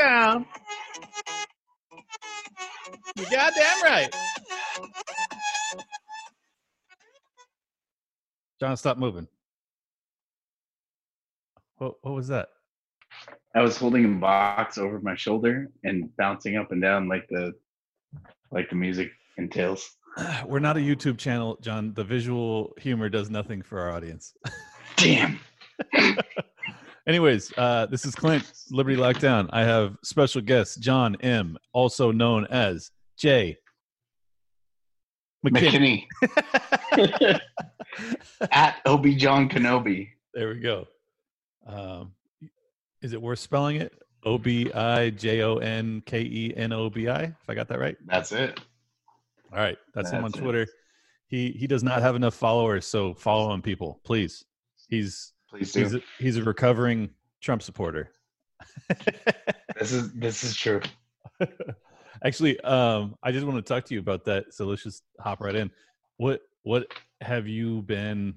lockdown. 0.00 0.46
You 3.16 3.24
goddamn 3.24 3.82
right. 3.82 4.14
John, 8.60 8.76
stop 8.76 8.98
moving. 8.98 9.26
What, 11.78 11.94
what 12.02 12.14
was 12.14 12.28
that? 12.28 12.48
I 13.54 13.62
was 13.62 13.76
holding 13.76 14.04
a 14.04 14.08
box 14.08 14.78
over 14.78 15.00
my 15.00 15.16
shoulder 15.16 15.70
and 15.82 16.14
bouncing 16.16 16.56
up 16.56 16.70
and 16.72 16.80
down 16.80 17.08
like 17.08 17.26
the 17.28 17.52
like 18.52 18.68
the 18.68 18.76
music 18.76 19.10
entails. 19.38 19.96
We're 20.46 20.60
not 20.60 20.76
a 20.76 20.80
YouTube 20.80 21.18
channel, 21.18 21.58
John. 21.60 21.94
The 21.94 22.04
visual 22.04 22.74
humor 22.78 23.08
does 23.08 23.30
nothing 23.30 23.62
for 23.62 23.80
our 23.80 23.90
audience. 23.90 24.34
Damn. 24.96 25.40
Anyways, 27.08 27.52
uh, 27.56 27.86
this 27.86 28.04
is 28.04 28.14
Clint, 28.14 28.50
Liberty 28.70 28.96
Lockdown. 28.96 29.48
I 29.52 29.64
have 29.64 29.96
special 30.04 30.42
guest 30.42 30.80
John 30.80 31.16
M., 31.20 31.56
also 31.72 32.12
known 32.12 32.46
as 32.46 32.90
Jay 33.16 33.56
McKinney. 35.44 36.06
McKinney. 36.22 37.40
At 38.52 38.76
Obi 38.84 39.14
John 39.14 39.48
Kenobi. 39.48 40.10
There 40.34 40.48
we 40.50 40.60
go. 40.60 40.86
Um, 41.66 42.12
is 43.02 43.12
it 43.12 43.20
worth 43.20 43.38
spelling 43.38 43.76
it? 43.76 43.92
O 44.24 44.36
B 44.36 44.70
I 44.72 45.10
J 45.10 45.42
O 45.42 45.56
N 45.56 46.02
K 46.04 46.20
E 46.20 46.52
N 46.56 46.72
O 46.72 46.90
B 46.90 47.08
I. 47.08 47.22
If 47.22 47.48
I 47.48 47.54
got 47.54 47.68
that 47.68 47.78
right. 47.78 47.96
That's 48.06 48.32
it. 48.32 48.60
All 49.52 49.58
right, 49.58 49.78
that's, 49.94 50.10
that's 50.10 50.18
him 50.18 50.24
on 50.24 50.32
Twitter. 50.32 50.62
It. 50.62 50.70
He 51.28 51.50
he 51.52 51.66
does 51.66 51.82
not 51.82 52.02
have 52.02 52.16
enough 52.16 52.34
followers, 52.34 52.86
so 52.86 53.14
follow 53.14 53.52
him, 53.52 53.62
people, 53.62 54.00
please. 54.04 54.44
He's 54.88 55.32
please 55.50 55.72
do. 55.72 55.80
He's 55.80 55.94
a, 55.94 56.00
he's 56.18 56.36
a 56.36 56.44
recovering 56.44 57.10
Trump 57.40 57.62
supporter. 57.62 58.12
this 59.78 59.92
is 59.92 60.12
this 60.12 60.44
is 60.44 60.56
true. 60.56 60.80
Actually, 62.24 62.60
um, 62.60 63.16
I 63.22 63.32
just 63.32 63.46
want 63.46 63.56
to 63.56 63.62
talk 63.62 63.84
to 63.86 63.94
you 63.94 64.00
about 64.00 64.24
that. 64.26 64.52
So 64.54 64.66
let's 64.66 64.82
just 64.82 65.02
hop 65.18 65.40
right 65.40 65.54
in. 65.54 65.70
What 66.18 66.42
what 66.62 66.86
have 67.20 67.48
you 67.48 67.82
been? 67.82 68.34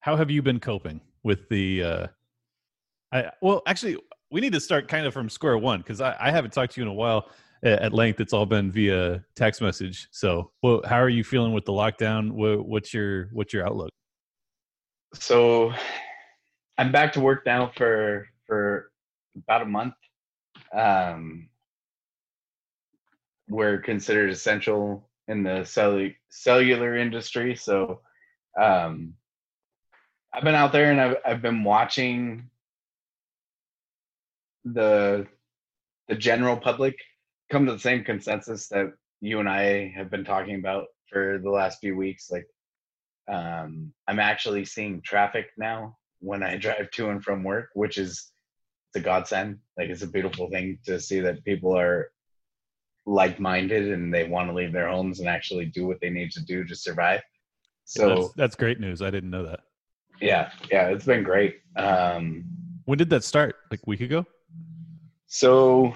How 0.00 0.16
have 0.16 0.30
you 0.30 0.42
been 0.42 0.60
coping 0.60 1.00
with 1.22 1.48
the? 1.48 1.82
Uh, 1.82 2.06
I 3.12 3.30
well, 3.40 3.62
actually, 3.66 3.96
we 4.30 4.40
need 4.40 4.52
to 4.52 4.60
start 4.60 4.88
kind 4.88 5.06
of 5.06 5.12
from 5.12 5.28
square 5.28 5.58
one 5.58 5.80
because 5.80 6.00
I, 6.00 6.16
I 6.20 6.30
haven't 6.30 6.52
talked 6.52 6.74
to 6.74 6.80
you 6.80 6.86
in 6.86 6.90
a 6.90 6.94
while 6.94 7.30
at 7.62 7.94
length. 7.94 8.20
It's 8.20 8.34
all 8.34 8.46
been 8.46 8.70
via 8.70 9.24
text 9.34 9.62
message. 9.62 10.08
So, 10.10 10.50
well, 10.62 10.82
how 10.84 10.98
are 10.98 11.08
you 11.08 11.24
feeling 11.24 11.54
with 11.54 11.64
the 11.64 11.72
lockdown? 11.72 12.32
What, 12.32 12.66
what's 12.66 12.92
your 12.92 13.30
what's 13.32 13.52
your 13.52 13.66
outlook? 13.66 13.90
So, 15.14 15.72
I'm 16.76 16.90
back 16.90 17.12
to 17.12 17.20
work 17.20 17.46
now 17.46 17.70
for 17.76 18.28
for 18.46 18.90
about 19.36 19.62
a 19.62 19.66
month. 19.66 19.94
Um, 20.72 21.48
we're 23.48 23.78
considered 23.78 24.30
essential 24.30 25.08
in 25.28 25.42
the 25.42 25.60
cellu- 25.60 26.16
cellular 26.30 26.96
industry, 26.96 27.54
so 27.54 28.00
um, 28.60 29.14
I've 30.32 30.44
been 30.44 30.54
out 30.56 30.72
there 30.72 30.90
and 30.90 31.00
I've 31.00 31.16
I've 31.24 31.42
been 31.42 31.62
watching 31.62 32.50
the 34.64 35.26
the 36.08 36.16
general 36.16 36.56
public 36.56 36.96
come 37.50 37.66
to 37.66 37.72
the 37.72 37.78
same 37.78 38.02
consensus 38.02 38.68
that 38.68 38.92
you 39.20 39.38
and 39.38 39.48
I 39.48 39.92
have 39.96 40.10
been 40.10 40.24
talking 40.24 40.56
about 40.56 40.86
for 41.08 41.38
the 41.42 41.50
last 41.50 41.80
few 41.80 41.96
weeks. 41.96 42.30
Like, 42.30 42.46
um, 43.28 43.92
I'm 44.08 44.20
actually 44.20 44.64
seeing 44.64 45.00
traffic 45.02 45.46
now 45.56 45.96
when 46.20 46.42
I 46.42 46.56
drive 46.64 46.90
to 46.92 47.10
and 47.10 47.22
from 47.22 47.44
work, 47.44 47.70
which 47.74 47.98
is 47.98 48.32
it's 48.90 49.02
a 49.02 49.04
godsend. 49.04 49.58
Like, 49.76 49.90
it's 49.90 50.02
a 50.02 50.08
beautiful 50.08 50.48
thing 50.50 50.78
to 50.86 51.00
see 51.00 51.20
that 51.20 51.44
people 51.44 51.76
are 51.76 52.10
like-minded 53.06 53.92
and 53.92 54.12
they 54.12 54.24
want 54.24 54.48
to 54.48 54.54
leave 54.54 54.72
their 54.72 54.88
homes 54.88 55.20
and 55.20 55.28
actually 55.28 55.66
do 55.66 55.86
what 55.86 56.00
they 56.00 56.10
need 56.10 56.30
to 56.32 56.44
do 56.44 56.64
to 56.64 56.74
survive. 56.74 57.20
So 57.84 58.08
that's, 58.08 58.34
that's 58.34 58.56
great 58.56 58.80
news. 58.80 59.02
I 59.02 59.10
didn't 59.10 59.30
know 59.30 59.44
that. 59.44 59.60
Yeah, 60.20 60.50
yeah, 60.70 60.88
it's 60.88 61.04
been 61.04 61.22
great. 61.22 61.58
Um, 61.76 62.44
when 62.84 62.98
did 62.98 63.10
that 63.10 63.24
start? 63.24 63.56
Like 63.70 63.80
a 63.80 63.90
week 63.90 64.00
ago? 64.00 64.24
So 65.26 65.94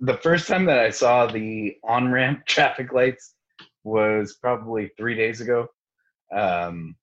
the 0.00 0.18
first 0.18 0.46
time 0.46 0.66
that 0.66 0.78
I 0.78 0.90
saw 0.90 1.26
the 1.26 1.76
on 1.82 2.12
ramp 2.12 2.44
traffic 2.46 2.92
lights 2.92 3.34
was 3.84 4.36
probably 4.40 4.90
three 4.96 5.14
days 5.14 5.40
ago. 5.40 5.68
Um, 6.34 6.96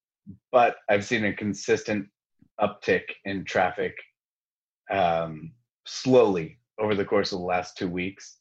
but 0.51 0.77
I've 0.89 1.05
seen 1.05 1.25
a 1.25 1.33
consistent 1.33 2.07
uptick 2.59 3.03
in 3.25 3.45
traffic 3.45 3.95
um, 4.89 5.51
slowly 5.85 6.59
over 6.79 6.95
the 6.95 7.05
course 7.05 7.31
of 7.31 7.39
the 7.39 7.45
last 7.45 7.77
two 7.77 7.89
weeks. 7.89 8.37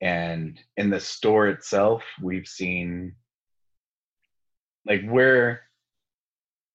And 0.00 0.58
in 0.76 0.90
the 0.90 1.00
store 1.00 1.48
itself, 1.48 2.02
we've 2.20 2.48
seen 2.48 3.14
like 4.86 5.02
we're 5.04 5.60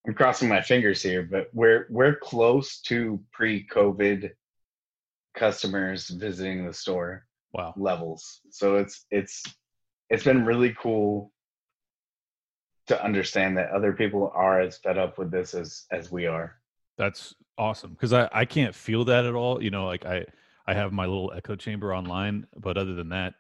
I'm 0.08 0.14
crossing 0.14 0.48
my 0.48 0.62
fingers 0.62 1.02
here, 1.02 1.24
but 1.24 1.50
we're 1.54 1.88
we're 1.90 2.16
close 2.16 2.80
to 2.84 3.20
pre-COVID 3.34 4.32
customers 5.38 6.08
visiting 6.08 6.66
the 6.66 6.74
store 6.74 7.26
wow 7.54 7.74
levels 7.78 8.42
so 8.50 8.76
it's 8.76 9.06
it's 9.12 9.44
it's 10.10 10.24
been 10.24 10.46
really 10.46 10.76
cool 10.82 11.32
to 12.88 13.04
understand 13.04 13.58
that 13.58 13.70
other 13.72 13.94
people 13.94 14.32
are 14.34 14.62
as 14.62 14.78
fed 14.78 14.98
up 14.98 15.18
with 15.18 15.32
this 15.32 15.54
as 15.54 15.86
as 15.92 16.12
we 16.12 16.26
are 16.26 16.56
that's 16.98 17.36
awesome 17.58 17.92
because 17.92 18.14
i 18.14 18.30
i 18.32 18.46
can't 18.46 18.74
feel 18.74 19.04
that 19.06 19.26
at 19.26 19.34
all 19.34 19.62
you 19.62 19.70
know 19.70 19.86
like 19.86 20.06
i 20.06 20.24
i 20.68 20.74
have 20.74 20.92
my 20.92 21.06
little 21.06 21.32
echo 21.36 21.56
chamber 21.56 21.94
online 21.94 22.46
but 22.58 22.78
other 22.78 22.94
than 22.94 23.10
that 23.10 23.34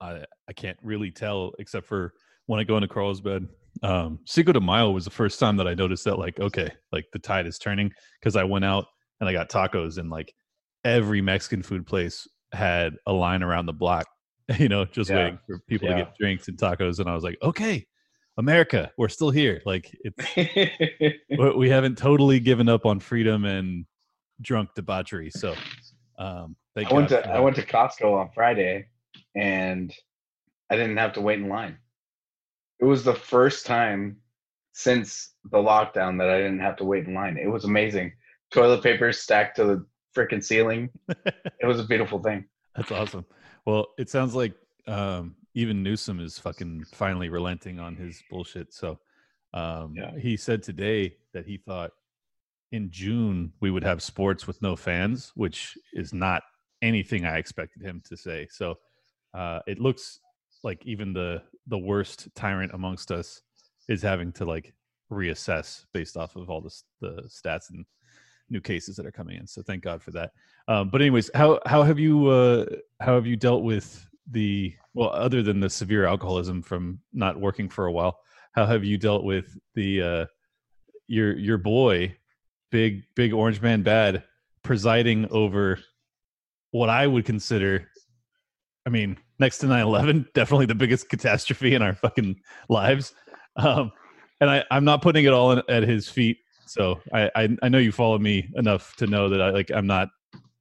i 0.00 0.24
i 0.48 0.52
can't 0.52 0.78
really 0.82 1.10
tell 1.10 1.52
except 1.58 1.86
for 1.86 2.14
when 2.46 2.60
i 2.60 2.64
go 2.64 2.76
into 2.76 2.88
carlsbad 2.88 3.46
um 3.82 4.18
cinco 4.26 4.52
de 4.52 4.60
mayo 4.60 4.90
was 4.90 5.04
the 5.04 5.10
first 5.10 5.38
time 5.38 5.56
that 5.56 5.68
i 5.68 5.74
noticed 5.74 6.04
that 6.04 6.18
like 6.18 6.38
okay 6.40 6.70
like 6.92 7.06
the 7.12 7.18
tide 7.18 7.46
is 7.46 7.58
turning 7.58 7.90
because 8.20 8.36
i 8.36 8.44
went 8.44 8.64
out 8.64 8.86
and 9.20 9.28
i 9.28 9.32
got 9.32 9.48
tacos 9.48 9.98
and 9.98 10.10
like 10.10 10.34
every 10.84 11.20
Mexican 11.20 11.62
food 11.62 11.86
place 11.86 12.28
had 12.52 12.96
a 13.06 13.12
line 13.12 13.42
around 13.42 13.66
the 13.66 13.72
block, 13.72 14.06
you 14.58 14.68
know, 14.68 14.84
just 14.84 15.10
yeah. 15.10 15.16
waiting 15.16 15.38
for 15.46 15.58
people 15.68 15.88
yeah. 15.88 15.96
to 15.96 16.02
get 16.04 16.16
drinks 16.18 16.48
and 16.48 16.58
tacos. 16.58 16.98
And 16.98 17.08
I 17.08 17.14
was 17.14 17.24
like, 17.24 17.38
okay, 17.42 17.86
America, 18.36 18.90
we're 18.96 19.08
still 19.08 19.30
here. 19.30 19.60
Like 19.64 19.94
it's 20.00 21.16
we 21.56 21.68
haven't 21.68 21.98
totally 21.98 22.40
given 22.40 22.68
up 22.68 22.86
on 22.86 23.00
freedom 23.00 23.44
and 23.44 23.84
drunk 24.40 24.70
debauchery. 24.74 25.30
So 25.30 25.54
um 26.18 26.56
I 26.76 26.92
went 26.92 27.08
to 27.10 27.28
I 27.28 27.40
went 27.40 27.56
to 27.56 27.66
Costco 27.66 28.18
on 28.18 28.30
Friday 28.34 28.86
and 29.34 29.92
I 30.70 30.76
didn't 30.76 30.96
have 30.96 31.12
to 31.14 31.20
wait 31.20 31.38
in 31.38 31.48
line. 31.48 31.78
It 32.78 32.84
was 32.84 33.04
the 33.04 33.14
first 33.14 33.66
time 33.66 34.16
since 34.72 35.34
the 35.50 35.58
lockdown 35.58 36.18
that 36.18 36.30
I 36.30 36.38
didn't 36.38 36.60
have 36.60 36.76
to 36.76 36.84
wait 36.84 37.06
in 37.06 37.14
line. 37.14 37.36
It 37.36 37.48
was 37.48 37.64
amazing. 37.64 38.12
Toilet 38.52 38.82
paper 38.82 39.12
stacked 39.12 39.56
to 39.56 39.64
the 39.64 39.86
freaking 40.16 40.42
ceiling. 40.42 40.88
it 41.08 41.66
was 41.66 41.80
a 41.80 41.84
beautiful 41.84 42.20
thing. 42.20 42.46
That's 42.76 42.90
awesome. 42.90 43.26
Well, 43.66 43.88
it 43.98 44.08
sounds 44.08 44.34
like 44.34 44.54
um, 44.86 45.34
even 45.54 45.82
Newsom 45.82 46.20
is 46.20 46.38
fucking 46.38 46.84
finally 46.92 47.28
relenting 47.28 47.78
on 47.78 47.96
his 47.96 48.22
bullshit. 48.30 48.72
So 48.72 48.98
um, 49.54 49.94
yeah. 49.96 50.12
he 50.18 50.36
said 50.36 50.62
today 50.62 51.16
that 51.32 51.46
he 51.46 51.56
thought 51.56 51.90
in 52.72 52.90
June 52.90 53.52
we 53.60 53.70
would 53.70 53.82
have 53.82 54.02
sports 54.02 54.46
with 54.46 54.60
no 54.62 54.76
fans, 54.76 55.32
which 55.34 55.76
is 55.92 56.12
not 56.12 56.42
anything 56.82 57.24
I 57.24 57.38
expected 57.38 57.82
him 57.82 58.00
to 58.08 58.16
say. 58.16 58.46
So 58.50 58.76
uh, 59.34 59.60
it 59.66 59.80
looks 59.80 60.20
like 60.62 60.84
even 60.84 61.12
the 61.12 61.42
the 61.66 61.78
worst 61.78 62.28
tyrant 62.34 62.72
amongst 62.74 63.10
us 63.10 63.42
is 63.88 64.02
having 64.02 64.32
to 64.32 64.44
like 64.44 64.74
reassess 65.10 65.84
based 65.92 66.16
off 66.16 66.36
of 66.36 66.48
all 66.48 66.60
this 66.60 66.84
the 67.00 67.22
stats 67.28 67.70
and 67.70 67.84
new 68.50 68.60
cases 68.60 68.96
that 68.96 69.06
are 69.06 69.12
coming 69.12 69.36
in. 69.36 69.46
So 69.46 69.62
thank 69.62 69.82
God 69.82 70.02
for 70.02 70.10
that. 70.12 70.32
Um, 70.68 70.90
but 70.90 71.00
anyways, 71.00 71.30
how 71.34 71.60
how 71.66 71.82
have 71.82 71.98
you 71.98 72.28
uh, 72.28 72.66
how 73.00 73.14
have 73.14 73.26
you 73.26 73.36
dealt 73.36 73.62
with 73.62 74.06
the 74.30 74.74
well, 74.94 75.10
other 75.10 75.42
than 75.42 75.60
the 75.60 75.70
severe 75.70 76.06
alcoholism 76.06 76.62
from 76.62 77.00
not 77.12 77.40
working 77.40 77.68
for 77.68 77.86
a 77.86 77.92
while? 77.92 78.18
How 78.52 78.66
have 78.66 78.84
you 78.84 78.98
dealt 78.98 79.24
with 79.24 79.56
the 79.74 80.02
uh, 80.02 80.26
your 81.06 81.36
your 81.36 81.58
boy, 81.58 82.16
big 82.70 83.02
big 83.14 83.32
orange 83.32 83.60
man 83.60 83.82
bad, 83.82 84.24
presiding 84.62 85.28
over 85.30 85.78
what 86.72 86.88
I 86.88 87.06
would 87.06 87.24
consider, 87.24 87.88
I 88.86 88.90
mean, 88.90 89.18
next 89.40 89.58
to 89.58 89.66
9-11, 89.66 90.32
definitely 90.34 90.66
the 90.66 90.74
biggest 90.76 91.08
catastrophe 91.08 91.74
in 91.74 91.82
our 91.82 91.96
fucking 91.96 92.40
lives. 92.68 93.12
Um, 93.56 93.90
and 94.40 94.48
I, 94.48 94.64
I'm 94.70 94.84
not 94.84 95.02
putting 95.02 95.24
it 95.24 95.32
all 95.32 95.50
in, 95.50 95.62
at 95.68 95.82
his 95.82 96.08
feet 96.08 96.38
so 96.70 97.00
I, 97.12 97.28
I, 97.34 97.48
I 97.64 97.68
know 97.68 97.78
you 97.78 97.90
follow 97.90 98.16
me 98.20 98.48
enough 98.54 98.94
to 98.98 99.08
know 99.08 99.28
that 99.30 99.42
I 99.42 99.50
like 99.50 99.72
I'm 99.74 99.88
not 99.88 100.08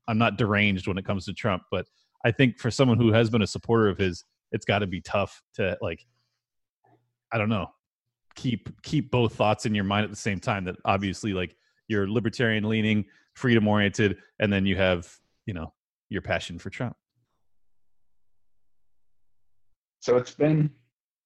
I'm 0.08 0.18
not 0.18 0.38
deranged 0.38 0.88
when 0.88 0.98
it 0.98 1.06
comes 1.06 1.26
to 1.26 1.34
Trump, 1.34 1.62
but 1.70 1.86
I 2.26 2.32
think 2.32 2.60
for 2.60 2.70
someone 2.70 2.98
who 2.98 3.12
has 3.14 3.30
been 3.30 3.42
a 3.42 3.48
supporter 3.48 3.88
of 3.88 3.98
his, 3.98 4.26
it's 4.52 4.66
got 4.66 4.80
to 4.80 4.88
be 4.88 5.02
tough 5.02 5.42
to 5.56 5.78
like 5.82 6.06
I 7.32 7.38
don't 7.38 7.50
know 7.50 7.68
keep 8.36 8.70
keep 8.84 9.12
both 9.12 9.36
thoughts 9.36 9.66
in 9.66 9.76
your 9.76 9.84
mind 9.84 10.06
at 10.06 10.10
the 10.10 10.16
same 10.16 10.40
time. 10.40 10.66
That 10.66 10.78
obviously 10.86 11.34
like 11.34 11.56
you're 11.88 12.10
libertarian 12.10 12.68
leaning, 12.68 13.06
freedom 13.36 13.68
oriented, 13.68 14.18
and 14.40 14.52
then 14.52 14.66
you 14.66 14.76
have 14.78 15.14
you 15.46 15.54
know 15.54 15.74
your 16.10 16.22
passion 16.22 16.58
for 16.58 16.70
Trump? 16.70 16.96
So 20.00 20.18
it's 20.18 20.32
been 20.32 20.72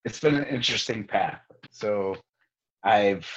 it's 0.05 0.19
been 0.19 0.35
an 0.35 0.45
interesting 0.45 1.05
path. 1.05 1.41
So 1.71 2.17
I've 2.83 3.29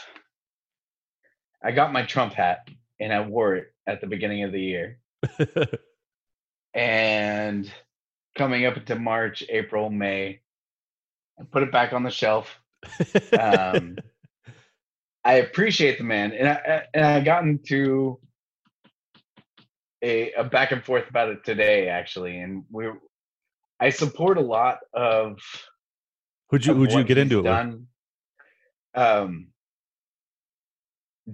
I 1.63 1.73
got 1.73 1.93
my 1.93 2.03
Trump 2.03 2.33
hat 2.33 2.69
and 3.01 3.13
I 3.13 3.21
wore 3.21 3.57
it 3.57 3.73
at 3.87 4.01
the 4.01 4.07
beginning 4.07 4.43
of 4.45 4.53
the 4.53 4.61
year. 4.61 4.99
and 6.77 7.73
coming 8.37 8.67
up 8.67 8.77
into 8.77 8.97
March, 8.97 9.43
April, 9.49 9.91
May, 9.91 10.41
I 11.41 11.45
put 11.51 11.63
it 11.63 11.73
back 11.73 11.93
on 11.93 12.03
the 12.03 12.11
shelf. 12.11 12.61
Um, 13.39 13.97
I 15.25 15.35
appreciate 15.35 15.99
the 15.99 16.05
man, 16.05 16.33
and 16.33 16.49
I 16.49 16.83
and 16.95 17.05
I 17.05 17.21
got 17.21 17.43
into 17.43 18.21
a, 20.01 20.33
a 20.35 20.45
back 20.45 20.71
and 20.71 20.85
forth 20.85 21.09
about 21.11 21.31
it 21.31 21.45
today, 21.45 21.89
actually, 21.89 22.39
and 22.39 22.65
we 22.71 22.87
I 23.81 23.91
support 23.91 24.39
a 24.39 24.43
lot 24.43 24.79
of. 24.93 25.39
Who'd 26.51 26.65
you 26.65 26.75
Who'd 26.75 26.93
you 26.93 27.03
get 27.03 27.19
into 27.19 27.41
it 27.41 27.45
done. 27.45 27.89
with? 28.95 29.03
Um, 29.03 29.49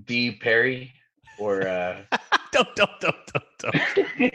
D 0.05 0.33
Perry 0.33 0.95
or 1.38 1.67
uh, 1.69 2.03
don't 2.52 2.75
don't 2.76 3.00
don't 3.00 3.16
don't 3.32 3.44
don't. 3.58 4.32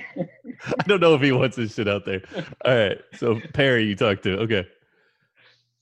I 0.80 0.84
don't 0.88 1.00
know 1.00 1.14
if 1.14 1.22
he 1.22 1.32
wants 1.32 1.56
this 1.56 1.76
shit 1.76 1.88
out 1.88 2.06
there. 2.06 2.22
All 2.66 2.76
right, 2.76 3.00
so 3.16 3.40
Perry, 3.54 3.86
you 3.86 3.96
talked 3.96 4.24
to 4.24 4.40
okay. 4.40 4.68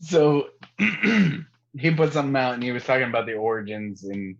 So 0.01 0.49
he 0.77 1.91
put 1.95 2.13
something 2.13 2.35
out, 2.35 2.53
and 2.53 2.63
he 2.63 2.71
was 2.71 2.83
talking 2.83 3.07
about 3.07 3.25
the 3.25 3.33
origins, 3.33 4.03
and 4.03 4.35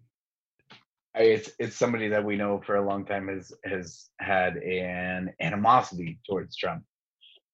it's 1.16 1.52
it's 1.58 1.76
somebody 1.76 2.10
that 2.10 2.24
we 2.24 2.36
know 2.36 2.62
for 2.66 2.76
a 2.76 2.86
long 2.86 3.06
time 3.06 3.30
has 3.30 3.54
has 3.64 4.10
had 4.20 4.58
an 4.58 5.34
animosity 5.40 6.20
towards 6.30 6.56
Trump, 6.56 6.84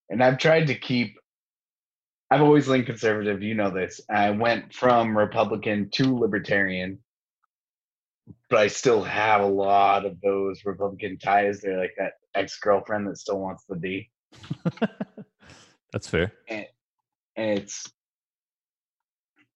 and 0.10 0.24
I've 0.24 0.40
tried 0.40 0.68
to 0.68 0.76
keep. 0.76 1.18
I've 2.32 2.42
always 2.42 2.68
leaned 2.68 2.88
conservative. 2.88 3.44
You 3.44 3.56
know 3.56 3.70
this. 3.70 4.02
I 4.10 4.32
went 4.32 4.74
from 4.74 5.18
Republican 5.18 5.90
to 5.96 6.18
Libertarian 6.18 7.00
but 8.52 8.60
I 8.60 8.68
still 8.68 9.02
have 9.02 9.42
a 9.42 9.48
lot 9.48 10.06
of 10.06 10.20
those 10.20 10.66
Republican 10.66 11.18
ties. 11.18 11.62
They're 11.62 11.80
like 11.80 11.96
that 11.98 12.16
ex 12.36 12.60
girlfriend 12.60 13.08
that 13.08 13.18
still 13.18 13.40
wants 13.40 13.64
the 13.68 13.78
D. 13.78 14.10
That's 15.94 16.10
fair. 16.10 16.34
And, 16.50 16.66
and 17.38 17.60
it's 17.60 17.90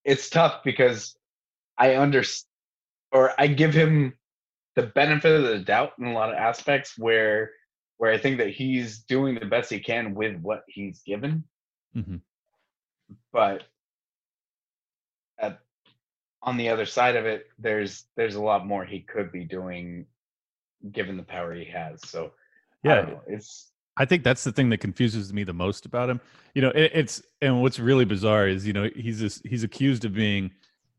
it's 0.02 0.30
tough 0.30 0.62
because 0.64 1.14
I 1.76 1.96
understand 1.96 2.48
or 3.12 3.32
I 3.38 3.48
give 3.48 3.74
him 3.74 4.14
the 4.76 4.84
benefit 4.84 5.32
of 5.32 5.42
the 5.42 5.58
doubt 5.58 5.92
in 5.98 6.06
a 6.06 6.12
lot 6.14 6.30
of 6.30 6.36
aspects 6.36 6.94
where 6.96 7.50
where 7.98 8.12
I 8.12 8.18
think 8.18 8.38
that 8.38 8.50
he's 8.50 9.00
doing 9.00 9.34
the 9.34 9.44
best 9.46 9.70
he 9.70 9.78
can 9.78 10.14
with 10.14 10.40
what 10.40 10.62
he's 10.68 11.02
given. 11.06 11.44
Mm-hmm. 11.94 12.16
But 13.30 13.64
on 16.46 16.56
the 16.56 16.68
other 16.68 16.86
side 16.86 17.16
of 17.16 17.26
it, 17.26 17.48
there's 17.58 18.04
there's 18.16 18.36
a 18.36 18.40
lot 18.40 18.66
more 18.66 18.84
he 18.84 19.00
could 19.00 19.32
be 19.32 19.44
doing, 19.44 20.06
given 20.92 21.16
the 21.16 21.22
power 21.24 21.52
he 21.52 21.64
has. 21.64 22.00
So 22.08 22.32
yeah, 22.82 23.10
it's. 23.26 23.72
I 23.98 24.04
think 24.04 24.22
that's 24.22 24.44
the 24.44 24.52
thing 24.52 24.68
that 24.70 24.78
confuses 24.78 25.32
me 25.32 25.42
the 25.42 25.54
most 25.54 25.86
about 25.86 26.08
him. 26.08 26.20
You 26.54 26.62
know, 26.62 26.70
it, 26.70 26.92
it's 26.94 27.22
and 27.42 27.60
what's 27.62 27.80
really 27.80 28.04
bizarre 28.04 28.46
is 28.46 28.66
you 28.66 28.72
know 28.72 28.88
he's 28.94 29.20
this, 29.20 29.42
he's 29.44 29.64
accused 29.64 30.04
of 30.04 30.14
being 30.14 30.52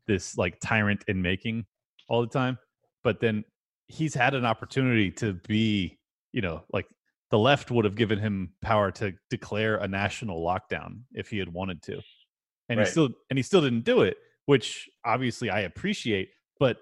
this 0.06 0.36
like 0.36 0.60
tyrant 0.60 1.04
in 1.08 1.22
making 1.22 1.64
all 2.08 2.20
the 2.20 2.28
time, 2.28 2.58
but 3.02 3.20
then 3.20 3.44
he's 3.86 4.14
had 4.14 4.34
an 4.34 4.44
opportunity 4.44 5.10
to 5.12 5.32
be 5.48 5.98
you 6.32 6.42
know 6.42 6.62
like 6.72 6.86
the 7.30 7.38
left 7.38 7.70
would 7.70 7.84
have 7.84 7.94
given 7.94 8.18
him 8.18 8.50
power 8.60 8.90
to 8.90 9.14
declare 9.30 9.76
a 9.76 9.88
national 9.88 10.44
lockdown 10.44 11.00
if 11.14 11.30
he 11.30 11.38
had 11.38 11.48
wanted 11.48 11.82
to 11.82 12.00
and 12.68 12.78
right. 12.78 12.86
he 12.86 12.90
still 12.90 13.08
and 13.30 13.38
he 13.38 13.42
still 13.42 13.60
didn't 13.60 13.84
do 13.84 14.02
it 14.02 14.16
which 14.48 14.88
obviously 15.04 15.50
I 15.50 15.60
appreciate. 15.60 16.30
But 16.58 16.78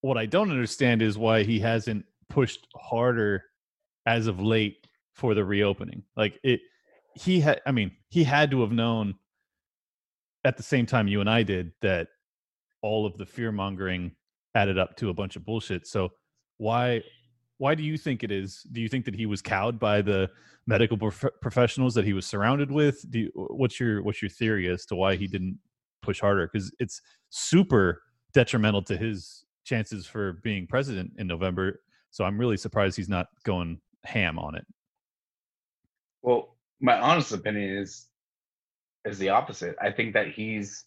what 0.00 0.16
I 0.16 0.24
don't 0.24 0.50
understand 0.50 1.02
is 1.02 1.18
why 1.18 1.42
he 1.42 1.60
hasn't 1.60 2.06
pushed 2.30 2.66
harder 2.74 3.44
as 4.06 4.26
of 4.26 4.40
late 4.40 4.86
for 5.12 5.34
the 5.34 5.44
reopening. 5.44 6.02
Like 6.16 6.40
it, 6.42 6.60
he 7.14 7.38
had, 7.38 7.60
I 7.66 7.72
mean, 7.72 7.90
he 8.08 8.24
had 8.24 8.50
to 8.52 8.62
have 8.62 8.72
known 8.72 9.16
at 10.46 10.56
the 10.56 10.62
same 10.62 10.86
time 10.86 11.08
you 11.08 11.20
and 11.20 11.28
I 11.28 11.42
did 11.42 11.72
that 11.82 12.08
all 12.80 13.04
of 13.04 13.18
the 13.18 13.26
fear 13.26 13.52
mongering 13.52 14.12
added 14.54 14.78
up 14.78 14.96
to 14.96 15.10
a 15.10 15.14
bunch 15.14 15.36
of 15.36 15.44
bullshit. 15.44 15.86
So 15.86 16.12
why, 16.56 17.02
why 17.58 17.74
do 17.74 17.82
you 17.82 17.98
think 17.98 18.24
it 18.24 18.32
is? 18.32 18.66
Do 18.72 18.80
you 18.80 18.88
think 18.88 19.04
that 19.04 19.14
he 19.14 19.26
was 19.26 19.42
cowed 19.42 19.78
by 19.78 20.00
the 20.00 20.30
medical 20.66 20.96
prof- 20.96 21.34
professionals 21.42 21.92
that 21.96 22.06
he 22.06 22.14
was 22.14 22.24
surrounded 22.24 22.70
with? 22.70 23.04
Do 23.10 23.18
you, 23.18 23.30
what's 23.34 23.78
your 23.78 24.02
what's 24.02 24.22
your 24.22 24.30
theory 24.30 24.70
as 24.70 24.86
to 24.86 24.96
why 24.96 25.16
he 25.16 25.26
didn't 25.26 25.58
push 26.10 26.20
harder 26.20 26.48
because 26.52 26.74
it's 26.80 27.00
super 27.28 28.02
detrimental 28.32 28.82
to 28.82 28.96
his 28.96 29.44
chances 29.64 30.06
for 30.06 30.40
being 30.42 30.66
president 30.66 31.12
in 31.18 31.26
November. 31.28 31.80
So 32.10 32.24
I'm 32.24 32.36
really 32.36 32.56
surprised 32.56 32.96
he's 32.96 33.08
not 33.08 33.28
going 33.44 33.80
ham 34.04 34.36
on 34.38 34.56
it. 34.56 34.66
Well, 36.22 36.56
my 36.80 36.98
honest 36.98 37.32
opinion 37.32 37.78
is 37.78 38.06
is 39.04 39.18
the 39.18 39.28
opposite. 39.28 39.76
I 39.80 39.92
think 39.92 40.14
that 40.14 40.28
he's 40.28 40.84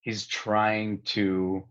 he's 0.00 0.26
trying 0.26 1.02
to 1.16 1.62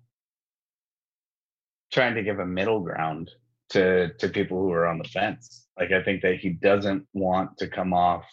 trying 1.92 2.14
to 2.16 2.24
give 2.24 2.40
a 2.40 2.46
middle 2.46 2.80
ground 2.80 3.32
to 3.70 4.14
to 4.20 4.30
people 4.30 4.60
who 4.60 4.72
are 4.72 4.86
on 4.86 5.00
the 5.00 5.10
fence. 5.10 5.66
Like 5.80 5.92
I 5.92 6.04
think 6.04 6.22
that 6.22 6.36
he 6.36 6.50
doesn't 6.50 7.08
want 7.14 7.58
to 7.58 7.68
come 7.68 7.92
off 7.92 8.26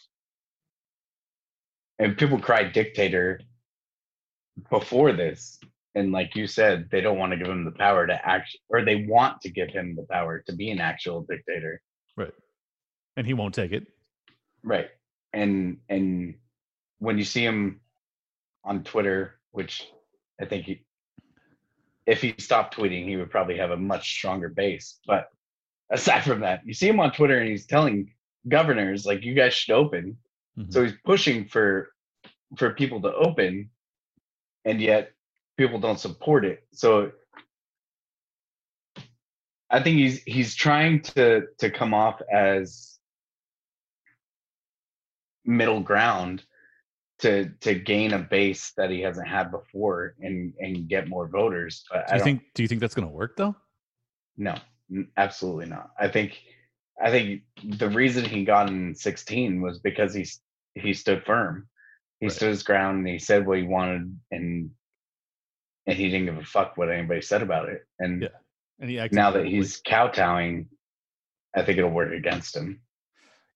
and 1.99 2.17
people 2.17 2.39
cry 2.39 2.65
dictator 2.65 3.41
before 4.69 5.13
this 5.13 5.59
and 5.95 6.13
like 6.13 6.37
you 6.37 6.47
said 6.47 6.89
they 6.91 7.01
don't 7.01 7.19
want 7.19 7.33
to 7.33 7.39
give 7.39 7.49
him 7.49 7.65
the 7.65 7.73
power 7.73 8.07
to 8.07 8.29
act 8.29 8.57
or 8.69 8.85
they 8.85 9.07
want 9.09 9.41
to 9.41 9.51
give 9.51 9.71
him 9.71 9.97
the 9.97 10.07
power 10.11 10.43
to 10.47 10.55
be 10.55 10.71
an 10.71 10.81
actual 10.81 11.23
dictator. 11.29 11.81
Right. 12.17 12.33
And 13.17 13.27
he 13.27 13.35
won't 13.35 13.55
take 13.55 13.73
it. 13.73 13.87
Right. 14.63 14.89
And 15.33 15.79
and 15.89 16.35
when 16.99 17.19
you 17.19 17.25
see 17.25 17.45
him 17.45 17.81
on 18.63 18.85
twitter 18.85 19.41
which 19.53 19.89
i 20.39 20.45
think 20.45 20.67
he 20.67 20.83
if 22.07 22.21
he 22.21 22.35
stopped 22.39 22.77
tweeting 22.77 23.07
he 23.07 23.17
would 23.17 23.31
probably 23.31 23.57
have 23.57 23.71
a 23.71 23.77
much 23.77 24.13
stronger 24.13 24.49
base. 24.49 24.99
But 25.07 25.29
aside 25.91 26.25
from 26.25 26.41
that 26.41 26.67
you 26.67 26.75
see 26.75 26.89
him 26.89 27.01
on 27.01 27.13
twitter 27.13 27.39
and 27.39 27.49
he's 27.49 27.67
telling 27.67 28.13
governors 28.49 29.07
like 29.07 29.25
you 29.25 29.35
guys 29.35 29.55
should 29.55 29.75
open. 29.75 30.17
Mm-hmm. 30.59 30.73
so 30.73 30.83
he's 30.83 30.95
pushing 31.05 31.47
for 31.47 31.93
for 32.57 32.75
people 32.75 33.01
to 33.03 33.15
open 33.15 33.71
and 34.65 34.81
yet 34.81 35.13
people 35.57 35.79
don't 35.79 36.01
support 36.01 36.45
it. 36.45 36.63
So 36.73 37.13
I 39.71 39.83
think 39.83 39.99
he's 39.99 40.23
he's 40.25 40.55
trying 40.55 41.03
to 41.03 41.47
to 41.59 41.71
come 41.71 41.95
off 41.95 42.21
as 42.33 42.99
middle 45.45 45.81
ground 45.81 46.45
to 47.21 47.51
to 47.61 47.75
gain 47.75 48.13
a 48.13 48.19
base 48.19 48.73
that 48.77 48.91
he 48.91 49.01
hasn't 49.01 49.29
had 49.29 49.51
before 49.51 50.15
and 50.21 50.55
and 50.59 50.89
get 50.89 51.09
more 51.09 51.29
voters. 51.29 51.85
But 51.91 52.09
do 52.09 52.17
you 52.17 52.23
think 52.23 52.43
do 52.55 52.63
you 52.63 52.69
think 52.69 52.81
that's 52.81 52.95
going 52.95 53.09
to 53.09 53.15
work 53.15 53.37
though? 53.37 53.55
No, 54.37 54.57
absolutely 55.17 55.67
not. 55.67 55.91
I 55.99 56.09
think 56.09 56.41
I 57.03 57.11
think 57.11 57.43
the 57.63 57.89
reason 57.89 58.25
he 58.25 58.45
got 58.45 58.69
in 58.69 58.95
16 58.95 59.61
was 59.63 59.79
because 59.79 60.15
he 60.15 60.27
he 60.75 60.95
stood 60.95 61.25
firm 61.25 61.69
he 62.21 62.27
right. 62.27 62.33
stood 62.33 62.51
his 62.51 62.63
ground 62.63 62.99
and 62.99 63.09
he 63.09 63.19
said 63.19 63.47
what 63.47 63.59
he 63.59 63.65
wanted 63.65 64.17
and 64.31 64.71
and 65.87 65.99
he 65.99 66.09
didn't 66.09 66.27
give 66.27 66.39
a 66.39 66.45
fuck 66.45 66.77
what 66.77 66.91
anybody 66.91 67.21
said 67.21 67.43
about 67.43 67.69
it. 67.69 67.85
And, 67.99 68.23
yeah. 68.23 68.29
and 68.79 68.91
he 68.91 69.09
now 69.11 69.31
that 69.33 69.47
he's 69.47 69.81
kowtowing, 69.85 70.69
I 71.57 71.63
think 71.63 71.79
it'll 71.79 71.91
work 71.91 72.13
against 72.13 72.55
him. 72.55 72.81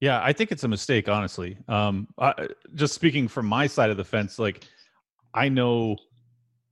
Yeah, 0.00 0.20
I 0.22 0.32
think 0.32 0.50
it's 0.50 0.64
a 0.64 0.68
mistake, 0.68 1.08
honestly. 1.08 1.56
Um, 1.68 2.08
I, 2.18 2.48
just 2.74 2.94
speaking 2.94 3.28
from 3.28 3.46
my 3.46 3.66
side 3.66 3.90
of 3.90 3.96
the 3.96 4.04
fence, 4.04 4.38
like 4.38 4.64
I 5.32 5.48
know 5.48 5.96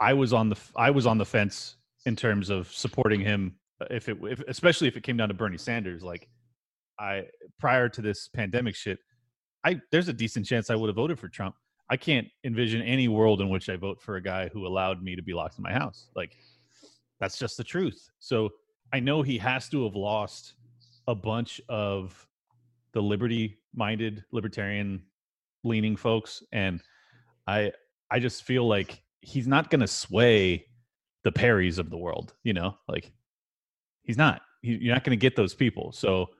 I 0.00 0.14
was 0.14 0.32
on 0.32 0.48
the 0.48 0.58
I 0.76 0.90
was 0.90 1.06
on 1.06 1.18
the 1.18 1.24
fence 1.24 1.76
in 2.06 2.16
terms 2.16 2.50
of 2.50 2.70
supporting 2.72 3.20
him 3.20 3.54
uh, 3.80 3.86
if 3.90 4.08
it 4.08 4.18
if, 4.22 4.40
especially 4.48 4.88
if 4.88 4.96
it 4.96 5.02
came 5.02 5.16
down 5.16 5.28
to 5.28 5.34
Bernie 5.34 5.58
Sanders. 5.58 6.02
Like 6.02 6.28
I 6.98 7.26
prior 7.60 7.88
to 7.90 8.02
this 8.02 8.28
pandemic 8.28 8.74
shit, 8.74 8.98
I 9.64 9.80
there's 9.92 10.08
a 10.08 10.12
decent 10.12 10.46
chance 10.46 10.70
I 10.70 10.74
would 10.74 10.88
have 10.88 10.96
voted 10.96 11.18
for 11.18 11.28
Trump. 11.28 11.54
I 11.92 11.96
can't 11.98 12.26
envision 12.42 12.80
any 12.80 13.06
world 13.06 13.42
in 13.42 13.50
which 13.50 13.68
I 13.68 13.76
vote 13.76 14.00
for 14.00 14.16
a 14.16 14.22
guy 14.22 14.48
who 14.48 14.66
allowed 14.66 15.02
me 15.02 15.14
to 15.14 15.20
be 15.20 15.34
locked 15.34 15.58
in 15.58 15.62
my 15.62 15.74
house. 15.74 16.08
Like 16.16 16.38
that's 17.20 17.38
just 17.38 17.58
the 17.58 17.64
truth. 17.64 18.08
So 18.18 18.48
I 18.94 18.98
know 18.98 19.20
he 19.20 19.36
has 19.36 19.68
to 19.68 19.84
have 19.84 19.94
lost 19.94 20.54
a 21.06 21.14
bunch 21.14 21.60
of 21.68 22.26
the 22.94 23.02
liberty 23.02 23.58
minded 23.74 24.24
libertarian 24.32 25.02
leaning 25.64 25.94
folks 25.94 26.42
and 26.50 26.80
I 27.46 27.72
I 28.10 28.20
just 28.20 28.44
feel 28.44 28.66
like 28.66 29.02
he's 29.20 29.46
not 29.46 29.68
going 29.68 29.82
to 29.82 29.86
sway 29.86 30.64
the 31.24 31.32
Perrys 31.32 31.78
of 31.78 31.90
the 31.90 31.98
world, 31.98 32.32
you 32.42 32.54
know? 32.54 32.74
Like 32.88 33.12
he's 34.02 34.16
not. 34.16 34.40
He, 34.62 34.78
you're 34.80 34.94
not 34.94 35.04
going 35.04 35.18
to 35.18 35.20
get 35.20 35.36
those 35.36 35.52
people. 35.52 35.92
So 35.92 36.30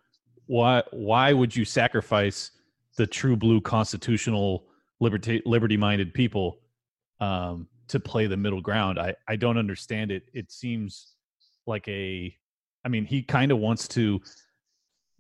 why 0.47 0.83
why 0.93 1.35
would 1.35 1.55
you 1.55 1.67
sacrifice 1.67 2.53
the 2.97 3.07
true 3.07 3.37
blue 3.37 3.61
constitutional 3.61 4.65
liberty 5.03 5.43
liberty 5.45 5.77
minded 5.77 6.15
people 6.15 6.61
um, 7.21 7.67
to 7.89 8.01
play 8.01 8.27
the 8.27 8.37
middle 8.37 8.61
ground? 8.61 8.99
I 8.99 9.15
I 9.29 9.37
don't 9.37 9.59
understand 9.59 10.11
it. 10.11 10.25
It 10.33 10.51
seems 10.51 11.15
like 11.67 11.87
a 11.89 12.35
I 12.85 12.89
mean, 12.89 13.05
he 13.05 13.23
kind 13.23 13.53
of 13.53 13.59
wants 13.59 13.87
to 13.89 14.21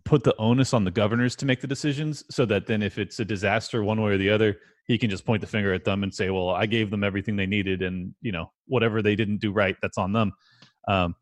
put 0.05 0.25
the 0.25 0.35
onus 0.39 0.75
on 0.75 0.85
the 0.85 0.91
governors 0.91 1.37
to 1.37 1.47
make 1.47 1.61
the 1.61 1.67
decisions 1.67 2.25
so 2.31 2.45
that 2.47 2.67
then 2.67 2.83
if 2.83 2.99
it's 2.99 3.21
a 3.21 3.25
disaster 3.25 3.85
one 3.85 4.01
way 4.01 4.13
or 4.13 4.19
the 4.19 4.31
other 4.31 4.59
he 4.87 4.99
can 4.99 5.09
just 5.09 5.25
point 5.25 5.41
the 5.41 5.47
finger 5.47 5.73
at 5.73 5.85
them 5.85 6.03
and 6.03 6.13
say 6.13 6.31
well 6.31 6.51
i 6.51 6.67
gave 6.67 6.91
them 6.91 7.05
everything 7.05 7.37
they 7.37 7.47
needed 7.47 7.83
and 7.83 8.13
you 8.21 8.33
know 8.33 8.51
whatever 8.67 9.01
they 9.01 9.15
didn't 9.15 9.39
do 9.39 9.53
right 9.53 9.77
that's 9.81 9.99
on 9.99 10.13
them 10.13 10.33
um, 10.89 11.15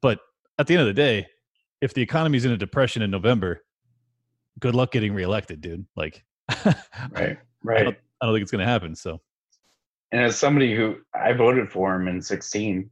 but 0.00 0.20
at 0.58 0.66
the 0.66 0.74
end 0.74 0.80
of 0.80 0.86
the 0.86 0.92
day 0.92 1.26
if 1.80 1.92
the 1.94 2.02
economy's 2.02 2.44
in 2.44 2.52
a 2.52 2.56
depression 2.56 3.02
in 3.02 3.10
november 3.10 3.64
good 4.60 4.74
luck 4.74 4.92
getting 4.92 5.12
reelected 5.12 5.60
dude 5.60 5.84
like 5.96 6.24
right 7.10 7.38
right 7.64 7.98
I 8.20 8.26
don't, 8.26 8.34
think 8.34 8.42
it's 8.42 8.50
going 8.50 8.64
to 8.64 8.70
happen 8.70 8.94
so 8.94 9.20
and 10.12 10.22
as 10.22 10.36
somebody 10.36 10.74
who 10.74 10.96
i 11.14 11.32
voted 11.32 11.70
for 11.70 11.94
him 11.94 12.08
in 12.08 12.20
16 12.20 12.90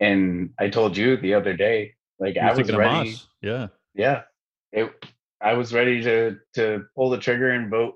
and 0.00 0.50
i 0.58 0.68
told 0.68 0.96
you 0.96 1.16
the 1.16 1.34
other 1.34 1.54
day 1.54 1.94
like 2.18 2.36
i 2.36 2.52
was 2.52 2.70
ready 2.72 3.16
yeah 3.42 3.68
yeah 3.94 4.22
it 4.72 4.92
I 5.40 5.54
was 5.54 5.72
ready 5.72 6.02
to 6.02 6.36
to 6.54 6.84
pull 6.94 7.10
the 7.10 7.18
trigger 7.18 7.50
and 7.50 7.70
vote 7.70 7.94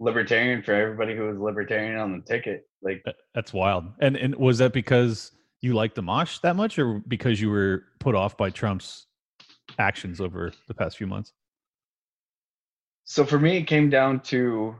libertarian 0.00 0.62
for 0.62 0.72
everybody 0.72 1.16
who 1.16 1.26
was 1.26 1.38
libertarian 1.38 1.96
on 1.98 2.12
the 2.12 2.24
ticket. 2.24 2.66
Like 2.82 3.04
that's 3.34 3.52
wild. 3.52 3.86
And 4.00 4.16
and 4.16 4.34
was 4.34 4.58
that 4.58 4.72
because 4.72 5.32
you 5.60 5.74
liked 5.74 5.96
Amash 5.96 6.40
that 6.40 6.56
much, 6.56 6.78
or 6.78 7.00
because 7.06 7.40
you 7.40 7.50
were 7.50 7.84
put 8.00 8.14
off 8.14 8.36
by 8.36 8.50
Trump's 8.50 9.06
actions 9.78 10.20
over 10.20 10.52
the 10.66 10.74
past 10.74 10.96
few 10.96 11.06
months? 11.06 11.32
So 13.04 13.24
for 13.24 13.38
me, 13.38 13.58
it 13.58 13.64
came 13.64 13.88
down 13.88 14.20
to 14.20 14.74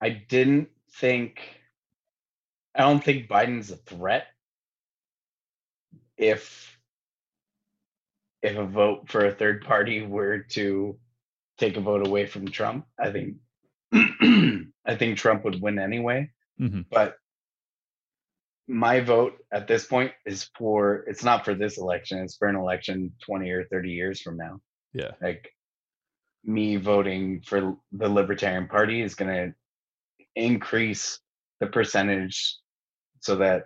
I 0.00 0.10
didn't 0.10 0.68
think 0.92 1.40
I 2.74 2.80
don't 2.80 3.02
think 3.02 3.28
Biden's 3.28 3.70
a 3.70 3.76
threat 3.76 4.26
if 6.16 6.78
if 8.42 8.56
a 8.56 8.64
vote 8.64 9.10
for 9.10 9.26
a 9.26 9.34
third 9.34 9.64
party 9.64 10.02
were 10.02 10.40
to 10.50 10.98
take 11.58 11.76
a 11.76 11.80
vote 11.80 12.06
away 12.06 12.26
from 12.26 12.48
Trump, 12.48 12.86
I 12.98 13.10
think 13.10 13.36
I 13.92 14.94
think 14.96 15.18
Trump 15.18 15.44
would 15.44 15.60
win 15.60 15.78
anyway. 15.78 16.30
Mm-hmm. 16.60 16.82
But 16.90 17.16
my 18.68 19.00
vote 19.00 19.34
at 19.52 19.66
this 19.66 19.84
point 19.84 20.12
is 20.24 20.48
for 20.56 21.04
it's 21.08 21.24
not 21.24 21.44
for 21.44 21.54
this 21.54 21.76
election, 21.76 22.18
it's 22.20 22.36
for 22.36 22.48
an 22.48 22.56
election 22.56 23.12
20 23.26 23.50
or 23.50 23.64
30 23.64 23.90
years 23.90 24.20
from 24.20 24.36
now. 24.36 24.60
Yeah. 24.94 25.12
Like 25.20 25.52
me 26.44 26.76
voting 26.76 27.42
for 27.42 27.76
the 27.92 28.08
Libertarian 28.08 28.68
Party 28.68 29.02
is 29.02 29.14
going 29.14 29.34
to 29.34 29.54
increase 30.36 31.20
the 31.60 31.66
percentage 31.66 32.56
so 33.20 33.36
that 33.36 33.64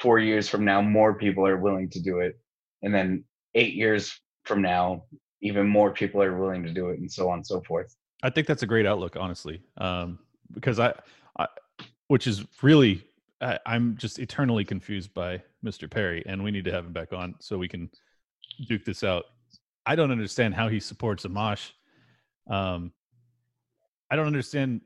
4 0.00 0.18
years 0.18 0.48
from 0.48 0.64
now 0.64 0.80
more 0.80 1.14
people 1.14 1.46
are 1.46 1.58
willing 1.58 1.90
to 1.90 2.00
do 2.00 2.20
it 2.20 2.38
and 2.84 2.94
then 2.94 3.24
eight 3.54 3.74
years 3.74 4.20
from 4.44 4.62
now, 4.62 5.04
even 5.40 5.66
more 5.66 5.90
people 5.90 6.22
are 6.22 6.38
willing 6.38 6.62
to 6.62 6.72
do 6.72 6.90
it, 6.90 7.00
and 7.00 7.10
so 7.10 7.28
on 7.28 7.38
and 7.38 7.46
so 7.46 7.60
forth. 7.62 7.96
I 8.22 8.30
think 8.30 8.46
that's 8.46 8.62
a 8.62 8.66
great 8.66 8.86
outlook, 8.86 9.16
honestly, 9.18 9.62
um, 9.78 10.18
because 10.52 10.78
I, 10.78 10.92
I, 11.38 11.46
which 12.08 12.26
is 12.26 12.44
really, 12.62 13.02
I, 13.40 13.58
I'm 13.66 13.96
just 13.96 14.18
eternally 14.18 14.64
confused 14.64 15.12
by 15.14 15.42
Mr. 15.64 15.90
Perry, 15.90 16.22
and 16.26 16.44
we 16.44 16.50
need 16.50 16.64
to 16.66 16.72
have 16.72 16.84
him 16.84 16.92
back 16.92 17.12
on 17.12 17.34
so 17.40 17.58
we 17.58 17.68
can 17.68 17.90
duke 18.68 18.84
this 18.84 19.02
out. 19.02 19.24
I 19.86 19.96
don't 19.96 20.10
understand 20.10 20.54
how 20.54 20.68
he 20.68 20.80
supports 20.80 21.24
Amash. 21.24 21.72
Um, 22.48 22.92
I 24.10 24.16
don't 24.16 24.26
understand 24.26 24.82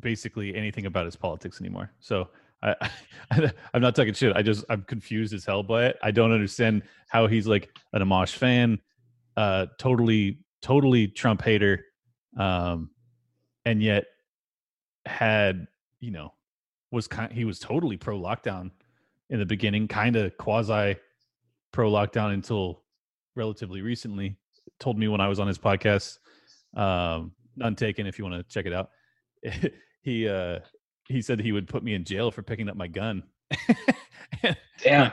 basically 0.00 0.54
anything 0.54 0.86
about 0.86 1.04
his 1.04 1.16
politics 1.16 1.60
anymore. 1.60 1.92
So 2.00 2.28
I, 2.62 2.74
I 3.30 3.52
am 3.74 3.82
not 3.82 3.94
talking 3.94 4.14
shit. 4.14 4.36
I 4.36 4.42
just 4.42 4.64
I'm 4.68 4.82
confused 4.82 5.32
as 5.32 5.44
hell 5.44 5.62
by 5.62 5.86
it. 5.86 5.98
I 6.02 6.10
don't 6.10 6.32
understand 6.32 6.82
how 7.08 7.26
he's 7.26 7.46
like 7.46 7.76
an 7.92 8.02
Amash 8.02 8.34
fan, 8.34 8.80
uh, 9.36 9.66
totally 9.78 10.38
totally 10.62 11.08
Trump 11.08 11.42
hater, 11.42 11.84
um, 12.36 12.90
and 13.64 13.82
yet 13.82 14.04
had 15.06 15.66
you 16.00 16.10
know 16.10 16.32
was 16.90 17.08
kind 17.08 17.32
he 17.32 17.44
was 17.44 17.58
totally 17.58 17.96
pro 17.96 18.18
lockdown 18.18 18.70
in 19.30 19.38
the 19.38 19.46
beginning, 19.46 19.88
kind 19.88 20.16
of 20.16 20.36
quasi 20.38 20.96
pro 21.72 21.90
lockdown 21.90 22.32
until 22.32 22.82
relatively 23.36 23.82
recently. 23.82 24.36
Told 24.80 24.98
me 24.98 25.08
when 25.08 25.20
I 25.20 25.28
was 25.28 25.40
on 25.40 25.48
his 25.48 25.58
podcast, 25.58 26.18
um, 26.74 27.32
none 27.56 27.74
taken. 27.74 28.06
If 28.06 28.18
you 28.18 28.24
want 28.24 28.36
to 28.36 28.54
check 28.54 28.66
it 28.66 28.72
out, 28.72 28.90
he 30.02 30.28
uh 30.28 30.60
he 31.08 31.22
said 31.22 31.40
he 31.40 31.52
would 31.52 31.66
put 31.66 31.82
me 31.82 31.94
in 31.94 32.04
jail 32.04 32.30
for 32.30 32.42
picking 32.42 32.68
up 32.68 32.76
my 32.76 32.86
gun. 32.86 33.22
Damn. 34.82 35.12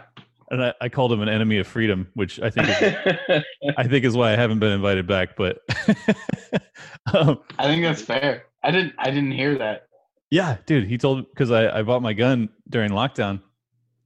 And 0.52 0.64
I, 0.64 0.74
I, 0.80 0.90
called 0.90 1.12
him 1.12 1.22
an 1.22 1.30
enemy 1.30 1.58
of 1.58 1.66
freedom, 1.66 2.08
which 2.14 2.40
I 2.40 2.52
think 2.52 2.70
is, 2.70 3.44
I 3.78 3.88
think 3.88 4.06
is 4.06 4.16
why 4.16 4.32
I 4.32 4.36
haven't 4.36 4.60
been 4.60 4.74
invited 4.74 5.08
back. 5.08 5.36
But 5.36 5.60
um, 7.14 7.40
I 7.58 7.66
think 7.66 7.82
that's 7.82 8.02
fair. 8.02 8.46
I 8.62 8.72
didn't 8.72 8.94
I 9.00 9.10
didn't 9.10 9.32
hear 9.32 9.58
that. 9.58 9.88
Yeah, 10.30 10.58
dude. 10.66 10.88
He 10.88 10.98
told 10.98 11.28
because 11.30 11.50
I, 11.50 11.80
I 11.80 11.82
bought 11.82 12.02
my 12.02 12.14
gun 12.14 12.50
during 12.70 12.92
lockdown, 12.92 13.42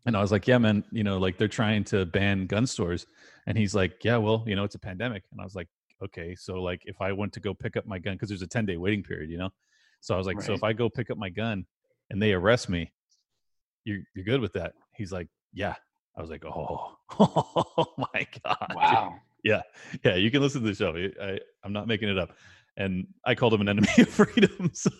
and 0.06 0.16
I 0.16 0.22
was 0.22 0.32
like, 0.32 0.48
yeah, 0.48 0.58
man. 0.60 0.86
You 0.92 1.04
know, 1.04 1.18
like 1.18 1.38
they're 1.38 1.50
trying 1.50 1.84
to 1.86 2.06
ban 2.06 2.46
gun 2.46 2.66
stores, 2.66 3.06
and 3.48 3.58
he's 3.58 3.76
like, 3.76 4.04
yeah, 4.04 4.18
well, 4.18 4.44
you 4.48 4.56
know, 4.56 4.64
it's 4.64 4.76
a 4.76 4.80
pandemic, 4.80 5.24
and 5.32 5.42
I 5.42 5.44
was 5.44 5.56
like, 5.56 5.68
okay, 6.04 6.36
so 6.36 6.62
like 6.62 6.84
if 6.86 7.02
I 7.02 7.12
went 7.12 7.34
to 7.34 7.42
go 7.42 7.54
pick 7.54 7.76
up 7.76 7.86
my 7.86 8.00
gun 8.00 8.14
because 8.14 8.30
there's 8.30 8.42
a 8.44 8.48
ten 8.48 8.66
day 8.66 8.78
waiting 8.78 9.04
period, 9.04 9.30
you 9.30 9.38
know. 9.38 9.50
So 10.02 10.14
I 10.14 10.18
was 10.18 10.28
like, 10.28 10.38
right. 10.38 10.46
so 10.46 10.54
if 10.54 10.64
I 10.64 10.74
go 10.74 10.90
pick 10.90 11.10
up 11.10 11.18
my 11.18 11.30
gun 11.30 11.66
and 12.10 12.22
they 12.22 12.34
arrest 12.34 12.70
me, 12.70 12.92
you're 13.84 14.00
you're 14.16 14.26
good 14.26 14.42
with 14.42 14.54
that? 14.54 14.74
He's 14.96 15.12
like, 15.12 15.28
yeah. 15.54 15.76
I 16.18 16.22
was 16.22 16.30
like, 16.30 16.44
oh, 16.46 16.98
oh 17.20 17.94
my 17.98 18.28
god, 18.44 18.74
wow, 18.76 19.16
yeah, 19.44 19.62
yeah. 20.04 20.16
You 20.16 20.30
can 20.30 20.42
listen 20.42 20.62
to 20.62 20.68
the 20.68 20.76
show. 20.76 20.96
I, 21.24 21.40
I'm 21.64 21.72
not 21.72 21.88
making 21.88 22.10
it 22.10 22.18
up. 22.18 22.34
And 22.76 23.08
I 23.26 23.36
called 23.36 23.54
him 23.54 23.62
an 23.62 23.70
enemy 23.70 23.88
of 24.00 24.10
freedom. 24.10 24.72
So 24.82 24.92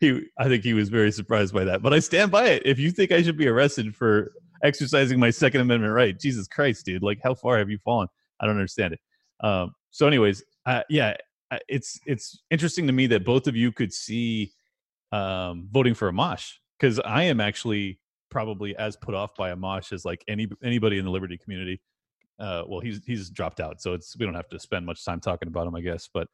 he, 0.00 0.22
I 0.38 0.48
think 0.48 0.64
he 0.64 0.72
was 0.72 0.88
very 0.88 1.12
surprised 1.12 1.52
by 1.52 1.64
that. 1.64 1.82
But 1.82 1.92
I 1.92 1.98
stand 1.98 2.30
by 2.30 2.46
it. 2.46 2.62
If 2.64 2.78
you 2.78 2.90
think 2.90 3.12
I 3.12 3.22
should 3.22 3.36
be 3.36 3.46
arrested 3.46 3.94
for 3.94 4.32
exercising 4.62 5.20
my 5.20 5.28
Second 5.28 5.60
Amendment 5.60 5.92
right, 5.92 6.18
Jesus 6.18 6.48
Christ, 6.48 6.86
dude! 6.86 7.02
Like, 7.02 7.18
how 7.22 7.34
far 7.34 7.58
have 7.58 7.68
you 7.68 7.78
fallen? 7.84 8.08
I 8.40 8.46
don't 8.46 8.56
understand 8.56 8.94
it. 8.94 9.00
Um, 9.46 9.72
so, 9.90 10.06
anyways, 10.06 10.42
uh, 10.64 10.82
yeah, 10.88 11.16
it's 11.68 11.98
it's 12.06 12.42
interesting 12.50 12.86
to 12.86 12.92
me 12.92 13.06
that 13.08 13.24
both 13.24 13.46
of 13.46 13.56
you 13.56 13.72
could 13.72 13.92
see 13.92 14.52
um, 15.12 15.68
voting 15.70 15.94
for 15.94 16.10
Amash 16.10 16.54
because 16.78 16.98
I 17.00 17.24
am 17.24 17.40
actually 17.40 18.00
probably 18.30 18.76
as 18.76 18.96
put 18.96 19.14
off 19.14 19.34
by 19.36 19.52
Amash 19.52 19.92
as 19.92 20.04
like 20.04 20.24
any 20.28 20.48
anybody 20.62 20.98
in 20.98 21.04
the 21.04 21.10
Liberty 21.10 21.38
community. 21.38 21.80
Uh, 22.38 22.64
well, 22.66 22.80
he's 22.80 23.00
he's 23.06 23.30
dropped 23.30 23.60
out, 23.60 23.80
so 23.80 23.94
it's 23.94 24.16
we 24.18 24.26
don't 24.26 24.34
have 24.34 24.48
to 24.48 24.58
spend 24.58 24.84
much 24.84 25.04
time 25.04 25.20
talking 25.20 25.48
about 25.48 25.66
him, 25.66 25.74
I 25.74 25.80
guess. 25.80 26.08
But 26.12 26.28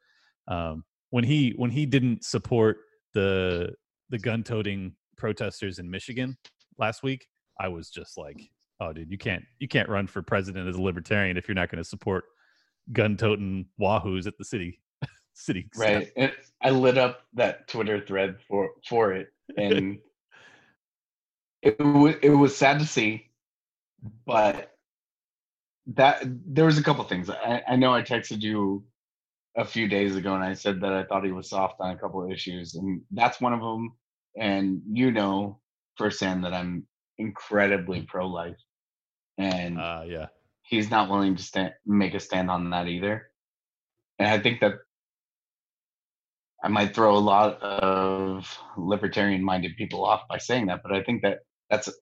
um, 0.47 0.83
when 1.11 1.23
he 1.23 1.53
when 1.57 1.69
he 1.69 1.85
didn't 1.85 2.23
support 2.23 2.77
the 3.13 3.73
the 4.09 4.17
gun 4.17 4.43
toting 4.43 4.95
protesters 5.17 5.79
in 5.79 5.89
Michigan 5.89 6.37
last 6.79 7.03
week, 7.03 7.27
I 7.59 7.67
was 7.67 7.89
just 7.89 8.17
like, 8.17 8.49
oh, 8.79 8.93
dude, 8.93 9.11
you 9.11 9.17
can't 9.17 9.43
you 9.59 9.67
can't 9.67 9.89
run 9.89 10.07
for 10.07 10.21
president 10.23 10.67
as 10.67 10.75
a 10.75 10.81
libertarian 10.81 11.37
if 11.37 11.47
you're 11.47 11.55
not 11.55 11.69
going 11.69 11.83
to 11.83 11.87
support 11.87 12.25
gun 12.91 13.15
toting 13.15 13.67
wahoos 13.79 14.25
at 14.25 14.37
the 14.39 14.43
city 14.43 14.80
city. 15.33 15.69
Right. 15.75 16.11
It, 16.15 16.33
I 16.61 16.69
lit 16.69 16.97
up 16.97 17.21
that 17.33 17.67
Twitter 17.67 17.99
thread 17.99 18.37
for 18.47 18.71
for 18.87 19.13
it, 19.13 19.33
and 19.57 19.99
it 21.61 21.79
was 21.79 22.15
it 22.21 22.29
was 22.29 22.55
sad 22.55 22.79
to 22.79 22.85
see, 22.85 23.29
but 24.25 24.71
that 25.87 26.23
there 26.23 26.65
was 26.65 26.77
a 26.77 26.83
couple 26.83 27.03
things. 27.03 27.29
I, 27.29 27.63
I 27.67 27.75
know 27.75 27.93
I 27.93 28.01
texted 28.01 28.41
you 28.41 28.83
a 29.57 29.65
few 29.65 29.87
days 29.87 30.15
ago, 30.15 30.35
and 30.35 30.43
I 30.43 30.53
said 30.53 30.81
that 30.81 30.93
I 30.93 31.03
thought 31.03 31.25
he 31.25 31.31
was 31.31 31.49
soft 31.49 31.75
on 31.79 31.91
a 31.91 31.99
couple 31.99 32.23
of 32.23 32.31
issues, 32.31 32.75
and 32.75 33.01
that's 33.11 33.41
one 33.41 33.53
of 33.53 33.59
them. 33.59 33.93
And 34.37 34.81
you 34.93 35.11
know 35.11 35.59
firsthand 35.97 36.45
that 36.45 36.53
I'm 36.53 36.87
incredibly 37.17 38.03
pro 38.03 38.27
life, 38.27 38.57
and 39.37 39.79
uh, 39.79 40.03
yeah, 40.05 40.27
he's 40.61 40.89
not 40.89 41.09
willing 41.09 41.35
to 41.35 41.43
stand 41.43 41.73
make 41.85 42.13
a 42.13 42.19
stand 42.19 42.49
on 42.49 42.69
that 42.69 42.87
either. 42.87 43.29
And 44.19 44.29
I 44.29 44.39
think 44.39 44.61
that 44.61 44.75
I 46.63 46.67
might 46.67 46.93
throw 46.93 47.15
a 47.15 47.19
lot 47.19 47.61
of 47.61 48.57
libertarian 48.77 49.43
minded 49.43 49.75
people 49.77 50.05
off 50.05 50.21
by 50.29 50.37
saying 50.37 50.67
that, 50.67 50.81
but 50.83 50.91
I 50.91 51.03
think 51.03 51.21
that 51.23 51.39
that's 51.69 51.87
a 51.87 51.93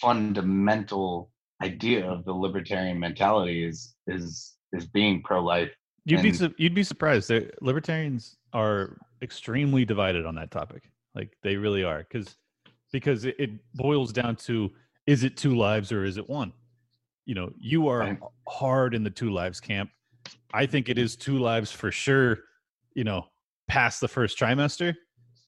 fundamental 0.00 1.30
idea 1.62 2.04
of 2.04 2.24
the 2.24 2.32
libertarian 2.32 2.98
mentality 2.98 3.64
is 3.64 3.94
is 4.06 4.54
is 4.72 4.86
being 4.86 5.22
pro 5.22 5.42
life. 5.42 5.70
You'd 6.04 6.24
and, 6.24 6.38
be 6.38 6.54
you'd 6.62 6.74
be 6.74 6.82
surprised. 6.82 7.28
They're, 7.28 7.50
libertarians 7.60 8.36
are 8.52 8.96
extremely 9.22 9.84
divided 9.84 10.26
on 10.26 10.34
that 10.36 10.50
topic. 10.50 10.90
Like 11.14 11.36
they 11.42 11.56
really 11.56 11.84
are, 11.84 11.98
because 11.98 12.36
because 12.92 13.24
it, 13.24 13.36
it 13.38 13.50
boils 13.74 14.12
down 14.12 14.36
to 14.36 14.70
is 15.06 15.24
it 15.24 15.36
two 15.36 15.56
lives 15.56 15.92
or 15.92 16.04
is 16.04 16.16
it 16.16 16.28
one? 16.28 16.52
You 17.26 17.36
know, 17.36 17.52
you 17.60 17.86
are 17.88 18.00
right. 18.00 18.18
hard 18.48 18.94
in 18.94 19.04
the 19.04 19.10
two 19.10 19.30
lives 19.30 19.60
camp 19.60 19.90
I 20.52 20.66
think 20.66 20.88
it 20.88 20.98
is 20.98 21.16
two 21.16 21.38
lives 21.38 21.70
for 21.70 21.90
sure. 21.90 22.40
You 22.94 23.04
know, 23.04 23.26
past 23.68 24.00
the 24.00 24.08
first 24.08 24.38
trimester. 24.38 24.94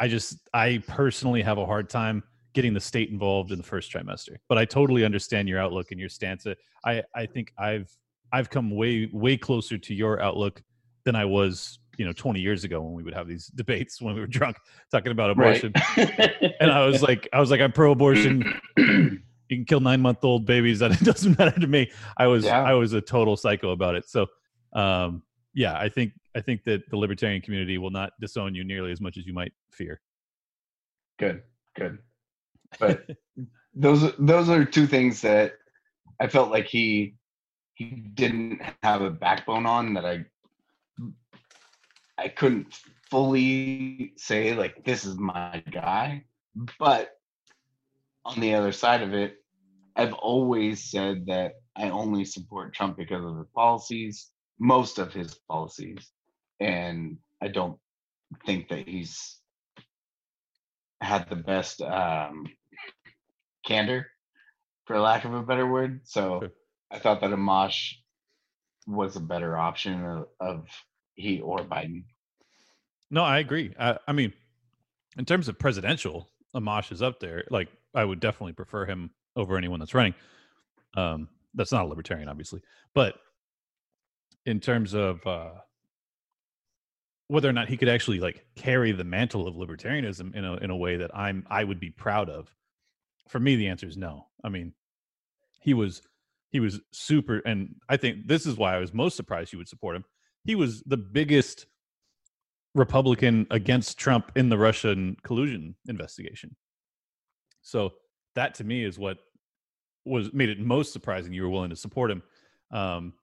I 0.00 0.08
just 0.08 0.38
I 0.52 0.82
personally 0.86 1.42
have 1.42 1.58
a 1.58 1.66
hard 1.66 1.88
time 1.88 2.22
getting 2.52 2.74
the 2.74 2.80
state 2.80 3.10
involved 3.10 3.50
in 3.50 3.58
the 3.58 3.64
first 3.64 3.92
trimester. 3.92 4.36
But 4.48 4.58
I 4.58 4.64
totally 4.64 5.04
understand 5.04 5.48
your 5.48 5.58
outlook 5.58 5.90
and 5.90 6.00
your 6.00 6.08
stance. 6.08 6.46
I 6.84 7.02
I 7.14 7.26
think 7.26 7.52
I've 7.58 7.90
I've 8.32 8.50
come 8.50 8.70
way 8.70 9.08
way 9.12 9.36
closer 9.36 9.78
to 9.78 9.94
your 9.94 10.20
outlook 10.20 10.62
than 11.04 11.14
I 11.14 11.24
was 11.24 11.78
you 11.98 12.04
know 12.04 12.12
20 12.12 12.40
years 12.40 12.64
ago 12.64 12.80
when 12.80 12.92
we 12.92 13.02
would 13.02 13.14
have 13.14 13.28
these 13.28 13.46
debates 13.54 14.00
when 14.00 14.14
we 14.14 14.20
were 14.20 14.26
drunk 14.26 14.56
talking 14.90 15.12
about 15.12 15.30
abortion 15.30 15.72
right. 15.96 16.54
and 16.60 16.70
i 16.70 16.84
was 16.84 17.02
like 17.02 17.28
i 17.32 17.40
was 17.40 17.50
like 17.50 17.60
i'm 17.60 17.72
pro-abortion 17.72 18.42
you 18.76 19.20
can 19.48 19.64
kill 19.64 19.80
nine 19.80 20.00
month 20.00 20.24
old 20.24 20.44
babies 20.46 20.78
that 20.80 20.92
it 20.92 21.04
doesn't 21.04 21.38
matter 21.38 21.58
to 21.58 21.66
me 21.66 21.90
i 22.16 22.26
was 22.26 22.44
yeah. 22.44 22.62
i 22.62 22.72
was 22.74 22.92
a 22.92 23.00
total 23.00 23.36
psycho 23.36 23.70
about 23.70 23.94
it 23.94 24.08
so 24.08 24.26
um 24.72 25.22
yeah 25.54 25.76
i 25.78 25.88
think 25.88 26.12
i 26.36 26.40
think 26.40 26.64
that 26.64 26.88
the 26.90 26.96
libertarian 26.96 27.40
community 27.40 27.78
will 27.78 27.90
not 27.90 28.12
disown 28.20 28.54
you 28.54 28.64
nearly 28.64 28.92
as 28.92 29.00
much 29.00 29.16
as 29.16 29.26
you 29.26 29.32
might 29.32 29.52
fear. 29.70 30.00
Good 31.18 31.42
good. 31.76 31.98
But 32.78 33.08
those 33.74 34.12
those 34.18 34.48
are 34.48 34.64
two 34.64 34.86
things 34.86 35.20
that 35.22 35.54
i 36.20 36.28
felt 36.28 36.50
like 36.50 36.66
he 36.66 37.14
he 37.74 37.86
didn't 37.86 38.62
have 38.84 39.02
a 39.02 39.10
backbone 39.10 39.66
on 39.66 39.94
that 39.94 40.06
i 40.06 40.24
I 42.16 42.28
couldn't 42.28 42.72
fully 43.10 44.12
say 44.16 44.54
like 44.54 44.84
this 44.84 45.04
is 45.04 45.16
my 45.16 45.62
guy, 45.70 46.24
but 46.78 47.10
on 48.24 48.40
the 48.40 48.54
other 48.54 48.72
side 48.72 49.02
of 49.02 49.12
it, 49.12 49.36
I've 49.96 50.12
always 50.14 50.90
said 50.90 51.26
that 51.26 51.54
I 51.76 51.90
only 51.90 52.24
support 52.24 52.74
Trump 52.74 52.96
because 52.96 53.24
of 53.24 53.36
his 53.36 53.48
policies, 53.54 54.30
most 54.58 54.98
of 54.98 55.12
his 55.12 55.34
policies, 55.48 56.10
and 56.60 57.18
I 57.42 57.48
don't 57.48 57.78
think 58.46 58.68
that 58.68 58.88
he's 58.88 59.38
had 61.00 61.28
the 61.28 61.36
best 61.36 61.80
um, 61.82 62.46
candor, 63.66 64.06
for 64.86 64.98
lack 64.98 65.24
of 65.24 65.34
a 65.34 65.42
better 65.42 65.66
word. 65.66 66.00
So 66.04 66.48
I 66.90 66.98
thought 66.98 67.20
that 67.20 67.30
Amash 67.30 67.94
was 68.86 69.16
a 69.16 69.20
better 69.20 69.56
option 69.56 70.04
of, 70.04 70.26
of 70.40 70.66
he 71.14 71.40
or 71.40 71.58
Biden. 71.58 72.04
No, 73.10 73.22
I 73.22 73.38
agree. 73.38 73.74
I, 73.78 73.98
I 74.06 74.12
mean, 74.12 74.32
in 75.16 75.24
terms 75.24 75.48
of 75.48 75.58
presidential, 75.58 76.28
Amash 76.54 76.92
is 76.92 77.02
up 77.02 77.20
there. 77.20 77.44
Like, 77.50 77.68
I 77.94 78.04
would 78.04 78.20
definitely 78.20 78.52
prefer 78.52 78.86
him 78.86 79.10
over 79.36 79.56
anyone 79.56 79.78
that's 79.78 79.94
running. 79.94 80.14
Um, 80.96 81.28
that's 81.54 81.72
not 81.72 81.84
a 81.84 81.88
libertarian, 81.88 82.28
obviously, 82.28 82.60
but 82.94 83.14
in 84.46 84.60
terms 84.60 84.94
of 84.94 85.24
uh, 85.26 85.50
whether 87.28 87.48
or 87.48 87.52
not 87.52 87.68
he 87.68 87.76
could 87.76 87.88
actually 87.88 88.20
like 88.20 88.44
carry 88.54 88.92
the 88.92 89.04
mantle 89.04 89.48
of 89.48 89.54
libertarianism 89.54 90.34
in 90.34 90.44
a 90.44 90.54
in 90.56 90.70
a 90.70 90.76
way 90.76 90.96
that 90.96 91.16
I'm 91.16 91.46
I 91.50 91.64
would 91.64 91.80
be 91.80 91.90
proud 91.90 92.28
of. 92.28 92.54
For 93.28 93.40
me, 93.40 93.56
the 93.56 93.68
answer 93.68 93.86
is 93.86 93.96
no. 93.96 94.26
I 94.42 94.48
mean, 94.50 94.72
he 95.60 95.74
was 95.74 96.02
he 96.50 96.60
was 96.60 96.80
super, 96.92 97.38
and 97.38 97.74
I 97.88 97.96
think 97.96 98.28
this 98.28 98.46
is 98.46 98.56
why 98.56 98.74
I 98.76 98.78
was 98.78 98.92
most 98.92 99.16
surprised 99.16 99.52
you 99.52 99.58
would 99.58 99.68
support 99.68 99.96
him 99.96 100.04
he 100.44 100.54
was 100.54 100.82
the 100.82 100.96
biggest 100.96 101.66
Republican 102.74 103.46
against 103.50 103.98
Trump 103.98 104.30
in 104.36 104.48
the 104.48 104.58
Russian 104.58 105.16
collusion 105.22 105.74
investigation. 105.88 106.54
So 107.62 107.94
that 108.34 108.54
to 108.56 108.64
me 108.64 108.84
is 108.84 108.98
what 108.98 109.18
was 110.04 110.32
made 110.32 110.50
it 110.50 110.60
most 110.60 110.92
surprising 110.92 111.32
you 111.32 111.42
were 111.42 111.48
willing 111.48 111.70
to 111.70 111.76
support 111.76 112.10
him. 112.10 112.22
Um, 112.70 113.14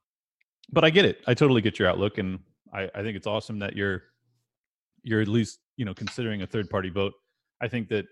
but 0.72 0.84
I 0.84 0.90
get 0.90 1.06
it. 1.06 1.20
I 1.28 1.34
totally 1.34 1.62
get 1.62 1.78
your 1.78 1.90
outlook, 1.90 2.18
and 2.18 2.40
I, 2.74 2.90
I 2.96 3.02
think 3.02 3.16
it's 3.16 3.28
awesome 3.28 3.60
that 3.60 3.76
you're 3.76 4.04
you're 5.04 5.22
at 5.22 5.28
least 5.28 5.60
you 5.78 5.86
know 5.86 5.94
considering 5.94 6.42
a 6.42 6.48
third 6.48 6.70
party 6.70 6.90
vote. 6.90 7.14
I 7.62 7.68
think 7.68 7.90
that 7.90 8.06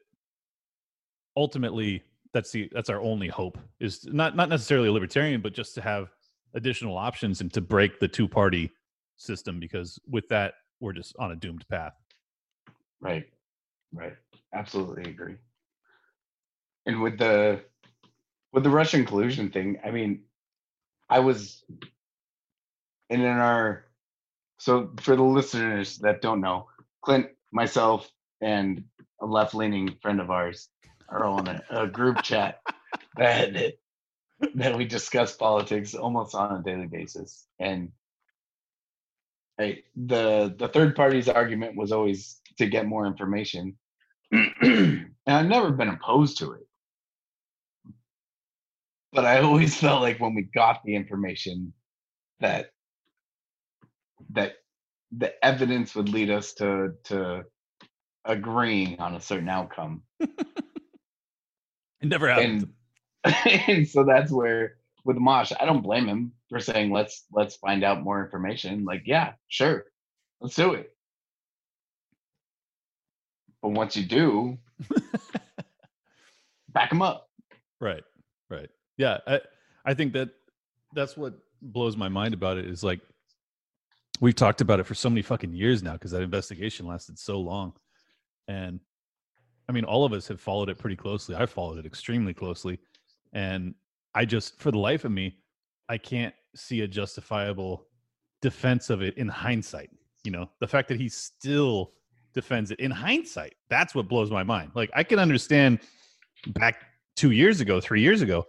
ultimately 1.36 2.04
that's 2.34 2.52
the 2.52 2.70
that's 2.72 2.90
our 2.90 3.02
only 3.02 3.28
hope 3.28 3.58
is 3.80 4.06
not 4.06 4.36
not 4.36 4.50
necessarily 4.50 4.90
a 4.90 4.92
libertarian, 4.92 5.42
but 5.42 5.54
just 5.54 5.74
to 5.76 5.82
have 5.82 6.10
additional 6.54 6.98
options 6.98 7.42
and 7.42 7.54
to 7.54 7.62
break 7.62 8.00
the 8.00 8.08
two 8.08 8.28
party 8.28 8.72
system 9.18 9.60
because 9.60 10.00
with 10.08 10.28
that 10.30 10.54
we're 10.80 10.94
just 10.94 11.16
on 11.20 11.32
a 11.32 11.36
doomed 11.36 11.68
path. 11.70 11.94
Right. 13.02 13.26
Right. 13.94 14.16
Absolutely 14.54 15.10
agree. 15.10 15.36
And 16.86 17.02
with 17.02 17.18
the 17.18 17.62
with 18.52 18.64
the 18.64 18.70
Russian 18.70 19.06
collusion 19.06 19.50
thing, 19.50 19.80
I 19.86 19.92
mean, 19.92 20.24
I 21.10 21.20
was 21.20 21.64
and 23.10 23.22
in 23.22 23.28
our 23.28 23.86
so 24.60 24.92
for 25.00 25.16
the 25.16 25.24
listeners 25.24 25.98
that 26.00 26.22
don't 26.22 26.42
know, 26.42 26.68
Clint, 27.02 27.28
myself, 27.52 28.10
and 28.42 28.84
a 29.22 29.26
left 29.26 29.56
leaning 29.56 29.96
friend 30.02 30.22
of 30.22 30.30
ours 30.30 30.70
are 31.10 31.26
on 31.26 31.48
a, 31.48 31.64
a 31.72 31.88
group 31.88 32.22
chat 32.22 32.62
that 33.18 33.74
that 34.56 34.78
we 34.78 34.86
discuss 34.86 35.36
politics 35.36 35.96
almost 35.96 36.36
on 36.36 36.60
a 36.60 36.64
daily 36.64 36.88
basis. 36.88 37.46
And 37.60 37.92
Right. 39.60 39.84
The 39.98 40.56
the 40.58 40.70
third 40.70 40.96
party's 40.96 41.28
argument 41.28 41.76
was 41.76 41.92
always 41.92 42.40
to 42.60 42.66
get 42.66 42.86
more 42.86 43.06
information. 43.06 43.78
and 44.32 45.12
I've 45.28 45.48
never 45.48 45.72
been 45.72 45.90
opposed 45.90 46.38
to 46.38 46.54
it. 46.54 46.66
But 49.12 49.26
I 49.26 49.42
always 49.42 49.76
felt 49.76 50.02
like 50.02 50.22
when 50.22 50.34
we 50.34 50.44
got 50.44 50.82
the 50.86 50.96
information 50.96 51.74
that 52.40 52.70
that 54.32 54.54
the 55.12 55.34
evidence 55.44 55.96
would 55.96 56.10
lead 56.10 56.30
us 56.30 56.54
to 56.54 56.94
to 57.06 57.44
agreeing 58.26 59.00
on 59.00 59.16
a 59.16 59.22
certain 59.22 59.50
outcome. 59.50 60.04
it 60.20 60.30
never 62.04 62.30
happened. 62.30 62.70
And, 63.24 63.36
and 63.68 63.88
so 63.88 64.04
that's 64.04 64.32
where 64.32 64.76
with 65.06 65.18
Amash, 65.18 65.52
I 65.60 65.66
don't 65.66 65.82
blame 65.82 66.08
him 66.08 66.34
for 66.50 66.60
saying 66.60 66.92
let's 66.92 67.26
let's 67.32 67.56
find 67.56 67.84
out 67.84 68.04
more 68.04 68.24
information. 68.24 68.86
Like, 68.86 69.04
yeah, 69.06 69.34
sure, 69.48 69.86
let's 70.42 70.56
do 70.56 70.74
it. 70.74 70.94
But 73.62 73.70
once 73.70 73.96
you 73.98 74.06
do, 74.06 74.58
back 76.70 76.92
him 76.92 77.02
up. 77.02 77.30
Right, 77.82 78.04
right. 78.50 78.70
Yeah, 78.98 79.18
I 79.28 79.42
I 79.86 79.94
think 79.94 80.14
that 80.14 80.30
that's 80.94 81.18
what 81.18 81.34
blows 81.62 81.98
my 81.98 82.10
mind 82.10 82.34
about 82.34 82.58
it 82.58 82.66
is 82.66 82.84
like 82.84 83.02
we've 84.20 84.36
talked 84.36 84.62
about 84.62 84.80
it 84.80 84.86
for 84.86 84.96
so 84.96 85.10
many 85.10 85.22
fucking 85.22 85.54
years 85.54 85.82
now 85.84 85.94
because 85.94 86.12
that 86.12 86.22
investigation 86.22 86.86
lasted 86.86 87.18
so 87.18 87.40
long, 87.40 87.74
and 88.48 88.80
I 89.68 89.72
mean, 89.72 89.84
all 89.84 90.06
of 90.06 90.14
us 90.14 90.28
have 90.28 90.42
followed 90.42 90.70
it 90.70 90.78
pretty 90.78 90.96
closely. 90.96 91.36
I 91.36 91.46
followed 91.46 91.78
it 91.78 91.86
extremely 91.86 92.34
closely, 92.34 92.80
and 93.34 93.76
I 94.16 94.26
just, 94.26 94.60
for 94.60 94.72
the 94.72 94.80
life 94.80 95.06
of 95.06 95.12
me, 95.12 95.38
I 95.88 95.98
can't 95.98 96.34
see 96.56 96.82
a 96.82 96.88
justifiable 96.88 97.86
defense 98.42 98.90
of 98.90 99.02
it 99.02 99.18
in 99.18 99.28
hindsight. 99.28 99.92
You 100.24 100.32
know, 100.32 100.50
the 100.60 100.68
fact 100.68 100.88
that 100.90 101.00
he 101.00 101.08
still 101.10 101.94
defends 102.34 102.72
it 102.72 102.80
in 102.80 102.92
hindsight, 102.92 103.54
that's 103.70 103.94
what 103.94 104.08
blows 104.08 104.32
my 104.32 104.44
mind. 104.44 104.72
Like, 104.74 104.90
I 104.96 105.04
can 105.04 105.20
understand 105.20 105.80
back 106.48 106.84
two 107.16 107.32
years 107.32 107.62
ago, 107.62 107.80
three 107.80 108.02
years 108.02 108.22
ago. 108.22 108.46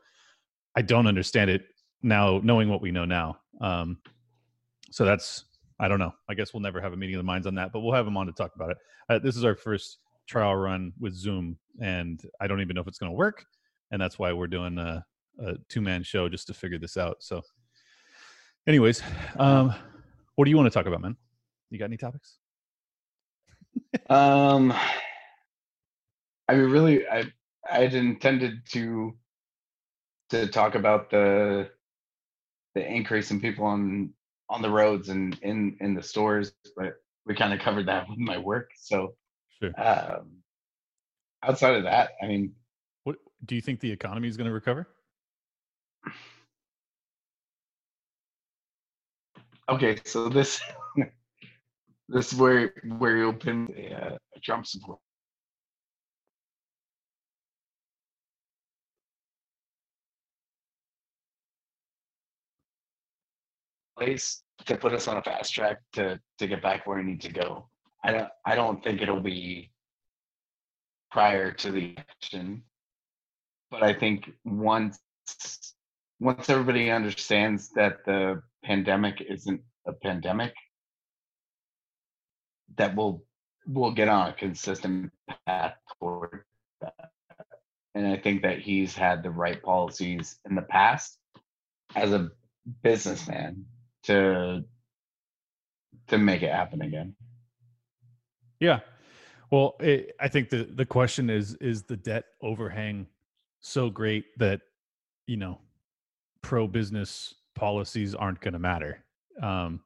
I 0.76 0.82
don't 0.82 1.06
understand 1.06 1.50
it 1.50 1.62
now, 2.02 2.40
knowing 2.42 2.68
what 2.68 2.80
we 2.80 2.90
know 2.90 3.04
now. 3.04 3.38
Um, 3.60 3.98
so 4.90 5.04
that's, 5.04 5.44
I 5.80 5.88
don't 5.88 5.98
know. 5.98 6.12
I 6.28 6.34
guess 6.34 6.52
we'll 6.52 6.60
never 6.60 6.80
have 6.80 6.92
a 6.92 6.96
meeting 6.96 7.16
of 7.16 7.20
the 7.20 7.24
minds 7.24 7.46
on 7.46 7.54
that, 7.54 7.72
but 7.72 7.80
we'll 7.80 7.94
have 7.94 8.06
him 8.06 8.16
on 8.18 8.26
to 8.26 8.32
talk 8.32 8.54
about 8.54 8.70
it. 8.70 8.76
Uh, 9.08 9.18
this 9.18 9.34
is 9.34 9.44
our 9.44 9.54
first 9.54 9.98
trial 10.28 10.54
run 10.54 10.92
with 11.00 11.14
Zoom, 11.14 11.56
and 11.80 12.20
I 12.38 12.46
don't 12.46 12.60
even 12.60 12.74
know 12.74 12.82
if 12.82 12.86
it's 12.86 12.98
going 12.98 13.10
to 13.10 13.16
work. 13.16 13.46
And 13.90 14.00
that's 14.00 14.18
why 14.18 14.32
we're 14.34 14.46
doing 14.46 14.78
uh, 14.78 15.00
a 15.42 15.54
two 15.70 15.80
man 15.80 16.02
show 16.02 16.28
just 16.28 16.46
to 16.48 16.54
figure 16.54 16.78
this 16.78 16.98
out. 16.98 17.16
So, 17.20 17.40
anyways, 18.68 19.02
um, 19.38 19.74
what 20.36 20.44
do 20.44 20.50
you 20.50 20.56
want 20.58 20.70
to 20.70 20.78
talk 20.78 20.86
about, 20.86 21.00
man? 21.00 21.16
You 21.70 21.78
got 21.78 21.86
any 21.86 21.96
topics? 21.96 22.36
um, 24.10 24.74
I 26.46 26.54
mean, 26.54 26.70
really, 26.70 27.08
I 27.08 27.24
I 27.70 27.80
had 27.80 27.94
intended 27.94 28.66
to 28.72 29.16
to 30.28 30.46
talk 30.46 30.74
about 30.74 31.10
the 31.10 31.70
the 32.74 32.86
increase 32.86 33.30
in 33.30 33.40
people 33.40 33.64
on 33.64 34.12
on 34.50 34.60
the 34.60 34.68
roads 34.68 35.08
and 35.08 35.38
in 35.42 35.76
in 35.80 35.94
the 35.94 36.02
stores, 36.02 36.52
but 36.76 36.94
we 37.24 37.34
kind 37.34 37.54
of 37.54 37.60
covered 37.60 37.86
that 37.86 38.08
with 38.10 38.18
my 38.18 38.36
work. 38.36 38.70
So, 38.76 39.14
sure. 39.58 39.72
um, 39.80 40.32
outside 41.42 41.76
of 41.76 41.84
that, 41.84 42.12
I 42.22 42.26
mean, 42.26 42.52
what 43.04 43.16
do 43.46 43.54
you 43.54 43.60
think 43.60 43.80
the 43.80 43.90
economy 43.90 44.28
is 44.28 44.36
going 44.36 44.48
to 44.48 44.52
recover? 44.52 44.88
Okay, 49.68 49.98
so 50.04 50.28
this 50.28 50.60
this 52.08 52.32
is 52.32 52.38
where 52.38 52.74
where 52.98 53.16
you 53.16 53.28
open 53.28 53.72
a, 53.76 53.94
uh, 53.94 54.18
a 54.36 54.40
Trump 54.40 54.66
support. 54.66 54.98
Place 64.00 64.42
to 64.66 64.76
put 64.76 64.94
us 64.94 65.06
on 65.08 65.18
a 65.18 65.22
fast 65.22 65.52
track 65.52 65.78
to 65.92 66.18
to 66.38 66.46
get 66.46 66.62
back 66.62 66.86
where 66.86 66.98
we 66.98 67.04
need 67.04 67.20
to 67.20 67.32
go. 67.32 67.68
I 68.02 68.12
don't 68.12 68.28
I 68.46 68.54
don't 68.54 68.82
think 68.82 69.02
it'll 69.02 69.20
be 69.20 69.70
prior 71.10 71.52
to 71.52 71.70
the 71.70 71.96
election, 71.96 72.62
but 73.70 73.82
I 73.82 73.92
think 73.92 74.30
once 74.44 74.98
once 76.18 76.48
everybody 76.48 76.90
understands 76.90 77.70
that 77.74 77.98
the 78.06 78.42
pandemic 78.64 79.20
isn't 79.20 79.60
a 79.86 79.92
pandemic, 79.92 80.54
that 82.76 82.96
we'll 82.96 83.22
we'll 83.66 83.92
get 83.92 84.08
on 84.08 84.30
a 84.30 84.32
consistent 84.32 85.12
path 85.46 85.74
toward 85.98 86.44
that. 86.80 87.10
And 87.94 88.06
I 88.06 88.16
think 88.16 88.42
that 88.42 88.60
he's 88.60 88.94
had 88.94 89.22
the 89.22 89.30
right 89.30 89.62
policies 89.62 90.38
in 90.48 90.54
the 90.54 90.62
past 90.62 91.18
as 91.94 92.12
a 92.12 92.30
businessman 92.82 93.66
to 94.04 94.64
to 96.08 96.18
make 96.18 96.42
it 96.42 96.52
happen 96.52 96.82
again. 96.82 97.14
Yeah. 98.58 98.80
Well, 99.50 99.76
it, 99.80 100.14
I 100.20 100.28
think 100.28 100.50
the 100.50 100.64
the 100.64 100.86
question 100.86 101.30
is 101.30 101.54
is 101.56 101.84
the 101.84 101.96
debt 101.96 102.24
overhang 102.42 103.06
so 103.60 103.90
great 103.90 104.26
that 104.38 104.60
you 105.26 105.36
know 105.36 105.58
pro 106.42 106.66
business 106.66 107.34
policies 107.54 108.14
aren't 108.14 108.40
going 108.40 108.52
to 108.54 108.58
matter. 108.58 109.04
Um, 109.42 109.80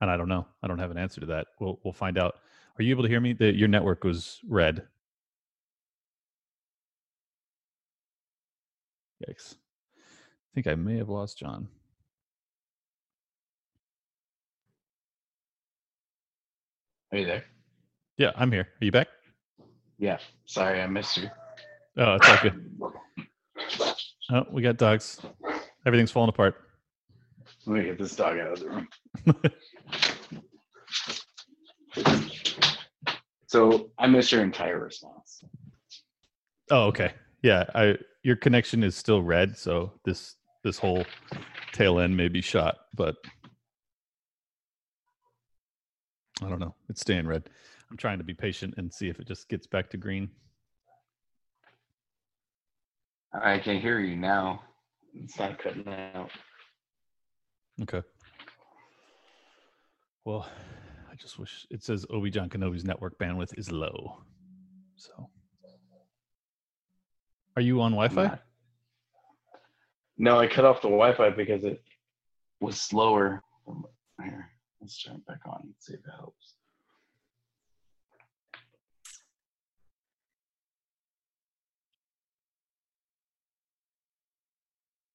and 0.00 0.10
I 0.10 0.16
don't 0.16 0.28
know. 0.28 0.46
I 0.62 0.68
don't 0.68 0.78
have 0.78 0.90
an 0.90 0.98
answer 0.98 1.20
to 1.20 1.26
that. 1.26 1.48
We'll 1.60 1.78
we'll 1.84 1.92
find 1.92 2.18
out. 2.18 2.36
Are 2.78 2.82
you 2.82 2.90
able 2.90 3.04
to 3.04 3.08
hear 3.08 3.20
me? 3.20 3.36
Your 3.38 3.68
network 3.68 4.04
was 4.04 4.40
red. 4.48 4.86
Yikes! 9.28 9.54
I 9.54 10.54
think 10.54 10.66
I 10.66 10.74
may 10.74 10.96
have 10.96 11.08
lost 11.08 11.38
John. 11.38 11.68
Are 17.14 17.18
you 17.18 17.26
there? 17.26 17.44
Yeah, 18.18 18.32
I'm 18.34 18.50
here. 18.50 18.62
Are 18.62 18.84
you 18.84 18.90
back? 18.90 19.06
Yeah. 19.98 20.18
Sorry, 20.46 20.80
I 20.80 20.88
missed 20.88 21.16
you. 21.16 21.28
Oh, 21.96 22.14
it's 22.14 22.28
all 22.28 22.38
good. 22.42 22.72
Oh, 24.32 24.46
we 24.50 24.62
got 24.62 24.78
dogs. 24.78 25.20
Everything's 25.86 26.10
falling 26.10 26.28
apart. 26.28 26.56
Let 27.66 27.78
me 27.78 27.84
get 27.84 27.98
this 28.00 28.16
dog 28.16 28.38
out 28.40 28.54
of 28.54 28.58
the 28.58 28.68
room. 28.68 28.88
so 33.46 33.90
I 33.96 34.08
missed 34.08 34.32
your 34.32 34.42
entire 34.42 34.80
response. 34.80 35.44
Oh, 36.72 36.86
okay. 36.86 37.12
Yeah, 37.44 37.62
I 37.76 37.96
your 38.24 38.34
connection 38.34 38.82
is 38.82 38.96
still 38.96 39.22
red, 39.22 39.56
so 39.56 39.92
this 40.04 40.34
this 40.64 40.78
whole 40.78 41.04
tail 41.72 42.00
end 42.00 42.16
may 42.16 42.26
be 42.26 42.40
shot, 42.40 42.74
but 42.96 43.14
I 46.44 46.48
don't 46.48 46.60
know. 46.60 46.74
It's 46.88 47.00
staying 47.00 47.26
red. 47.26 47.48
I'm 47.90 47.96
trying 47.96 48.18
to 48.18 48.24
be 48.24 48.34
patient 48.34 48.74
and 48.76 48.92
see 48.92 49.08
if 49.08 49.18
it 49.18 49.26
just 49.26 49.48
gets 49.48 49.66
back 49.66 49.90
to 49.90 49.96
green. 49.96 50.30
I 53.32 53.58
can 53.58 53.80
hear 53.80 53.98
you 53.98 54.16
now. 54.16 54.62
It's 55.14 55.38
not 55.38 55.58
cutting 55.58 55.88
out. 55.88 56.30
Okay. 57.82 58.02
Well, 60.24 60.48
I 61.10 61.14
just 61.16 61.38
wish 61.38 61.66
it 61.70 61.82
says 61.82 62.06
Obi 62.10 62.30
John 62.30 62.48
Kenobi's 62.48 62.84
network 62.84 63.18
bandwidth 63.18 63.58
is 63.58 63.70
low. 63.70 64.22
So, 64.96 65.28
are 67.56 67.62
you 67.62 67.80
on 67.80 67.92
Wi-Fi? 67.92 68.38
No, 70.16 70.38
I 70.38 70.46
cut 70.46 70.64
off 70.64 70.82
the 70.82 70.88
Wi-Fi 70.88 71.30
because 71.30 71.64
it 71.64 71.82
was 72.60 72.80
slower. 72.80 73.42
Here, 74.22 74.48
let's 74.84 75.02
turn 75.02 75.14
it 75.16 75.26
back 75.26 75.40
on 75.46 75.60
and 75.62 75.74
see 75.78 75.94
if 75.94 76.00
it 76.00 76.12
helps. 76.14 76.52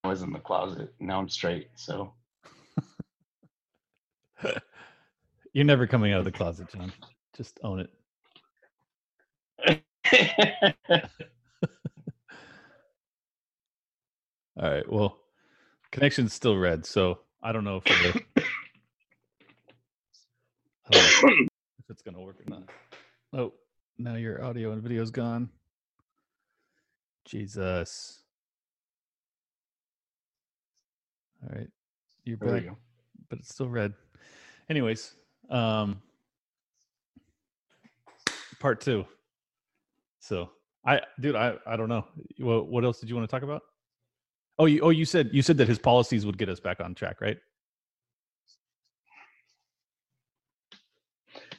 I 0.04 0.08
was 0.08 0.24
in 0.24 0.34
the 0.34 0.40
closet. 0.40 0.92
Now 1.00 1.20
I'm 1.20 1.30
straight. 1.30 1.68
So 1.76 2.16
you're 5.54 5.66
never 5.66 5.86
coming 5.86 6.14
out 6.14 6.20
of 6.20 6.26
the 6.26 6.32
closet, 6.32 6.72
John. 6.74 6.92
Just 7.38 7.60
own 7.64 7.86
it. 9.64 9.84
All 14.58 14.68
right. 14.72 14.92
Well, 14.92 15.20
connection's 15.92 16.34
still 16.34 16.58
red, 16.58 16.88
so 16.88 17.20
I 17.44 17.52
don't 17.52 17.64
know 17.64 17.84
if, 17.86 18.18
if 21.24 21.90
it's 21.90 22.02
gonna 22.02 22.22
work 22.22 22.38
or 22.40 22.50
not. 22.50 22.64
Oh, 23.34 23.54
now 23.98 24.16
your 24.16 24.44
audio 24.44 24.72
and 24.72 24.82
video's 24.82 25.12
gone. 25.12 25.50
Jesus. 27.26 28.24
All 31.44 31.58
right. 31.58 31.68
You're 32.26 32.38
back, 32.38 32.64
you 32.64 32.78
but 33.30 33.40
it's 33.40 33.50
still 33.50 33.70
red. 33.70 33.94
Anyways, 34.70 35.16
um 35.50 36.02
part 38.60 38.82
two. 38.82 39.06
So 40.20 40.50
I 40.86 41.02
dude, 41.20 41.36
I 41.36 41.56
I 41.66 41.76
don't 41.76 41.90
know. 41.90 42.06
What 42.38 42.68
what 42.68 42.84
else 42.84 43.00
did 43.00 43.10
you 43.10 43.16
want 43.16 43.30
to 43.30 43.34
talk 43.34 43.44
about? 43.44 43.64
Oh, 44.58 44.66
you 44.66 44.82
oh 44.82 44.90
you 44.90 45.06
said 45.06 45.30
you 45.32 45.42
said 45.42 45.58
that 45.58 45.68
his 45.68 45.80
policies 45.80 46.26
would 46.26 46.38
get 46.38 46.50
us 46.50 46.60
back 46.60 46.80
on 46.82 46.94
track, 46.94 47.22
right? 47.22 47.38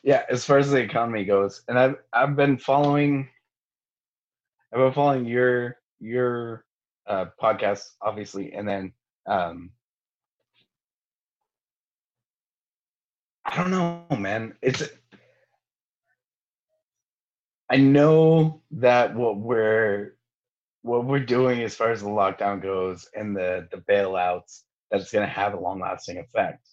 Yeah, 0.03 0.23
as 0.31 0.45
far 0.45 0.59
as 0.59 0.71
the 0.71 0.79
economy 0.79 1.25
goes, 1.25 1.63
and 1.69 1.79
I've 1.79 1.97
I've 2.13 2.37
been 2.37 2.57
following, 2.59 3.29
I've 4.73 4.79
been 4.79 4.93
following 4.93 5.27
your 5.27 5.77
your 6.01 6.65
uh, 7.07 7.27
podcast, 7.41 7.85
obviously, 8.01 8.53
and 8.55 8.67
then 8.69 8.93
um, 9.27 9.71
I 13.45 13.57
don't 13.57 13.71
know, 13.71 14.07
man. 14.17 14.55
It's 14.63 14.83
I 17.71 17.77
know 17.77 18.63
that 18.73 19.15
what 19.15 19.37
we're 19.37 20.17
what 20.83 21.05
we're 21.05 21.21
doing 21.21 21.63
as 21.63 21.75
far 21.75 21.91
as 21.91 22.01
the 22.01 22.09
lockdown 22.09 22.63
goes 22.63 23.09
and 23.15 23.37
the 23.37 23.69
the 23.71 23.79
bailouts 23.79 24.63
that 24.91 25.01
it's 25.01 25.13
going 25.13 25.27
to 25.27 25.33
have 25.33 25.55
a 25.55 25.61
long 25.61 25.81
lasting 25.81 26.19
effect. 26.19 26.67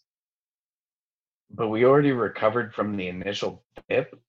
But 1.50 1.70
we 1.70 1.86
already 1.86 2.12
recovered 2.12 2.74
from 2.74 2.98
the 2.98 3.08
initial 3.08 3.64
dip 3.90 4.20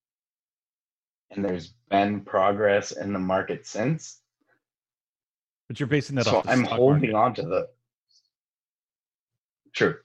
and 1.30 1.44
there's 1.44 1.74
been 1.90 2.20
progress 2.20 2.92
in 2.92 3.12
the 3.12 3.18
market 3.18 3.66
since. 3.66 4.20
But 5.68 5.78
you're 5.78 5.86
basing 5.86 6.16
that 6.16 6.24
so 6.24 6.38
off. 6.38 6.48
I'm 6.48 6.64
holding 6.64 7.12
market. 7.12 7.14
on 7.14 7.34
to 7.34 7.42
the 7.42 7.68
True. 9.74 9.96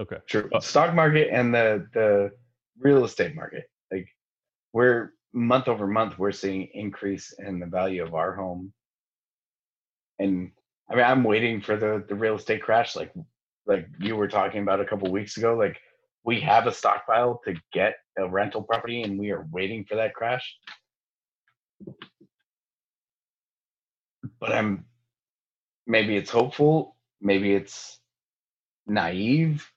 Okay. 0.00 0.16
True. 0.26 0.50
Uh, 0.52 0.60
Stock 0.60 0.94
market 0.94 1.28
and 1.30 1.54
the 1.54 1.86
the 1.94 2.32
real 2.78 3.04
estate 3.04 3.34
market. 3.34 3.70
Like 3.92 4.08
we're 4.72 5.12
month 5.32 5.68
over 5.68 5.86
month 5.86 6.18
we're 6.18 6.32
seeing 6.32 6.68
increase 6.74 7.32
in 7.38 7.58
the 7.58 7.66
value 7.66 8.02
of 8.02 8.14
our 8.14 8.34
home. 8.34 8.72
And 10.18 10.50
I 10.90 10.96
mean 10.96 11.04
I'm 11.04 11.24
waiting 11.24 11.60
for 11.60 11.76
the 11.76 12.04
the 12.08 12.14
real 12.14 12.36
estate 12.36 12.62
crash 12.62 12.96
like 12.96 13.12
like 13.66 13.86
you 14.00 14.16
were 14.16 14.28
talking 14.28 14.62
about 14.62 14.80
a 14.80 14.84
couple 14.84 15.10
weeks 15.10 15.36
ago 15.36 15.54
like 15.54 15.78
we 16.24 16.40
have 16.40 16.66
a 16.66 16.72
stockpile 16.72 17.40
to 17.44 17.54
get 17.72 17.94
a 18.18 18.28
rental 18.28 18.62
property 18.62 19.02
and 19.02 19.18
we 19.18 19.30
are 19.30 19.46
waiting 19.50 19.84
for 19.84 19.96
that 19.96 20.14
crash. 20.14 20.56
But 24.38 24.52
I'm 24.52 24.84
maybe 25.86 26.16
it's 26.16 26.30
hopeful, 26.30 26.96
maybe 27.20 27.54
it's 27.54 27.98
naive, 28.86 29.68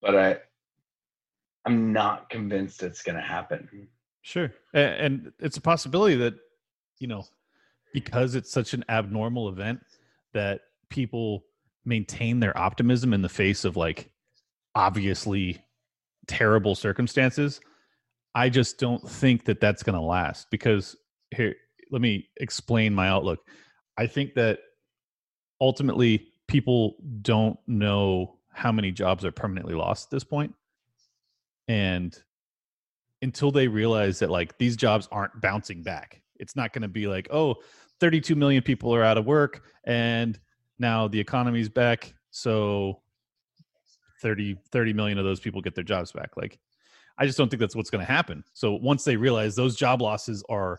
but 0.00 0.16
I 0.16 0.38
I'm 1.64 1.92
not 1.92 2.28
convinced 2.28 2.82
it's 2.82 3.02
going 3.02 3.16
to 3.16 3.22
happen. 3.22 3.88
Sure. 4.22 4.52
And 4.74 5.32
it's 5.38 5.56
a 5.56 5.60
possibility 5.60 6.16
that 6.16 6.34
you 6.98 7.06
know 7.06 7.24
because 7.92 8.34
it's 8.34 8.50
such 8.50 8.74
an 8.74 8.84
abnormal 8.88 9.48
event 9.48 9.80
that 10.32 10.60
people 10.88 11.44
maintain 11.84 12.40
their 12.40 12.56
optimism 12.56 13.12
in 13.12 13.22
the 13.22 13.28
face 13.28 13.64
of 13.64 13.76
like 13.76 14.11
obviously 14.74 15.62
terrible 16.26 16.74
circumstances. 16.74 17.60
I 18.34 18.48
just 18.48 18.78
don't 18.78 19.06
think 19.08 19.44
that 19.44 19.60
that's 19.60 19.82
going 19.82 19.98
to 19.98 20.04
last 20.04 20.48
because 20.50 20.96
here 21.30 21.54
let 21.90 22.00
me 22.00 22.28
explain 22.38 22.94
my 22.94 23.08
outlook. 23.08 23.40
I 23.98 24.06
think 24.06 24.34
that 24.34 24.60
ultimately 25.60 26.28
people 26.48 26.96
don't 27.20 27.58
know 27.66 28.38
how 28.50 28.72
many 28.72 28.90
jobs 28.90 29.24
are 29.24 29.32
permanently 29.32 29.74
lost 29.74 30.06
at 30.06 30.10
this 30.10 30.24
point 30.24 30.54
and 31.68 32.18
until 33.22 33.50
they 33.50 33.68
realize 33.68 34.18
that 34.18 34.30
like 34.30 34.58
these 34.58 34.76
jobs 34.76 35.08
aren't 35.10 35.40
bouncing 35.40 35.82
back 35.82 36.20
it's 36.36 36.56
not 36.56 36.72
going 36.72 36.82
to 36.82 36.88
be 36.88 37.06
like 37.06 37.28
oh 37.30 37.54
32 38.00 38.34
million 38.34 38.62
people 38.62 38.94
are 38.94 39.04
out 39.04 39.16
of 39.16 39.24
work 39.24 39.62
and 39.84 40.38
now 40.78 41.08
the 41.08 41.20
economy's 41.20 41.68
back 41.68 42.12
so 42.30 43.00
30, 44.22 44.56
30 44.70 44.92
million 44.92 45.18
of 45.18 45.24
those 45.24 45.40
people 45.40 45.60
get 45.60 45.74
their 45.74 45.84
jobs 45.84 46.12
back. 46.12 46.30
Like, 46.36 46.58
I 47.18 47.26
just 47.26 47.36
don't 47.36 47.50
think 47.50 47.60
that's 47.60 47.76
what's 47.76 47.90
going 47.90 48.04
to 48.04 48.10
happen. 48.10 48.44
So 48.54 48.74
once 48.74 49.04
they 49.04 49.16
realize 49.16 49.54
those 49.54 49.76
job 49.76 50.00
losses 50.00 50.42
are 50.48 50.78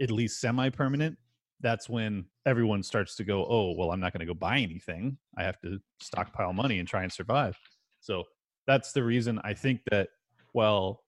at 0.00 0.10
least 0.10 0.40
semi 0.40 0.68
permanent, 0.68 1.18
that's 1.60 1.88
when 1.88 2.26
everyone 2.46 2.82
starts 2.82 3.16
to 3.16 3.24
go, 3.24 3.46
oh, 3.48 3.74
well, 3.76 3.90
I'm 3.90 4.00
not 4.00 4.12
going 4.12 4.20
to 4.20 4.26
go 4.26 4.34
buy 4.34 4.58
anything. 4.58 5.16
I 5.36 5.44
have 5.44 5.60
to 5.62 5.78
stockpile 6.00 6.52
money 6.52 6.78
and 6.78 6.86
try 6.86 7.02
and 7.02 7.12
survive. 7.12 7.58
So 8.00 8.24
that's 8.66 8.92
the 8.92 9.02
reason 9.02 9.40
I 9.44 9.54
think 9.54 9.80
that, 9.90 10.10
well, 10.52 11.00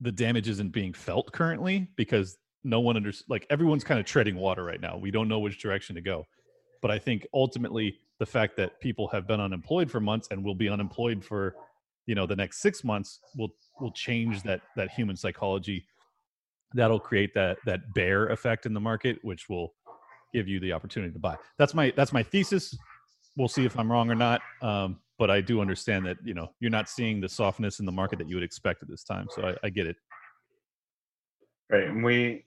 the 0.00 0.12
damage 0.12 0.48
isn't 0.48 0.72
being 0.72 0.92
felt 0.92 1.32
currently 1.32 1.88
because 1.96 2.38
no 2.64 2.80
one 2.80 2.96
under 2.96 3.12
like 3.28 3.46
everyone's 3.50 3.84
kind 3.84 3.98
of 3.98 4.06
treading 4.06 4.36
water 4.36 4.62
right 4.62 4.80
now. 4.80 4.96
We 4.96 5.10
don't 5.10 5.28
know 5.28 5.40
which 5.40 5.60
direction 5.60 5.96
to 5.96 6.00
go. 6.00 6.24
But 6.80 6.90
I 6.92 6.98
think 6.98 7.26
ultimately 7.34 7.98
the 8.18 8.26
fact 8.26 8.56
that 8.56 8.80
people 8.80 9.08
have 9.08 9.26
been 9.26 9.40
unemployed 9.40 9.90
for 9.90 10.00
months 10.00 10.28
and 10.30 10.44
will 10.44 10.54
be 10.54 10.68
unemployed 10.68 11.24
for 11.24 11.54
you 12.06 12.14
know 12.14 12.26
the 12.26 12.36
next 12.36 12.60
six 12.60 12.82
months 12.84 13.20
will 13.36 13.50
will 13.80 13.92
change 13.92 14.42
that 14.42 14.60
that 14.76 14.90
human 14.90 15.16
psychology. 15.16 15.86
That'll 16.74 17.00
create 17.00 17.34
that 17.34 17.58
that 17.66 17.94
bear 17.94 18.28
effect 18.28 18.66
in 18.66 18.74
the 18.74 18.80
market 18.80 19.18
which 19.22 19.48
will 19.48 19.74
give 20.34 20.48
you 20.48 20.60
the 20.60 20.72
opportunity 20.72 21.12
to 21.12 21.18
buy. 21.18 21.36
That's 21.58 21.74
my 21.74 21.92
that's 21.96 22.12
my 22.12 22.22
thesis. 22.22 22.76
We'll 23.36 23.48
see 23.48 23.64
if 23.64 23.78
i'm 23.78 23.90
wrong 23.90 24.10
or 24.10 24.16
not 24.16 24.40
um, 24.62 24.98
but 25.16 25.30
i 25.30 25.40
do 25.40 25.60
understand 25.60 26.04
that 26.06 26.16
you 26.24 26.34
know 26.34 26.48
you're 26.58 26.72
not 26.72 26.88
seeing 26.88 27.20
the 27.20 27.28
softness 27.28 27.78
in 27.78 27.86
the 27.86 27.92
market 27.92 28.18
that 28.18 28.28
you 28.28 28.34
would 28.34 28.42
expect 28.42 28.82
at 28.82 28.88
this 28.88 29.04
time 29.04 29.28
so 29.30 29.42
i, 29.46 29.66
I 29.66 29.70
get 29.70 29.86
it. 29.86 29.96
Right 31.70 31.84
and 31.84 32.02
we 32.02 32.44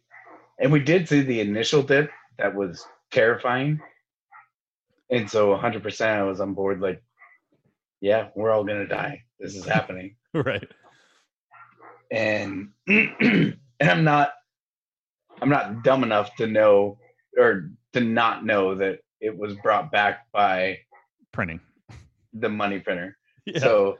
and 0.60 0.70
we 0.70 0.82
did 0.82 1.08
see 1.08 1.22
the 1.22 1.40
initial 1.40 1.82
dip 1.82 2.12
that 2.40 2.54
was 2.54 2.86
terrifying 3.10 3.80
and 5.12 5.30
so 5.30 5.56
100% 5.56 6.08
i 6.08 6.24
was 6.24 6.40
on 6.40 6.54
board 6.54 6.80
like 6.82 7.04
yeah 8.00 8.30
we're 8.36 8.52
all 8.52 8.64
gonna 8.64 8.88
die 8.88 9.24
this 9.42 9.56
is 9.56 9.66
happening. 9.66 10.16
right. 10.34 10.68
And 12.12 12.70
and 12.88 13.58
I'm 13.82 14.04
not 14.04 14.34
I'm 15.42 15.50
not 15.50 15.84
dumb 15.84 16.04
enough 16.04 16.36
to 16.36 16.48
know 16.48 17.00
or 17.38 17.72
to 17.94 18.02
not 18.02 18.46
know 18.46 18.76
that 18.76 19.00
it 19.20 19.36
was 19.36 19.56
brought 19.56 19.92
back 19.92 20.32
by 20.32 20.78
printing 21.32 21.60
the 22.34 22.50
money 22.50 22.80
printer. 22.80 23.18
Yeah. 23.46 23.60
So 23.60 23.98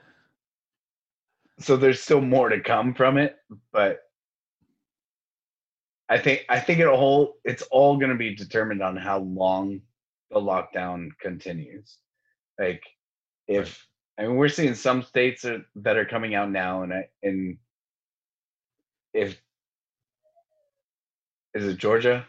so 1.60 1.76
there's 1.76 2.02
still 2.02 2.22
more 2.22 2.50
to 2.50 2.60
come 2.60 2.94
from 2.94 3.18
it, 3.18 3.38
but 3.74 4.02
I 6.08 6.20
think 6.20 6.46
I 6.50 6.60
think 6.60 6.80
it'll 6.80 6.98
hold 6.98 7.34
it's 7.44 7.64
all 7.72 7.98
gonna 7.98 8.16
be 8.16 8.36
determined 8.36 8.84
on 8.84 8.96
how 8.96 9.20
long 9.20 9.82
the 10.32 10.40
lockdown 10.40 11.10
continues. 11.22 11.98
Like 12.60 12.84
if 13.48 13.86
I 14.18 14.24
mean, 14.24 14.36
we're 14.36 14.50
seeing 14.50 14.76
some 14.76 15.04
states 15.04 15.46
are, 15.46 15.66
that 15.76 15.98
are 15.98 16.06
coming 16.06 16.36
out 16.36 16.52
now, 16.52 16.84
and 16.84 16.94
and 17.24 17.58
if 19.14 19.42
is 21.54 21.68
it 21.68 21.78
Georgia, 21.78 22.26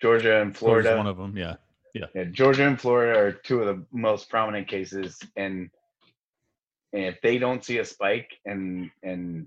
Georgia 0.00 0.40
and 0.42 0.56
Florida, 0.56 0.96
one 0.96 1.06
of 1.06 1.16
them, 1.16 1.36
yeah. 1.36 1.56
yeah, 1.94 2.06
yeah. 2.14 2.24
Georgia 2.24 2.66
and 2.66 2.80
Florida 2.80 3.18
are 3.18 3.32
two 3.32 3.62
of 3.62 3.66
the 3.66 3.84
most 3.92 4.28
prominent 4.28 4.68
cases, 4.68 5.18
and 5.36 5.70
and 6.92 7.04
if 7.04 7.20
they 7.22 7.38
don't 7.38 7.64
see 7.64 7.78
a 7.78 7.84
spike, 7.84 8.30
and 8.44 8.90
and 9.02 9.46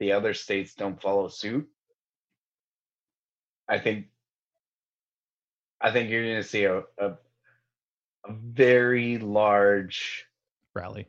the 0.00 0.12
other 0.12 0.34
states 0.34 0.74
don't 0.74 1.02
follow 1.02 1.28
suit, 1.28 1.68
I 3.68 3.78
think 3.78 4.06
I 5.80 5.90
think 5.90 6.10
you're 6.10 6.24
going 6.24 6.42
to 6.42 6.48
see 6.48 6.64
a, 6.64 6.82
a 6.98 7.12
a 8.28 8.32
very 8.32 9.18
large 9.18 10.26
rally 10.74 11.06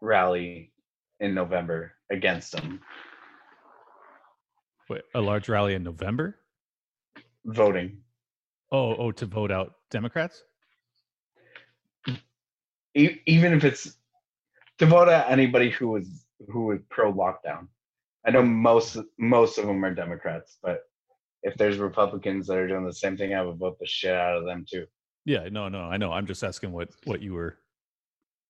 rally 0.00 0.72
in 1.20 1.34
November 1.34 1.92
against 2.10 2.52
them. 2.52 2.80
Wait, 4.88 5.02
a 5.14 5.20
large 5.20 5.48
rally 5.48 5.74
in 5.74 5.82
November? 5.82 6.36
Voting. 7.44 7.98
Oh, 8.72 8.96
oh, 8.96 9.12
to 9.12 9.26
vote 9.26 9.50
out 9.50 9.74
Democrats? 9.90 10.42
E- 12.94 13.20
even 13.26 13.52
if 13.52 13.64
it's 13.64 13.96
to 14.78 14.86
vote 14.86 15.08
out 15.08 15.30
anybody 15.30 15.70
who 15.70 15.88
was 15.88 16.26
who 16.48 16.66
was 16.66 16.80
pro 16.90 17.12
lockdown. 17.12 17.68
I 18.26 18.30
know 18.30 18.42
most 18.42 18.96
most 19.18 19.58
of 19.58 19.66
them 19.66 19.84
are 19.84 19.94
Democrats, 19.94 20.58
but 20.62 20.82
if 21.44 21.54
there's 21.56 21.76
Republicans 21.76 22.46
that 22.46 22.56
are 22.56 22.66
doing 22.66 22.84
the 22.84 22.92
same 22.92 23.16
thing, 23.16 23.34
I 23.34 23.42
would 23.42 23.58
vote 23.58 23.78
the 23.78 23.86
shit 23.86 24.14
out 24.14 24.36
of 24.36 24.46
them 24.46 24.64
too. 24.68 24.86
Yeah, 25.26 25.48
no, 25.50 25.68
no, 25.68 25.82
I 25.82 25.98
know. 25.98 26.10
I'm 26.10 26.26
just 26.26 26.42
asking 26.42 26.72
what 26.72 26.88
what 27.04 27.22
you 27.22 27.34
were, 27.34 27.58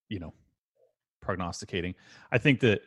you 0.08 0.20
know, 0.20 0.32
prognosticating. 1.20 1.94
I 2.32 2.38
think 2.38 2.60
that 2.60 2.82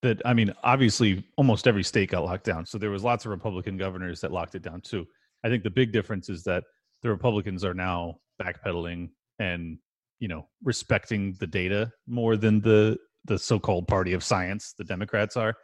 that 0.00 0.20
I 0.24 0.34
mean, 0.34 0.52
obviously, 0.64 1.24
almost 1.36 1.68
every 1.68 1.84
state 1.84 2.10
got 2.10 2.24
locked 2.24 2.44
down, 2.44 2.66
so 2.66 2.78
there 2.78 2.90
was 2.90 3.04
lots 3.04 3.24
of 3.24 3.30
Republican 3.30 3.76
governors 3.76 4.20
that 4.22 4.32
locked 4.32 4.54
it 4.54 4.62
down 4.62 4.80
too. 4.80 5.06
I 5.44 5.48
think 5.48 5.62
the 5.62 5.70
big 5.70 5.92
difference 5.92 6.28
is 6.28 6.42
that 6.44 6.64
the 7.02 7.10
Republicans 7.10 7.64
are 7.64 7.74
now 7.74 8.16
backpedaling 8.40 9.10
and 9.38 9.78
you 10.18 10.28
know 10.28 10.48
respecting 10.62 11.36
the 11.40 11.46
data 11.46 11.92
more 12.06 12.36
than 12.36 12.60
the 12.60 12.98
the 13.24 13.38
so-called 13.38 13.86
party 13.86 14.14
of 14.14 14.24
science 14.24 14.74
the 14.76 14.84
Democrats 14.84 15.36
are. 15.36 15.54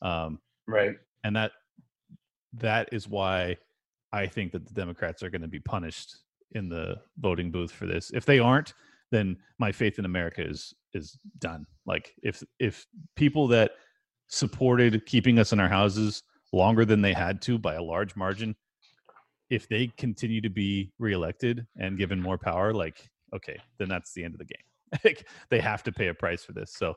Um, 0.00 0.38
right, 0.68 0.94
and 1.24 1.36
that 1.36 1.52
that 2.54 2.88
is 2.92 3.08
why 3.08 3.56
I 4.12 4.26
think 4.26 4.52
that 4.52 4.66
the 4.66 4.74
Democrats 4.74 5.22
are 5.22 5.30
going 5.30 5.42
to 5.42 5.48
be 5.48 5.60
punished 5.60 6.16
in 6.52 6.68
the 6.68 6.96
voting 7.18 7.50
booth 7.50 7.72
for 7.72 7.86
this. 7.86 8.10
If 8.12 8.24
they 8.24 8.38
aren't, 8.38 8.74
then 9.10 9.36
my 9.58 9.72
faith 9.72 9.98
in 9.98 10.04
America 10.04 10.46
is 10.46 10.74
is 10.94 11.18
done. 11.38 11.66
Like 11.86 12.14
if 12.22 12.42
if 12.58 12.86
people 13.16 13.48
that 13.48 13.72
supported 14.28 15.04
keeping 15.06 15.38
us 15.38 15.52
in 15.52 15.60
our 15.60 15.68
houses 15.68 16.22
longer 16.52 16.84
than 16.84 17.02
they 17.02 17.12
had 17.12 17.40
to 17.42 17.58
by 17.58 17.74
a 17.74 17.82
large 17.82 18.16
margin, 18.16 18.54
if 19.50 19.68
they 19.68 19.88
continue 19.96 20.40
to 20.40 20.50
be 20.50 20.92
reelected 20.98 21.66
and 21.78 21.98
given 21.98 22.20
more 22.20 22.38
power, 22.38 22.72
like 22.72 23.08
okay, 23.34 23.58
then 23.78 23.88
that's 23.88 24.12
the 24.12 24.24
end 24.24 24.34
of 24.34 24.38
the 24.38 24.44
game. 24.44 25.00
like 25.04 25.26
they 25.50 25.60
have 25.60 25.82
to 25.84 25.92
pay 25.92 26.08
a 26.08 26.14
price 26.14 26.44
for 26.44 26.52
this. 26.52 26.74
So 26.74 26.94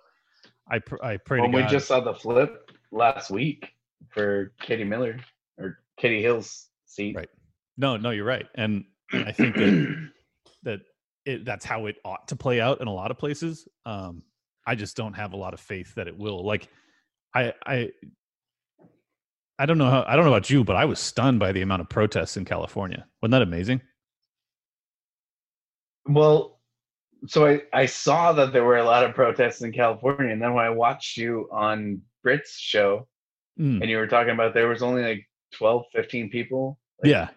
I 0.69 0.79
pr- 0.79 1.03
I 1.03 1.17
pray. 1.17 1.39
Well, 1.39 1.51
we 1.51 1.61
God. 1.61 1.69
just 1.69 1.87
saw 1.87 2.01
the 2.01 2.13
flip 2.13 2.71
last 2.91 3.29
week 3.29 3.69
for 4.09 4.53
Katie 4.61 4.83
Miller 4.83 5.17
Katie 5.97 6.21
Hill's 6.21 6.67
seat. 6.85 7.15
Right. 7.15 7.29
No, 7.77 7.97
no, 7.97 8.11
you're 8.11 8.25
right, 8.25 8.45
and 8.55 8.85
I 9.13 9.31
think 9.31 9.55
that 9.55 10.09
that 10.63 10.79
it, 11.25 11.45
that's 11.45 11.65
how 11.65 11.87
it 11.87 11.97
ought 12.05 12.27
to 12.29 12.35
play 12.35 12.61
out 12.61 12.81
in 12.81 12.87
a 12.87 12.93
lot 12.93 13.11
of 13.11 13.17
places. 13.17 13.67
Um, 13.85 14.23
I 14.65 14.75
just 14.75 14.95
don't 14.95 15.13
have 15.13 15.33
a 15.33 15.37
lot 15.37 15.53
of 15.53 15.59
faith 15.59 15.93
that 15.95 16.07
it 16.07 16.17
will. 16.17 16.45
Like, 16.45 16.69
I, 17.35 17.53
I, 17.65 17.89
I 19.59 19.65
don't 19.65 19.77
know 19.77 19.89
how. 19.89 20.05
I 20.07 20.15
don't 20.15 20.25
know 20.25 20.31
about 20.31 20.49
you, 20.49 20.63
but 20.63 20.75
I 20.75 20.85
was 20.85 20.99
stunned 20.99 21.39
by 21.39 21.51
the 21.51 21.61
amount 21.61 21.81
of 21.81 21.89
protests 21.89 22.37
in 22.37 22.45
California. 22.45 23.05
Wasn't 23.21 23.31
that 23.31 23.41
amazing? 23.41 23.81
Well, 26.07 26.59
so 27.27 27.45
I 27.45 27.61
I 27.73 27.85
saw 27.85 28.33
that 28.33 28.53
there 28.53 28.63
were 28.63 28.77
a 28.77 28.83
lot 28.83 29.03
of 29.03 29.15
protests 29.15 29.61
in 29.61 29.71
California, 29.71 30.31
and 30.31 30.41
then 30.41 30.53
when 30.53 30.65
I 30.65 30.69
watched 30.69 31.17
you 31.17 31.47
on 31.51 32.01
Brit's 32.23 32.57
show, 32.57 33.07
mm. 33.59 33.81
and 33.81 33.89
you 33.89 33.97
were 33.97 34.07
talking 34.07 34.33
about 34.33 34.53
there 34.53 34.67
was 34.67 34.83
only 34.83 35.03
like 35.03 35.25
12, 35.57 35.85
15 35.93 36.29
people. 36.29 36.79
Like, 37.03 37.11
yeah, 37.11 37.29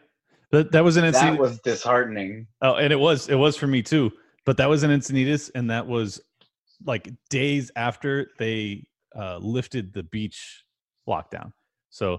that 0.53 0.73
that 0.73 0.85
was 0.85 0.97
an 0.97 1.05
Encinitas. 1.05 1.21
That 1.21 1.39
was 1.39 1.61
disheartening. 1.61 2.47
Oh, 2.63 2.75
and 2.75 2.93
it 2.93 2.99
was 2.99 3.29
it 3.29 3.35
was 3.35 3.57
for 3.57 3.67
me 3.67 3.83
too. 3.83 4.13
But 4.45 4.57
that 4.57 4.69
was 4.69 4.83
an 4.83 4.91
Encinitas, 4.91 5.51
and 5.55 5.71
that 5.71 5.87
was 5.87 6.21
like 6.85 7.11
days 7.29 7.71
after 7.77 8.31
they 8.39 8.87
uh, 9.17 9.39
lifted 9.39 9.93
the 9.93 10.05
beach 10.05 10.65
lockdown. 11.09 11.53
So 11.91 12.19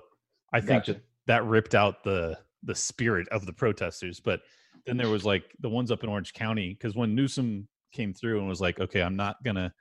I 0.54 0.60
think 0.60 0.86
gotcha. 0.86 0.94
that 0.94 1.02
that 1.28 1.46
ripped 1.46 1.76
out 1.76 2.04
the 2.04 2.38
the 2.64 2.76
spirit 2.76 3.28
of 3.30 3.46
the 3.46 3.54
protesters. 3.54 4.20
But 4.20 4.42
then 4.86 4.98
there 4.98 5.10
was 5.10 5.26
like 5.26 5.44
the 5.60 5.70
ones 5.70 5.92
up 5.92 6.04
in 6.04 6.10
Orange 6.10 6.34
County 6.34 6.74
because 6.74 6.96
when 6.96 7.16
Newsom 7.16 7.68
came 7.92 8.14
through 8.14 8.40
and 8.40 8.48
was 8.48 8.62
like, 8.62 8.80
okay, 8.80 9.02
I'm 9.02 9.16
not 9.16 9.42
gonna 9.44 9.74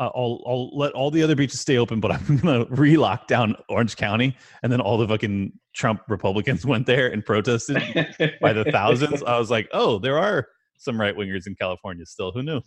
uh, 0.00 0.10
I'll 0.14 0.42
I'll 0.46 0.76
let 0.76 0.92
all 0.92 1.10
the 1.10 1.22
other 1.22 1.36
beaches 1.36 1.60
stay 1.60 1.78
open, 1.78 2.00
but 2.00 2.10
I'm 2.12 2.36
gonna 2.42 2.66
re-lock 2.68 3.28
down 3.28 3.56
Orange 3.68 3.96
County, 3.96 4.36
and 4.62 4.72
then 4.72 4.80
all 4.80 4.98
the 4.98 5.06
fucking 5.06 5.52
Trump 5.74 6.02
Republicans 6.08 6.66
went 6.66 6.86
there 6.86 7.08
and 7.08 7.24
protested 7.24 7.76
by 8.40 8.52
the 8.52 8.64
thousands. 8.70 9.22
I 9.22 9.38
was 9.38 9.50
like, 9.50 9.68
oh, 9.72 9.98
there 9.98 10.18
are 10.18 10.48
some 10.78 11.00
right 11.00 11.16
wingers 11.16 11.46
in 11.46 11.54
California 11.54 12.04
still. 12.06 12.32
Who 12.32 12.42
knew? 12.42 12.60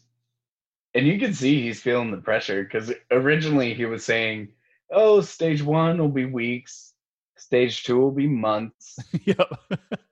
And 0.94 1.06
you 1.06 1.20
can 1.20 1.34
see 1.34 1.62
he's 1.62 1.82
feeling 1.82 2.12
the 2.12 2.18
pressure 2.18 2.64
because 2.64 2.94
originally 3.12 3.74
he 3.74 3.86
was 3.86 4.06
saying, 4.06 4.50
"Oh, 4.90 5.20
stage 5.22 5.62
one 5.62 5.98
will 5.98 6.08
be 6.08 6.26
weeks, 6.26 6.94
stage 7.36 7.84
two 7.84 7.98
will 7.98 8.12
be 8.12 8.28
months." 8.28 8.98
yep. 9.26 9.50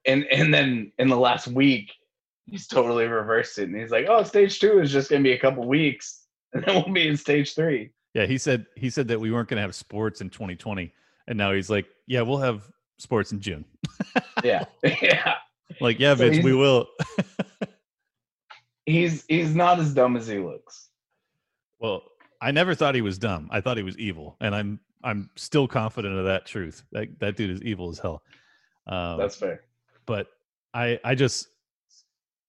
and 0.06 0.26
and 0.26 0.54
then 0.54 0.92
in 1.00 1.08
the 1.08 1.18
last 1.18 1.48
week, 1.48 1.94
he's 2.46 2.68
totally 2.68 3.08
reversed 3.08 3.58
it, 3.58 3.70
and 3.70 3.80
he's 3.80 3.92
like, 3.92 4.08
"Oh, 4.10 4.24
stage 4.24 4.60
two 4.60 4.80
is 4.80 4.92
just 4.92 5.10
gonna 5.10 5.24
be 5.24 5.32
a 5.32 5.40
couple 5.40 5.66
weeks." 5.66 6.25
And 6.56 6.64
then 6.64 6.76
we'll 6.76 6.94
be 6.94 7.08
in 7.08 7.18
stage 7.18 7.54
three. 7.54 7.92
Yeah, 8.14 8.26
he 8.26 8.38
said 8.38 8.66
he 8.76 8.90
said 8.90 9.08
that 9.10 9.20
we 9.20 9.32
weren't 9.32 9.50
going 9.50 9.58
to 9.58 9.62
have 9.62 9.76
sports 9.76 10.22
in 10.22 10.30
2020, 10.30 10.92
and 11.28 11.38
now 11.38 11.52
he's 11.52 11.70
like, 11.70 11.86
yeah, 12.08 12.22
we'll 12.22 12.38
have 12.38 12.64
sports 12.98 13.34
in 13.34 13.42
June. 13.42 13.66
yeah, 14.44 14.64
yeah. 14.84 15.36
Like, 15.82 16.00
yeah, 16.00 16.16
so 16.16 16.30
bitch, 16.30 16.44
we 16.44 16.54
will. 16.54 16.88
he's 18.86 19.26
he's 19.28 19.54
not 19.54 19.80
as 19.80 19.94
dumb 19.94 20.16
as 20.16 20.28
he 20.28 20.40
looks. 20.40 20.90
Well, 21.80 22.04
I 22.42 22.52
never 22.52 22.74
thought 22.74 22.96
he 22.96 23.02
was 23.02 23.18
dumb. 23.18 23.50
I 23.52 23.60
thought 23.60 23.76
he 23.76 23.84
was 23.84 23.98
evil, 23.98 24.38
and 24.40 24.56
I'm 24.56 24.80
I'm 25.04 25.30
still 25.36 25.68
confident 25.68 26.18
of 26.18 26.26
that 26.26 26.46
truth. 26.46 26.84
That 26.94 27.20
that 27.20 27.36
dude 27.36 27.52
is 27.52 27.62
evil 27.64 27.90
as 27.90 28.00
hell. 28.00 28.24
Um, 28.88 29.18
That's 29.18 29.36
fair. 29.36 29.66
But 30.06 30.28
I 30.74 31.00
I 31.04 31.16
just 31.16 31.50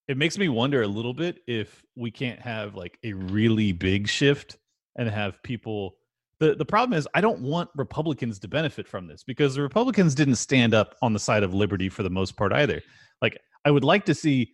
it 0.08 0.16
makes 0.16 0.38
me 0.38 0.48
wonder 0.48 0.82
a 0.82 0.86
little 0.86 1.14
bit 1.14 1.38
if 1.46 1.84
we 1.96 2.10
can't 2.10 2.40
have 2.40 2.74
like 2.74 2.98
a 3.04 3.12
really 3.12 3.72
big 3.72 4.08
shift 4.08 4.58
and 4.96 5.08
have 5.08 5.42
people 5.42 5.96
the 6.38 6.54
the 6.54 6.64
problem 6.64 6.98
is 6.98 7.08
I 7.14 7.20
don't 7.20 7.40
want 7.40 7.70
Republicans 7.76 8.38
to 8.40 8.48
benefit 8.48 8.86
from 8.86 9.06
this 9.06 9.22
because 9.24 9.54
the 9.54 9.62
Republicans 9.62 10.14
didn't 10.14 10.36
stand 10.36 10.74
up 10.74 10.94
on 11.02 11.12
the 11.12 11.18
side 11.18 11.42
of 11.42 11.54
liberty 11.54 11.88
for 11.88 12.02
the 12.02 12.10
most 12.10 12.36
part 12.36 12.52
either. 12.52 12.82
Like 13.22 13.38
I 13.64 13.70
would 13.70 13.84
like 13.84 14.04
to 14.06 14.14
see 14.14 14.52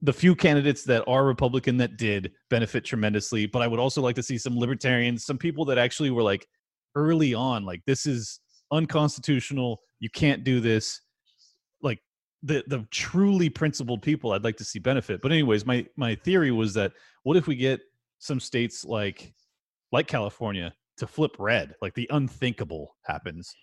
the 0.00 0.12
few 0.12 0.34
candidates 0.34 0.84
that 0.84 1.04
are 1.06 1.24
Republican 1.24 1.76
that 1.78 1.96
did 1.96 2.32
benefit 2.50 2.84
tremendously, 2.84 3.46
but 3.46 3.62
I 3.62 3.68
would 3.68 3.78
also 3.78 4.02
like 4.02 4.16
to 4.16 4.22
see 4.22 4.36
some 4.36 4.58
libertarians, 4.58 5.24
some 5.24 5.38
people 5.38 5.64
that 5.66 5.78
actually 5.78 6.10
were 6.10 6.22
like 6.22 6.46
early 6.96 7.34
on, 7.34 7.64
like 7.64 7.82
this 7.86 8.06
is 8.06 8.40
unconstitutional. 8.72 9.80
You 10.00 10.10
can't 10.10 10.42
do 10.44 10.60
this. 10.60 11.00
The 12.42 12.64
the 12.66 12.86
truly 12.90 13.48
principled 13.48 14.02
people, 14.02 14.32
I'd 14.32 14.44
like 14.44 14.56
to 14.56 14.64
see 14.64 14.78
benefit. 14.78 15.22
But 15.22 15.32
anyways, 15.32 15.64
my 15.64 15.86
my 15.96 16.14
theory 16.14 16.50
was 16.50 16.74
that 16.74 16.92
what 17.22 17.36
if 17.36 17.46
we 17.46 17.54
get 17.56 17.80
some 18.18 18.40
states 18.40 18.84
like 18.84 19.32
like 19.92 20.06
California 20.06 20.72
to 20.96 21.06
flip 21.06 21.36
red, 21.38 21.74
like 21.82 21.94
the 21.94 22.08
unthinkable 22.10 22.96
happens. 23.04 23.54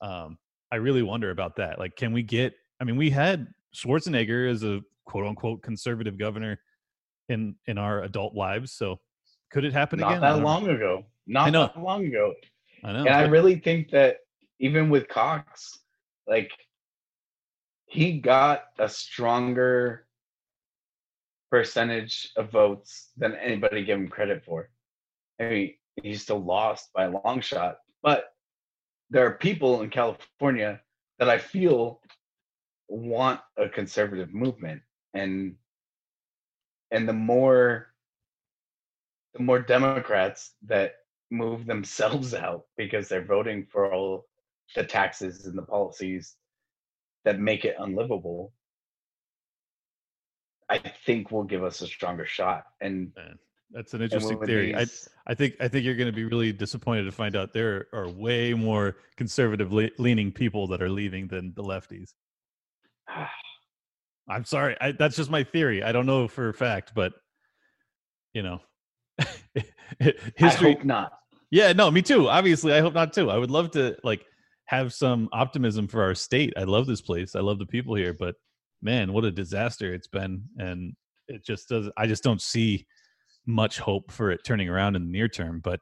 Um, 0.00 0.38
I 0.72 0.76
really 0.76 1.02
wonder 1.02 1.30
about 1.30 1.56
that. 1.56 1.78
Like, 1.78 1.96
can 1.96 2.12
we 2.12 2.22
get? 2.22 2.54
I 2.80 2.84
mean, 2.84 2.96
we 2.96 3.10
had 3.10 3.46
Schwarzenegger 3.74 4.50
as 4.50 4.62
a 4.64 4.80
quote 5.06 5.26
unquote 5.26 5.62
conservative 5.62 6.18
governor 6.18 6.58
in 7.28 7.56
in 7.66 7.78
our 7.78 8.02
adult 8.02 8.34
lives. 8.34 8.72
So 8.72 9.00
could 9.50 9.64
it 9.64 9.72
happen 9.72 10.00
Not 10.00 10.12
again? 10.12 10.20
Not 10.20 10.36
that 10.36 10.42
long 10.42 10.68
ago. 10.68 11.04
Not 11.26 11.52
that 11.52 11.80
long 11.80 12.06
ago. 12.06 12.34
I 12.82 12.92
know. 12.92 12.98
And 13.00 13.10
I 13.10 13.22
really 13.22 13.56
think 13.56 13.90
that 13.90 14.16
even 14.60 14.90
with 14.90 15.08
Cox, 15.08 15.78
like 16.26 16.50
he 17.94 18.18
got 18.18 18.64
a 18.80 18.88
stronger 18.88 20.04
percentage 21.48 22.32
of 22.36 22.50
votes 22.50 23.10
than 23.16 23.36
anybody 23.36 23.84
gave 23.84 23.98
him 23.98 24.08
credit 24.08 24.44
for. 24.44 24.68
I 25.40 25.44
mean, 25.44 25.74
he 26.02 26.16
still 26.16 26.42
lost 26.42 26.92
by 26.92 27.04
a 27.04 27.10
long 27.24 27.40
shot, 27.40 27.76
but 28.02 28.34
there 29.10 29.24
are 29.24 29.34
people 29.34 29.82
in 29.82 29.90
California 29.90 30.80
that 31.20 31.28
I 31.28 31.38
feel 31.38 32.00
want 32.88 33.38
a 33.56 33.68
conservative 33.68 34.34
movement 34.34 34.82
and 35.14 35.54
and 36.90 37.08
the 37.08 37.12
more 37.12 37.94
the 39.34 39.42
more 39.42 39.60
democrats 39.60 40.54
that 40.66 40.96
move 41.30 41.64
themselves 41.64 42.34
out 42.44 42.64
because 42.76 43.08
they're 43.08 43.24
voting 43.24 43.66
for 43.70 43.92
all 43.92 44.26
the 44.74 44.82
taxes 44.82 45.46
and 45.46 45.56
the 45.56 45.62
policies 45.62 46.34
that 47.24 47.38
make 47.38 47.64
it 47.64 47.76
unlivable 47.78 48.52
i 50.70 50.78
think 51.06 51.30
will 51.30 51.44
give 51.44 51.62
us 51.62 51.80
a 51.80 51.86
stronger 51.86 52.26
shot 52.26 52.64
and 52.80 53.12
Man, 53.16 53.38
that's 53.70 53.94
an 53.94 54.02
interesting 54.02 54.40
theory 54.44 54.74
these, 54.74 55.08
i 55.26 55.32
i 55.32 55.34
think 55.34 55.54
i 55.60 55.68
think 55.68 55.84
you're 55.84 55.96
going 55.96 56.10
to 56.10 56.12
be 56.12 56.24
really 56.24 56.52
disappointed 56.52 57.04
to 57.04 57.12
find 57.12 57.36
out 57.36 57.52
there 57.52 57.86
are 57.92 58.08
way 58.08 58.54
more 58.54 58.96
conservative 59.16 59.72
leaning 59.72 60.32
people 60.32 60.66
that 60.68 60.82
are 60.82 60.90
leaving 60.90 61.28
than 61.28 61.52
the 61.54 61.62
lefties 61.62 62.12
I'm 64.28 64.44
sorry. 64.44 64.76
I, 64.80 64.92
that's 64.92 65.16
just 65.16 65.30
my 65.30 65.44
theory. 65.44 65.82
I 65.82 65.92
don't 65.92 66.06
know 66.06 66.28
for 66.28 66.48
a 66.48 66.54
fact, 66.54 66.92
but 66.94 67.12
you 68.32 68.42
know, 68.42 68.60
history. 70.36 70.70
I 70.70 70.72
hope 70.72 70.84
not. 70.84 71.12
Yeah, 71.50 71.72
no, 71.72 71.90
me 71.90 72.02
too. 72.02 72.28
Obviously, 72.28 72.72
I 72.72 72.80
hope 72.80 72.94
not 72.94 73.12
too. 73.12 73.30
I 73.30 73.38
would 73.38 73.50
love 73.50 73.70
to 73.72 73.96
like 74.02 74.24
have 74.66 74.92
some 74.92 75.28
optimism 75.32 75.86
for 75.86 76.02
our 76.02 76.14
state. 76.14 76.52
I 76.56 76.64
love 76.64 76.86
this 76.86 77.00
place. 77.00 77.34
I 77.34 77.40
love 77.40 77.58
the 77.58 77.66
people 77.66 77.94
here, 77.94 78.14
but 78.14 78.34
man, 78.82 79.12
what 79.12 79.24
a 79.24 79.30
disaster 79.30 79.92
it's 79.92 80.06
been, 80.06 80.44
and 80.58 80.94
it 81.28 81.44
just 81.44 81.68
does. 81.68 81.90
I 81.96 82.06
just 82.06 82.22
don't 82.22 82.40
see 82.40 82.86
much 83.46 83.78
hope 83.78 84.10
for 84.10 84.30
it 84.30 84.40
turning 84.44 84.68
around 84.68 84.96
in 84.96 85.04
the 85.04 85.10
near 85.10 85.28
term. 85.28 85.60
But 85.60 85.80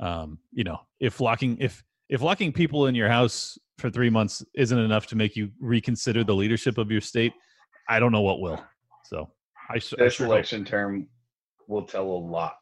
um, 0.00 0.38
you 0.52 0.64
know, 0.64 0.78
if 1.00 1.20
locking 1.20 1.58
if 1.60 1.82
if 2.08 2.20
locking 2.22 2.52
people 2.52 2.86
in 2.86 2.94
your 2.94 3.08
house 3.08 3.58
for 3.78 3.90
three 3.90 4.10
months 4.10 4.44
isn't 4.54 4.78
enough 4.78 5.06
to 5.08 5.16
make 5.16 5.36
you 5.36 5.50
reconsider 5.60 6.24
the 6.24 6.34
leadership 6.34 6.78
of 6.78 6.90
your 6.90 7.00
state, 7.00 7.32
I 7.88 8.00
don't 8.00 8.12
know 8.12 8.22
what 8.22 8.40
will. 8.40 8.62
So 9.04 9.30
I 9.70 9.74
this 9.74 9.94
I 9.98 10.08
sure 10.08 10.26
election 10.26 10.60
hope. 10.60 10.68
term 10.68 11.08
will 11.68 11.84
tell 11.84 12.04
a 12.04 12.20
lot 12.28 12.56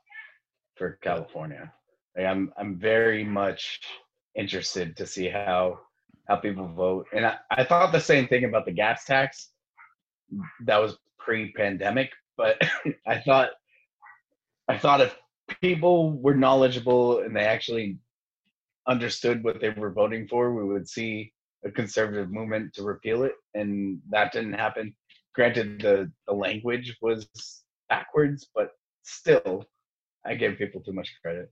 for 0.77 0.99
California. 1.03 1.73
Like 2.17 2.27
I'm 2.27 2.53
I'm 2.57 2.79
very 2.79 3.25
much 3.25 3.81
interested 4.37 4.97
to 4.97 5.07
see 5.07 5.29
how 5.29 5.81
how 6.29 6.37
people 6.37 6.69
vote. 6.69 7.07
And 7.13 7.27
I, 7.27 7.37
I 7.51 7.65
thought 7.65 7.93
the 7.93 8.01
same 8.01 8.29
thing 8.29 8.45
about 8.45 8.65
the 8.65 8.73
gas 8.73 9.05
tax. 9.05 9.51
That 10.65 10.79
was 10.79 10.97
pre-pandemic, 11.19 12.11
but 12.37 12.61
I 13.07 13.19
thought 13.19 13.51
I 14.69 14.79
thought 14.79 15.01
if 15.01 15.17
people 15.61 16.13
were 16.13 16.37
knowledgeable 16.37 17.21
and 17.21 17.35
they 17.35 17.45
actually 17.45 17.99
understood 18.87 19.43
what 19.43 19.61
they 19.61 19.71
were 19.71 19.91
voting 19.91 20.29
for, 20.29 20.55
we 20.55 20.73
would 20.73 20.89
see 20.89 21.33
a 21.65 21.71
conservative 21.71 22.31
movement 22.31 22.73
to 22.75 22.83
repeal 22.83 23.25
it, 23.25 23.33
and 23.55 24.01
that 24.11 24.33
didn't 24.33 24.55
happen. 24.55 24.95
Granted, 25.35 25.81
the 25.81 26.11
the 26.27 26.35
language 26.35 26.97
was 27.03 27.29
backwards, 27.89 28.49
but 28.55 28.71
still, 29.03 29.65
I 30.25 30.35
give 30.35 30.57
people 30.59 30.81
too 30.81 30.93
much 30.93 31.13
credit. 31.23 31.51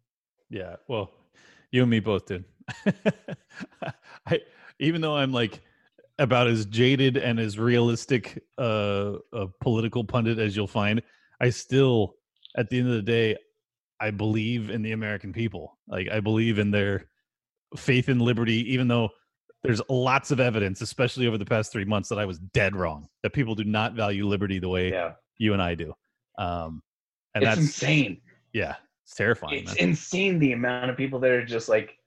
Yeah, 0.50 0.76
well, 0.86 1.10
you 1.72 1.82
and 1.82 1.90
me 1.90 2.00
both 2.00 2.26
did. 2.26 2.44
I 4.26 4.40
even 4.78 5.00
though 5.00 5.16
I'm 5.16 5.32
like 5.32 5.60
about 6.18 6.48
as 6.48 6.66
jaded 6.66 7.16
and 7.16 7.38
as 7.38 7.58
realistic 7.58 8.42
uh, 8.58 9.14
a 9.32 9.46
political 9.60 10.04
pundit 10.04 10.38
as 10.38 10.56
you'll 10.56 10.66
find, 10.66 11.00
I 11.40 11.50
still, 11.50 12.16
at 12.56 12.68
the 12.68 12.78
end 12.78 12.88
of 12.88 12.94
the 12.94 13.02
day, 13.02 13.36
I 14.00 14.10
believe 14.10 14.70
in 14.70 14.82
the 14.82 14.92
American 14.92 15.32
people. 15.32 15.78
Like 15.86 16.08
I 16.10 16.20
believe 16.20 16.58
in 16.58 16.70
their 16.70 17.06
faith 17.76 18.08
in 18.08 18.18
liberty, 18.18 18.72
even 18.72 18.88
though 18.88 19.10
there's 19.62 19.80
lots 19.88 20.30
of 20.30 20.40
evidence, 20.40 20.80
especially 20.80 21.26
over 21.26 21.38
the 21.38 21.44
past 21.44 21.72
three 21.72 21.84
months, 21.84 22.08
that 22.08 22.18
I 22.18 22.24
was 22.24 22.38
dead 22.38 22.76
wrong. 22.76 23.08
That 23.22 23.32
people 23.32 23.54
do 23.54 23.64
not 23.64 23.94
value 23.94 24.26
liberty 24.26 24.58
the 24.58 24.68
way 24.68 24.90
yeah. 24.90 25.12
you 25.38 25.52
and 25.52 25.62
I 25.62 25.74
do. 25.74 25.92
Um, 26.38 26.82
and 27.34 27.42
it's 27.42 27.50
that's 27.50 27.60
insane. 27.60 28.20
Yeah, 28.52 28.76
it's 29.04 29.14
terrifying. 29.14 29.64
It's 29.64 29.74
man. 29.74 29.90
insane 29.90 30.38
the 30.38 30.52
amount 30.52 30.90
of 30.90 30.96
people 30.96 31.18
that 31.20 31.30
are 31.30 31.44
just 31.44 31.68
like 31.68 31.97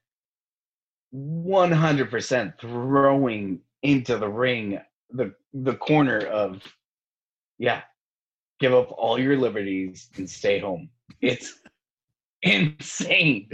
100% 1.13 2.54
throwing 2.60 3.60
into 3.84 4.17
the 4.17 4.30
ring 4.30 4.80
the 5.13 5.34
the 5.54 5.76
corner 5.76 6.19
of 6.19 6.62
yeah, 7.58 7.82
give 8.60 8.74
up 8.74 8.91
all 8.97 9.19
your 9.19 9.38
liberties 9.38 10.10
and 10.17 10.30
stay 10.30 10.60
home. 10.60 10.89
It's 11.21 11.60
insane. 12.41 13.50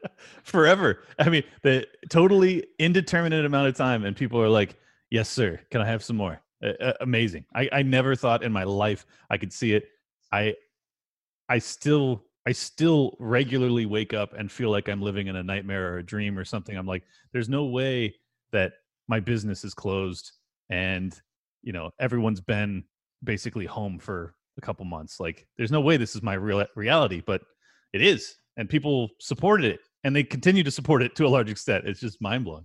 Forever. 0.44 1.02
I 1.18 1.28
mean, 1.28 1.42
the 1.62 1.86
totally 2.10 2.64
indeterminate 2.78 3.44
amount 3.44 3.68
of 3.68 3.76
time, 3.76 4.04
and 4.04 4.14
people 4.14 4.40
are 4.40 4.48
like, 4.48 4.76
"Yes, 5.10 5.28
sir. 5.28 5.60
Can 5.70 5.80
I 5.80 5.86
have 5.86 6.04
some 6.04 6.16
more?" 6.16 6.40
Uh, 6.62 6.92
amazing. 7.00 7.44
I, 7.54 7.68
I 7.72 7.82
never 7.82 8.14
thought 8.14 8.42
in 8.42 8.52
my 8.52 8.64
life 8.64 9.06
I 9.30 9.38
could 9.38 9.52
see 9.52 9.74
it. 9.74 9.88
I 10.30 10.54
I 11.48 11.58
still 11.58 12.24
I 12.48 12.52
still 12.52 13.14
regularly 13.18 13.84
wake 13.84 14.14
up 14.14 14.32
and 14.32 14.50
feel 14.50 14.70
like 14.70 14.88
I'm 14.88 15.02
living 15.02 15.26
in 15.26 15.36
a 15.36 15.42
nightmare 15.42 15.92
or 15.92 15.98
a 15.98 16.02
dream 16.02 16.38
or 16.38 16.46
something. 16.46 16.78
I'm 16.78 16.86
like, 16.86 17.04
there's 17.30 17.50
no 17.50 17.66
way 17.66 18.14
that 18.52 18.72
my 19.06 19.20
business 19.20 19.64
is 19.64 19.74
closed 19.74 20.32
and 20.70 21.14
you 21.62 21.74
know 21.74 21.90
everyone's 22.00 22.40
been 22.40 22.84
basically 23.22 23.66
home 23.66 23.98
for 23.98 24.34
a 24.56 24.62
couple 24.62 24.86
months. 24.86 25.20
Like, 25.20 25.46
there's 25.58 25.70
no 25.70 25.82
way 25.82 25.98
this 25.98 26.16
is 26.16 26.22
my 26.22 26.32
real 26.32 26.64
reality, 26.74 27.22
but 27.26 27.42
it 27.92 28.00
is, 28.00 28.36
and 28.56 28.66
people 28.66 29.10
supported 29.20 29.70
it, 29.70 29.80
and 30.04 30.16
they 30.16 30.24
continue 30.24 30.62
to 30.62 30.70
support 30.70 31.02
it 31.02 31.14
to 31.16 31.26
a 31.26 31.28
large 31.28 31.50
extent. 31.50 31.86
It's 31.86 32.00
just 32.00 32.18
mind 32.22 32.46
blowing. 32.46 32.64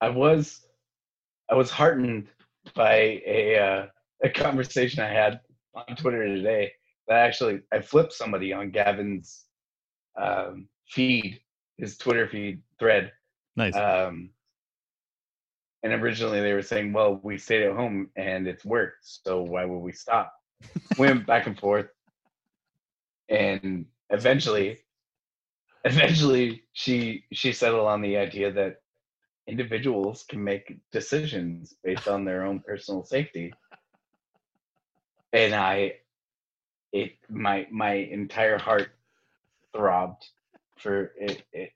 I 0.00 0.08
was, 0.08 0.66
I 1.48 1.54
was 1.54 1.70
heartened 1.70 2.26
by 2.74 3.22
a 3.24 3.58
uh, 3.60 3.86
a 4.24 4.28
conversation 4.28 5.04
I 5.04 5.12
had 5.12 5.38
on 5.72 5.94
Twitter 5.94 6.26
today. 6.26 6.72
That 7.10 7.26
actually, 7.26 7.60
I 7.70 7.80
flipped 7.82 8.14
somebody 8.14 8.54
on 8.54 8.70
Gavin's 8.70 9.44
um, 10.18 10.68
feed, 10.88 11.40
his 11.76 11.98
Twitter 11.98 12.26
feed 12.26 12.62
thread. 12.78 13.12
Nice. 13.56 13.76
Um, 13.76 14.30
and 15.82 15.92
originally 15.92 16.40
they 16.40 16.54
were 16.54 16.62
saying, 16.62 16.94
"Well, 16.94 17.20
we 17.22 17.36
stayed 17.36 17.64
at 17.64 17.76
home 17.76 18.08
and 18.16 18.48
it's 18.48 18.64
worked, 18.64 19.00
so 19.02 19.42
why 19.42 19.66
would 19.66 19.80
we 19.80 19.92
stop?" 19.92 20.32
We 20.96 21.06
went 21.08 21.26
back 21.26 21.46
and 21.46 21.58
forth 21.58 21.88
and 23.30 23.86
eventually 24.10 24.78
eventually 25.84 26.64
she 26.72 27.24
she 27.32 27.52
settled 27.52 27.86
on 27.86 28.02
the 28.02 28.16
idea 28.16 28.52
that 28.52 28.82
individuals 29.46 30.24
can 30.28 30.42
make 30.42 30.78
decisions 30.92 31.74
based 31.82 32.08
on 32.08 32.24
their 32.24 32.44
own 32.44 32.60
personal 32.60 33.04
safety 33.04 33.52
and 35.32 35.54
i 35.54 35.92
it 36.92 37.12
my 37.28 37.66
my 37.70 37.92
entire 37.92 38.58
heart 38.58 38.90
throbbed 39.74 40.24
for 40.76 41.12
it. 41.18 41.42
It 41.52 41.72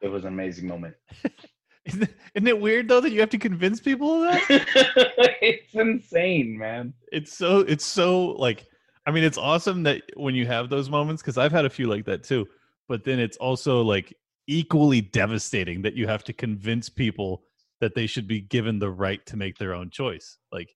it 0.00 0.08
was 0.08 0.24
an 0.24 0.28
amazing 0.28 0.66
moment. 0.66 0.94
isn't, 1.84 2.02
it, 2.02 2.14
isn't 2.34 2.48
it 2.48 2.60
weird 2.60 2.88
though 2.88 3.00
that 3.00 3.12
you 3.12 3.20
have 3.20 3.30
to 3.30 3.38
convince 3.38 3.80
people 3.80 4.22
of 4.22 4.32
that? 4.32 4.42
it's 5.42 5.74
insane, 5.74 6.56
man. 6.58 6.94
It's 7.12 7.32
so 7.32 7.60
it's 7.60 7.84
so 7.84 8.28
like 8.32 8.66
I 9.06 9.10
mean 9.10 9.24
it's 9.24 9.38
awesome 9.38 9.82
that 9.84 10.02
when 10.16 10.34
you 10.34 10.46
have 10.46 10.68
those 10.68 10.88
moments 10.88 11.22
because 11.22 11.38
I've 11.38 11.52
had 11.52 11.64
a 11.64 11.70
few 11.70 11.86
like 11.86 12.06
that 12.06 12.24
too. 12.24 12.46
But 12.88 13.04
then 13.04 13.20
it's 13.20 13.36
also 13.36 13.82
like 13.82 14.16
equally 14.46 15.00
devastating 15.00 15.82
that 15.82 15.94
you 15.94 16.08
have 16.08 16.24
to 16.24 16.32
convince 16.32 16.88
people 16.88 17.42
that 17.80 17.94
they 17.94 18.06
should 18.06 18.26
be 18.26 18.40
given 18.40 18.78
the 18.78 18.90
right 18.90 19.24
to 19.26 19.36
make 19.36 19.58
their 19.58 19.74
own 19.74 19.90
choice. 19.90 20.38
Like 20.50 20.74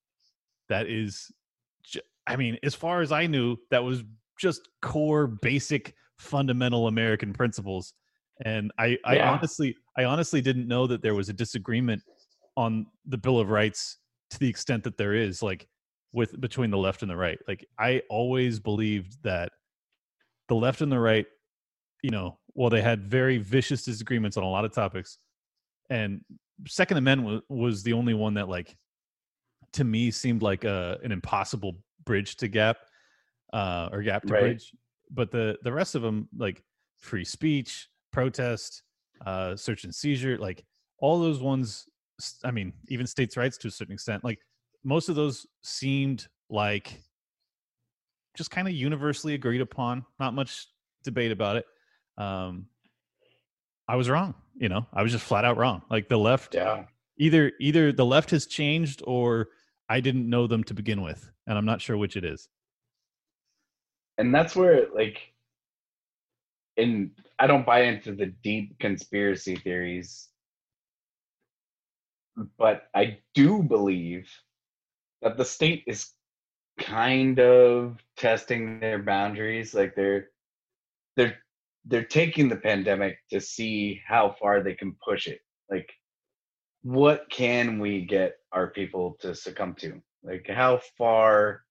that 0.69 0.87
is 0.87 1.31
I 2.27 2.37
mean, 2.37 2.59
as 2.63 2.75
far 2.75 3.03
as 3.03 3.13
I 3.13 3.27
knew, 3.27 3.57
that 3.71 3.85
was 3.85 4.03
just 4.39 4.69
core 4.83 5.27
basic 5.27 5.95
fundamental 6.19 6.87
American 6.87 7.33
principles. 7.33 7.93
And 8.45 8.73
I, 8.79 8.99
I 9.05 9.17
yeah. 9.17 9.33
honestly, 9.33 9.77
I 9.97 10.05
honestly 10.05 10.41
didn't 10.41 10.67
know 10.67 10.87
that 10.87 11.03
there 11.03 11.15
was 11.15 11.29
a 11.29 11.33
disagreement 11.33 12.03
on 12.57 12.87
the 13.07 13.19
Bill 13.19 13.39
of 13.39 13.51
Rights 13.51 13.99
to 14.31 14.39
the 14.39 14.49
extent 14.49 14.85
that 14.85 14.97
there 14.97 15.15
is, 15.15 15.43
like 15.43 15.69
with 16.13 16.41
between 16.41 16.71
the 16.71 16.79
left 16.79 17.03
and 17.03 17.11
the 17.11 17.17
right. 17.17 17.39
Like 17.47 17.67
I 17.79 18.03
always 18.09 18.59
believed 18.59 19.23
that 19.23 19.53
the 20.49 20.55
left 20.55 20.81
and 20.81 20.91
the 20.91 20.99
right, 20.99 21.27
you 22.03 22.11
know, 22.11 22.39
while 22.55 22.71
they 22.71 22.83
had 22.83 23.09
very 23.09 23.39
vicious 23.39 23.85
disagreements 23.85 24.37
on 24.37 24.43
a 24.43 24.49
lot 24.49 24.65
of 24.65 24.73
topics, 24.73 25.19
and 25.91 26.21
Second 26.67 26.97
Amendment 26.99 27.45
was, 27.49 27.59
was 27.59 27.83
the 27.83 27.93
only 27.93 28.15
one 28.15 28.35
that 28.35 28.49
like 28.49 28.77
to 29.75 29.85
me 29.85 30.11
seemed 30.11 30.43
like 30.43 30.65
a, 30.65 30.99
an 31.03 31.13
impossible 31.13 31.77
bridge 32.05 32.37
to 32.37 32.49
gap 32.49 32.79
uh, 33.53 33.89
or 33.93 34.03
gap 34.03 34.23
to 34.25 34.33
right. 34.33 34.41
bridge. 34.41 34.73
But 35.11 35.31
the 35.31 35.59
the 35.63 35.73
rest 35.73 35.95
of 35.95 36.03
them, 36.03 36.29
like 36.37 36.63
free 36.99 37.25
speech, 37.25 37.89
protest, 38.13 38.83
uh, 39.25 39.57
search 39.57 39.85
and 39.85 39.95
seizure, 39.95 40.39
like 40.39 40.65
all 40.99 41.21
those 41.21 41.41
ones. 41.41 41.87
I 42.45 42.51
mean, 42.51 42.73
even 42.89 43.07
states' 43.07 43.37
rights 43.37 43.59
to 43.59 43.69
a 43.69 43.71
certain 43.71 43.95
extent. 43.95 44.25
Like 44.25 44.39
most 44.85 45.09
of 45.09 45.17
those 45.17 45.47
seemed 45.63 46.29
like 46.49 47.03
just 48.37 48.51
kind 48.51 48.69
of 48.69 48.75
universally 48.75 49.35
agreed 49.35 49.61
upon. 49.61 50.05
Not 50.19 50.35
much 50.35 50.69
debate 51.03 51.33
about 51.33 51.57
it. 51.57 51.67
Um, 52.19 52.67
I 53.89 53.97
was 53.97 54.09
wrong. 54.09 54.35
You 54.57 54.69
know, 54.69 54.87
I 54.93 55.03
was 55.03 55.13
just 55.13 55.25
flat 55.25 55.45
out 55.45 55.57
wrong. 55.57 55.83
Like 55.91 56.09
the 56.09 56.19
left, 56.19 56.55
yeah. 56.55 56.85
Either 57.19 57.53
either 57.61 57.93
the 57.93 58.05
left 58.05 58.31
has 58.31 58.47
changed 58.47 59.03
or 59.07 59.49
I 59.89 60.01
didn't 60.01 60.29
know 60.29 60.47
them 60.47 60.65
to 60.65 60.75
begin 60.75 61.03
with, 61.03 61.31
and 61.47 61.59
I'm 61.59 61.67
not 61.67 61.81
sure 61.81 61.97
which 61.97 62.17
it 62.17 62.25
is. 62.25 62.49
And 64.17 64.35
that's 64.35 64.57
where, 64.57 64.87
like, 64.95 65.19
in 66.77 67.11
I 67.39 67.47
don't 67.47 67.67
buy 67.67 67.83
into 67.83 68.13
the 68.15 68.27
deep 68.27 68.79
conspiracy 68.79 69.57
theories, 69.57 70.29
but 72.59 72.85
I 72.95 73.19
do 73.35 73.63
believe 73.63 74.31
that 75.23 75.37
the 75.37 75.45
state 75.45 75.85
is 75.87 76.13
kind 76.79 77.39
of 77.41 77.99
testing 78.17 78.81
their 78.81 79.03
boundaries. 79.03 79.75
Like 79.75 79.95
they're 79.95 80.29
they're 81.17 81.37
they're 81.87 82.05
taking 82.05 82.49
the 82.49 82.57
pandemic 82.57 83.19
to 83.31 83.41
see 83.41 84.01
how 84.07 84.35
far 84.41 84.63
they 84.63 84.75
can 84.75 84.97
push 85.07 85.27
it. 85.27 85.41
Like 85.71 85.91
what 86.83 87.29
can 87.31 87.79
we 87.79 88.05
get 88.05 88.35
our 88.55 88.69
people 88.69 89.19
to 89.21 89.35
succumb 89.35 89.75
to? 89.75 90.01
Like, 90.23 90.49
how 90.49 90.81
far 90.97 91.65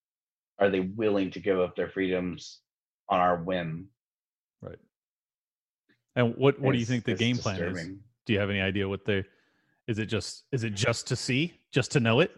are 0.60 0.70
they 0.70 0.82
willing 0.82 1.32
to 1.32 1.40
give 1.40 1.60
up 1.60 1.76
their 1.76 1.90
freedoms 1.90 2.60
on 3.10 3.20
our 3.20 3.44
whim? 3.44 3.88
Right. 4.62 4.78
And 6.16 6.36
what 6.36 6.60
what 6.60 6.76
it's, 6.76 6.78
do 6.78 6.80
you 6.80 6.86
think 6.86 7.06
the 7.06 7.16
game 7.16 7.38
plan 7.38 7.56
disturbing. 7.56 7.94
is? 7.94 7.98
Do 8.26 8.34
you 8.34 8.40
have 8.40 8.50
any 8.50 8.62
idea 8.62 8.88
what 8.88 9.06
they? 9.06 9.26
Is 9.88 10.00
it 10.00 10.06
just 10.06 10.44
is 10.52 10.64
it 10.64 10.76
just 10.76 11.08
to 11.08 11.16
see, 11.16 11.54
just 11.72 11.92
to 11.94 12.00
know 12.00 12.20
it? 12.20 12.32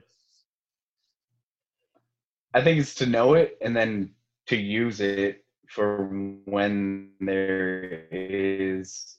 I 2.53 2.63
think 2.63 2.79
it's 2.79 2.95
to 2.95 3.05
know 3.05 3.33
it 3.33 3.57
and 3.61 3.75
then 3.75 4.11
to 4.47 4.55
use 4.55 5.01
it 5.01 5.43
for 5.67 6.05
when 6.45 7.09
there 7.19 8.07
is 8.11 9.17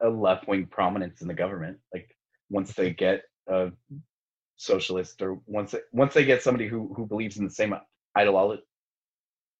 a 0.00 0.08
left 0.08 0.46
wing 0.46 0.66
prominence 0.66 1.20
in 1.20 1.28
the 1.28 1.34
government. 1.34 1.78
Like 1.92 2.14
once 2.50 2.72
they 2.74 2.92
get 2.92 3.22
a 3.46 3.70
socialist 4.56 5.22
or 5.22 5.38
once 5.46 5.72
they, 5.72 5.80
once 5.92 6.14
they 6.14 6.24
get 6.24 6.42
somebody 6.42 6.68
who 6.68 6.92
who 6.94 7.06
believes 7.06 7.38
in 7.38 7.44
the 7.44 7.50
same 7.50 7.74
ideolo- 8.16 8.58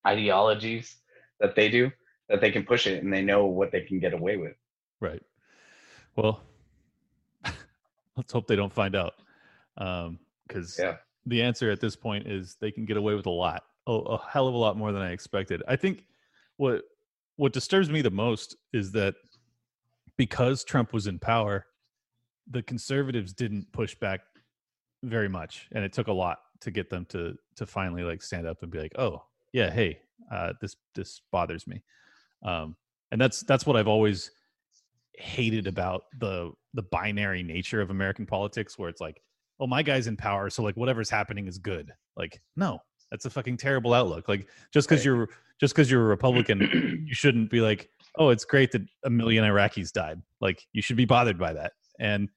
ideologies 0.07 0.97
that 1.41 1.55
they 1.55 1.68
do, 1.68 1.91
that 2.28 2.41
they 2.41 2.51
can 2.51 2.64
push 2.64 2.86
it 2.86 3.03
and 3.03 3.12
they 3.12 3.22
know 3.22 3.47
what 3.47 3.70
they 3.72 3.82
can 3.82 3.99
get 3.99 4.12
away 4.12 4.36
with. 4.36 4.55
Right. 5.01 5.22
Well, 6.16 6.43
let's 8.16 8.32
hope 8.32 8.47
they 8.47 8.57
don't 8.57 8.72
find 8.72 8.97
out. 8.97 9.14
Um, 9.76 10.18
because 10.47 10.78
yeah. 10.78 10.97
the 11.26 11.43
answer 11.43 11.70
at 11.70 11.80
this 11.80 11.95
point 11.95 12.26
is 12.26 12.57
they 12.61 12.70
can 12.70 12.84
get 12.86 12.97
away 12.97 13.14
with 13.14 13.26
a 13.26 13.30
lot, 13.30 13.64
a, 13.86 13.93
a 13.93 14.26
hell 14.28 14.49
of 14.49 14.55
a 14.55 14.57
lot 14.57 14.76
more 14.76 14.93
than 14.93 15.03
I 15.03 15.12
expected. 15.12 15.62
I 15.68 15.76
think 15.76 16.07
what 16.57 16.82
what 17.36 17.53
disturbs 17.53 17.89
me 17.89 18.03
the 18.03 18.11
most 18.11 18.57
is 18.72 18.91
that 18.93 19.14
because 20.16 20.64
Trump 20.64 20.93
was 20.93 21.07
in 21.07 21.18
power, 21.18 21.66
the 22.51 22.62
conservatives 22.62 23.32
didn't 23.32 23.70
push 23.72 23.94
back 23.94 24.20
very 25.03 25.28
much, 25.28 25.68
and 25.72 25.84
it 25.84 25.92
took 25.92 26.09
a 26.09 26.12
lot 26.12 26.38
to 26.61 26.70
get 26.70 26.90
them 26.90 27.05
to 27.07 27.34
to 27.57 27.66
finally 27.66 28.03
like 28.03 28.22
stand 28.22 28.46
up 28.46 28.62
and 28.62 28.70
be 28.70 28.78
like, 28.78 28.92
"Oh, 28.99 29.22
yeah, 29.53 29.70
hey, 29.70 30.01
uh, 30.30 30.53
this 30.61 30.76
this 30.94 31.22
bothers 31.30 31.66
me," 31.66 31.82
um, 32.42 32.76
and 33.12 33.20
that's 33.20 33.42
that's 33.42 33.66
what 33.66 33.76
I've 33.76 33.88
always 33.88 34.30
hated 35.14 35.66
about 35.66 36.05
the 36.18 36.53
the 36.74 36.82
binary 36.82 37.42
nature 37.42 37.80
of 37.80 37.90
American 37.90 38.26
politics, 38.26 38.78
where 38.78 38.88
it's 38.88 39.01
like, 39.01 39.22
"Oh, 39.61 39.66
my 39.66 39.82
guy's 39.82 40.07
in 40.07 40.16
power, 40.16 40.51
so 40.51 40.62
like 40.62 40.76
whatever's 40.76 41.11
happening 41.11 41.46
is 41.46 41.59
good." 41.59 41.92
Like, 42.16 42.40
no, 42.57 42.80
that's 43.11 43.24
a 43.24 43.30
fucking 43.30 43.59
terrible 43.59 43.94
outlook. 43.94 44.28
Like, 44.28 44.49
just 44.72 44.88
because 44.88 45.01
right. 45.01 45.16
you're 45.16 45.28
just 45.61 45.74
because 45.74 45.90
you're 45.90 46.05
a 46.05 46.09
Republican, 46.09 47.05
you 47.07 47.14
shouldn't 47.14 47.51
be 47.51 47.61
like, 47.61 47.90
oh, 48.16 48.30
it's 48.30 48.44
great 48.44 48.72
that 48.72 48.82
a 49.05 49.11
million 49.11 49.44
Iraqis 49.44 49.92
died. 49.92 50.20
Like 50.40 50.66
you 50.72 50.82
should 50.82 50.96
be 50.96 51.05
bothered 51.05 51.38
by 51.38 51.53
that. 51.53 51.72
And 51.99 52.28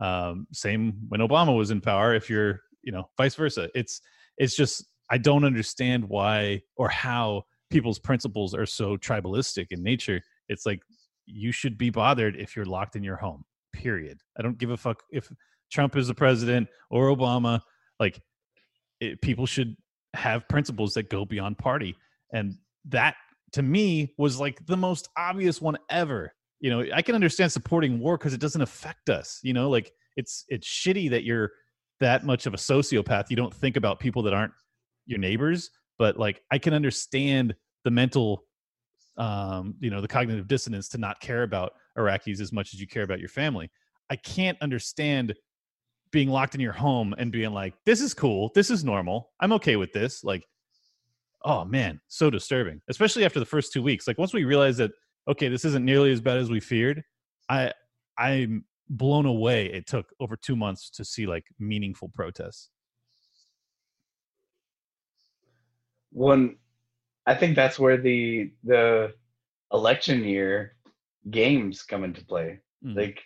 um, 0.00 0.46
same 0.52 0.94
when 1.08 1.20
Obama 1.20 1.56
was 1.56 1.70
in 1.70 1.80
power. 1.80 2.14
If 2.14 2.28
you're, 2.28 2.60
you 2.82 2.92
know, 2.92 3.08
vice 3.16 3.34
versa. 3.34 3.68
It's 3.74 4.00
it's 4.36 4.56
just 4.56 4.84
I 5.10 5.18
don't 5.18 5.44
understand 5.44 6.04
why 6.08 6.62
or 6.76 6.88
how 6.88 7.44
people's 7.70 7.98
principles 7.98 8.54
are 8.54 8.66
so 8.66 8.96
tribalistic 8.96 9.66
in 9.70 9.82
nature. 9.82 10.22
It's 10.48 10.66
like 10.66 10.80
you 11.26 11.52
should 11.52 11.78
be 11.78 11.90
bothered 11.90 12.36
if 12.36 12.56
you're 12.56 12.64
locked 12.64 12.96
in 12.96 13.02
your 13.02 13.16
home. 13.16 13.44
Period. 13.72 14.20
I 14.38 14.42
don't 14.42 14.58
give 14.58 14.70
a 14.70 14.76
fuck 14.76 15.02
if 15.10 15.30
Trump 15.72 15.96
is 15.96 16.08
the 16.08 16.14
president 16.14 16.68
or 16.90 17.14
Obama. 17.14 17.60
Like 17.98 18.20
it, 19.00 19.20
people 19.20 19.46
should 19.46 19.76
have 20.14 20.48
principles 20.48 20.94
that 20.94 21.10
go 21.10 21.24
beyond 21.24 21.58
party, 21.58 21.96
and 22.32 22.54
that 22.86 23.14
to 23.52 23.62
me 23.62 24.14
was 24.18 24.38
like 24.38 24.64
the 24.66 24.76
most 24.76 25.08
obvious 25.16 25.60
one 25.60 25.78
ever. 25.88 26.33
You 26.60 26.70
know, 26.70 26.84
I 26.94 27.02
can 27.02 27.14
understand 27.14 27.52
supporting 27.52 27.98
war 27.98 28.16
because 28.16 28.32
it 28.32 28.40
doesn't 28.40 28.62
affect 28.62 29.10
us. 29.10 29.40
You 29.42 29.52
know, 29.52 29.68
like 29.68 29.92
it's 30.16 30.44
it's 30.48 30.66
shitty 30.66 31.10
that 31.10 31.24
you're 31.24 31.52
that 32.00 32.24
much 32.24 32.46
of 32.46 32.54
a 32.54 32.58
sociopath. 32.58 33.30
You 33.30 33.36
don't 33.36 33.54
think 33.54 33.76
about 33.76 34.00
people 34.00 34.22
that 34.22 34.34
aren't 34.34 34.52
your 35.06 35.18
neighbors, 35.18 35.70
but 35.98 36.18
like 36.18 36.42
I 36.50 36.58
can 36.58 36.74
understand 36.74 37.54
the 37.84 37.90
mental 37.90 38.44
um, 39.16 39.76
you 39.80 39.90
know, 39.90 40.00
the 40.00 40.08
cognitive 40.08 40.48
dissonance 40.48 40.88
to 40.90 40.98
not 40.98 41.20
care 41.20 41.42
about 41.42 41.72
Iraqis 41.96 42.40
as 42.40 42.52
much 42.52 42.74
as 42.74 42.80
you 42.80 42.86
care 42.86 43.04
about 43.04 43.20
your 43.20 43.28
family. 43.28 43.70
I 44.10 44.16
can't 44.16 44.58
understand 44.60 45.34
being 46.10 46.28
locked 46.28 46.54
in 46.54 46.60
your 46.60 46.72
home 46.72 47.14
and 47.18 47.32
being 47.32 47.52
like, 47.52 47.74
this 47.86 48.00
is 48.00 48.14
cool, 48.14 48.50
this 48.54 48.70
is 48.70 48.84
normal, 48.84 49.30
I'm 49.40 49.52
okay 49.54 49.76
with 49.76 49.92
this. 49.92 50.24
Like, 50.24 50.44
oh 51.44 51.64
man, 51.64 52.00
so 52.08 52.30
disturbing, 52.30 52.80
especially 52.88 53.24
after 53.24 53.40
the 53.40 53.46
first 53.46 53.72
two 53.72 53.82
weeks. 53.82 54.06
Like 54.06 54.18
once 54.18 54.32
we 54.32 54.44
realized 54.44 54.78
that 54.78 54.92
okay, 55.28 55.48
this 55.48 55.64
isn't 55.64 55.84
nearly 55.84 56.12
as 56.12 56.20
bad 56.20 56.38
as 56.38 56.50
we 56.50 56.60
feared, 56.60 57.02
I 57.48 57.72
I'm 58.18 58.64
blown 58.88 59.26
away. 59.26 59.66
It 59.66 59.86
took 59.86 60.06
over 60.20 60.36
two 60.36 60.56
months 60.56 60.90
to 60.90 61.04
see 61.04 61.26
like 61.26 61.44
meaningful 61.58 62.10
protests. 62.14 62.70
One, 66.10 66.56
I 67.26 67.34
think 67.34 67.56
that's 67.56 67.78
where 67.78 67.96
the 67.96 68.52
the 68.62 69.14
election 69.72 70.24
year 70.24 70.76
games 71.30 71.82
come 71.82 72.04
into 72.04 72.24
play. 72.24 72.60
Mm. 72.84 72.96
Like, 72.96 73.22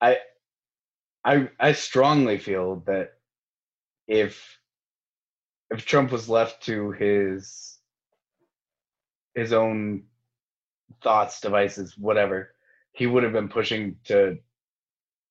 I 0.00 0.18
I 1.24 1.48
I 1.58 1.72
strongly 1.72 2.38
feel 2.38 2.82
that 2.86 3.12
if 4.06 4.58
if 5.70 5.86
Trump 5.86 6.12
was 6.12 6.28
left 6.28 6.62
to 6.64 6.90
his 6.92 7.78
his 9.34 9.52
own 9.52 10.04
thoughts, 11.02 11.40
devices, 11.40 11.96
whatever, 11.98 12.54
he 12.92 13.06
would 13.06 13.22
have 13.24 13.32
been 13.32 13.48
pushing 13.48 13.96
to 14.06 14.38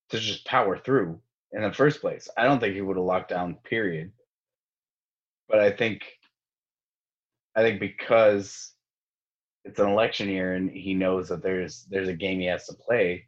to 0.09 0.19
just 0.19 0.45
power 0.45 0.77
through 0.77 1.19
in 1.51 1.61
the 1.63 1.73
first 1.73 2.01
place. 2.01 2.29
I 2.37 2.43
don't 2.45 2.59
think 2.59 2.75
he 2.75 2.81
would 2.81 2.97
have 2.97 3.05
locked 3.05 3.29
down. 3.29 3.55
Period. 3.63 4.11
but 5.49 5.59
I 5.59 5.71
think 5.71 6.03
I 7.55 7.61
think 7.61 7.79
because 7.79 8.73
it's 9.65 9.79
an 9.79 9.87
election 9.87 10.29
year 10.29 10.55
and 10.55 10.69
he 10.69 10.93
knows 10.93 11.29
that 11.29 11.43
there's 11.43 11.85
there's 11.89 12.09
a 12.09 12.13
game 12.13 12.39
he 12.39 12.47
has 12.47 12.67
to 12.67 12.73
play 12.73 13.27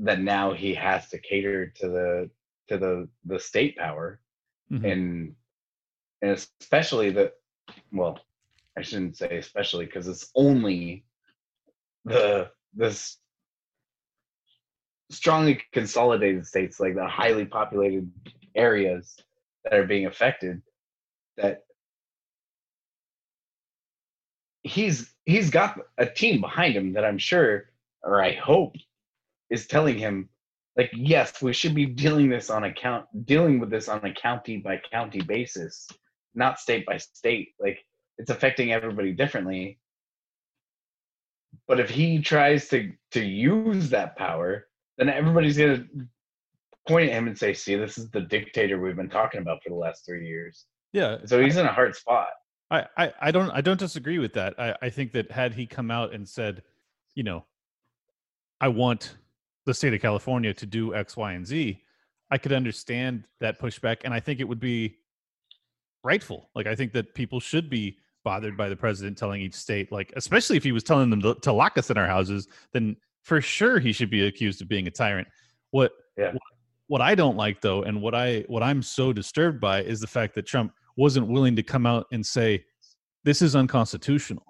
that 0.00 0.20
now 0.20 0.52
he 0.52 0.74
has 0.74 1.08
to 1.10 1.18
cater 1.18 1.68
to 1.68 1.88
the 1.88 2.30
to 2.68 2.78
the 2.78 3.08
the 3.24 3.38
state 3.38 3.76
power 3.76 4.20
mm-hmm. 4.72 4.84
and 4.84 5.34
and 6.22 6.30
especially 6.32 7.10
the 7.10 7.32
well 7.92 8.18
i 8.76 8.82
shouldn't 8.82 9.16
say 9.16 9.38
especially 9.38 9.86
because 9.86 10.08
it's 10.08 10.30
only 10.34 11.04
the 12.04 12.50
this 12.74 13.18
strongly 15.10 15.60
consolidated 15.72 16.46
states 16.46 16.80
like 16.80 16.94
the 16.94 17.06
highly 17.06 17.44
populated 17.44 18.10
areas 18.54 19.16
that 19.64 19.74
are 19.74 19.86
being 19.86 20.06
affected 20.06 20.60
that 21.36 21.64
he's 24.62 25.12
he's 25.24 25.50
got 25.50 25.78
a 25.98 26.06
team 26.06 26.40
behind 26.40 26.74
him 26.74 26.92
that 26.94 27.04
I'm 27.04 27.18
sure 27.18 27.70
or 28.02 28.22
I 28.22 28.34
hope 28.34 28.74
is 29.48 29.68
telling 29.68 29.96
him 29.96 30.28
like 30.76 30.90
yes 30.92 31.40
we 31.40 31.52
should 31.52 31.74
be 31.74 31.86
dealing 31.86 32.28
this 32.28 32.50
on 32.50 32.64
account 32.64 33.06
dealing 33.26 33.60
with 33.60 33.70
this 33.70 33.88
on 33.88 34.04
a 34.04 34.12
county 34.12 34.56
by 34.56 34.80
county 34.90 35.20
basis 35.20 35.88
not 36.36 36.60
state 36.60 36.86
by 36.86 36.98
state. 36.98 37.54
Like 37.58 37.78
it's 38.18 38.30
affecting 38.30 38.72
everybody 38.72 39.12
differently 39.12 39.78
but 41.68 41.80
if 41.80 41.90
he 41.90 42.20
tries 42.20 42.68
to 42.68 42.92
to 43.10 43.24
use 43.24 43.90
that 43.90 44.16
power 44.16 44.66
then 44.98 45.08
everybody's 45.08 45.58
going 45.58 45.76
to 45.76 46.06
point 46.86 47.10
at 47.10 47.16
him 47.16 47.26
and 47.26 47.36
say 47.36 47.52
see 47.52 47.74
this 47.74 47.98
is 47.98 48.10
the 48.10 48.20
dictator 48.20 48.80
we've 48.80 48.96
been 48.96 49.08
talking 49.08 49.40
about 49.40 49.62
for 49.62 49.70
the 49.70 49.76
last 49.76 50.06
3 50.06 50.26
years 50.26 50.66
yeah 50.92 51.18
so 51.24 51.42
he's 51.42 51.56
in 51.56 51.66
a 51.66 51.72
hard 51.72 51.94
spot 51.94 52.28
I, 52.70 52.86
I, 52.96 53.12
I 53.20 53.30
don't 53.30 53.50
I 53.50 53.60
don't 53.60 53.78
disagree 53.78 54.18
with 54.18 54.32
that. 54.34 54.54
I, 54.58 54.74
I 54.82 54.90
think 54.90 55.12
that 55.12 55.30
had 55.30 55.54
he 55.54 55.66
come 55.66 55.90
out 55.90 56.12
and 56.12 56.28
said, 56.28 56.62
you 57.14 57.22
know, 57.22 57.44
I 58.60 58.68
want 58.68 59.16
the 59.66 59.74
state 59.74 59.94
of 59.94 60.00
California 60.00 60.52
to 60.54 60.66
do 60.66 60.94
X, 60.94 61.16
Y, 61.16 61.32
and 61.32 61.46
Z, 61.46 61.82
I 62.30 62.38
could 62.38 62.52
understand 62.52 63.24
that 63.40 63.60
pushback, 63.60 63.98
and 64.04 64.12
I 64.12 64.20
think 64.20 64.40
it 64.40 64.44
would 64.44 64.60
be 64.60 64.96
rightful. 66.02 66.50
Like 66.54 66.66
I 66.66 66.74
think 66.74 66.92
that 66.92 67.14
people 67.14 67.40
should 67.40 67.70
be 67.70 67.98
bothered 68.26 68.56
by 68.56 68.68
the 68.68 68.74
president 68.74 69.16
telling 69.16 69.40
each 69.40 69.54
state, 69.54 69.92
like 69.92 70.12
especially 70.16 70.56
if 70.56 70.64
he 70.64 70.72
was 70.72 70.82
telling 70.82 71.10
them 71.10 71.22
to, 71.22 71.36
to 71.36 71.52
lock 71.52 71.78
us 71.78 71.90
in 71.90 71.96
our 71.96 72.08
houses, 72.08 72.48
then 72.72 72.96
for 73.22 73.40
sure 73.40 73.78
he 73.78 73.92
should 73.92 74.10
be 74.10 74.26
accused 74.26 74.60
of 74.60 74.66
being 74.66 74.88
a 74.88 74.90
tyrant. 74.90 75.28
What 75.70 75.92
yeah. 76.18 76.32
what, 76.32 76.42
what 76.88 77.00
I 77.00 77.14
don't 77.14 77.36
like 77.36 77.60
though, 77.60 77.84
and 77.84 78.02
what 78.02 78.16
I 78.16 78.44
what 78.48 78.64
I'm 78.64 78.82
so 78.82 79.12
disturbed 79.12 79.60
by 79.60 79.80
is 79.82 80.00
the 80.00 80.08
fact 80.08 80.34
that 80.34 80.44
Trump 80.44 80.72
wasn't 80.96 81.28
willing 81.28 81.54
to 81.54 81.62
come 81.62 81.86
out 81.86 82.06
and 82.10 82.26
say 82.26 82.64
this 83.22 83.42
is 83.42 83.54
unconstitutional. 83.54 84.44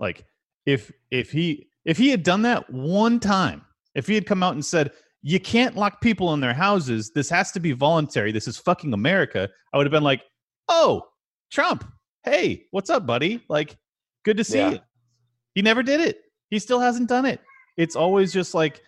Like 0.00 0.24
if 0.66 0.90
if 1.12 1.30
he 1.30 1.68
if 1.84 1.96
he 1.96 2.08
had 2.08 2.24
done 2.24 2.42
that 2.42 2.68
one 2.68 3.20
time, 3.20 3.64
if 3.94 4.08
he 4.08 4.16
had 4.16 4.26
come 4.26 4.42
out 4.42 4.54
and 4.54 4.64
said 4.64 4.90
you 5.22 5.38
can't 5.38 5.76
lock 5.76 6.00
people 6.00 6.34
in 6.34 6.40
their 6.40 6.54
houses, 6.54 7.12
this 7.14 7.30
has 7.30 7.52
to 7.52 7.60
be 7.60 7.70
voluntary. 7.70 8.32
This 8.32 8.48
is 8.48 8.56
fucking 8.56 8.92
America. 8.92 9.48
I 9.72 9.76
would 9.76 9.86
have 9.86 9.92
been 9.92 10.02
like, 10.02 10.22
"Oh, 10.66 11.04
Trump. 11.52 11.84
Hey, 12.24 12.66
what's 12.70 12.90
up, 12.90 13.06
buddy? 13.06 13.42
Like 13.48 13.76
good 14.24 14.36
to 14.36 14.44
see 14.44 14.58
yeah. 14.58 14.70
you." 14.70 14.78
He 15.54 15.62
never 15.62 15.82
did 15.82 16.00
it. 16.00 16.20
He 16.50 16.58
still 16.58 16.80
hasn't 16.80 17.08
done 17.08 17.26
it. 17.26 17.40
It's 17.76 17.96
always 17.96 18.32
just 18.32 18.54
like 18.54 18.80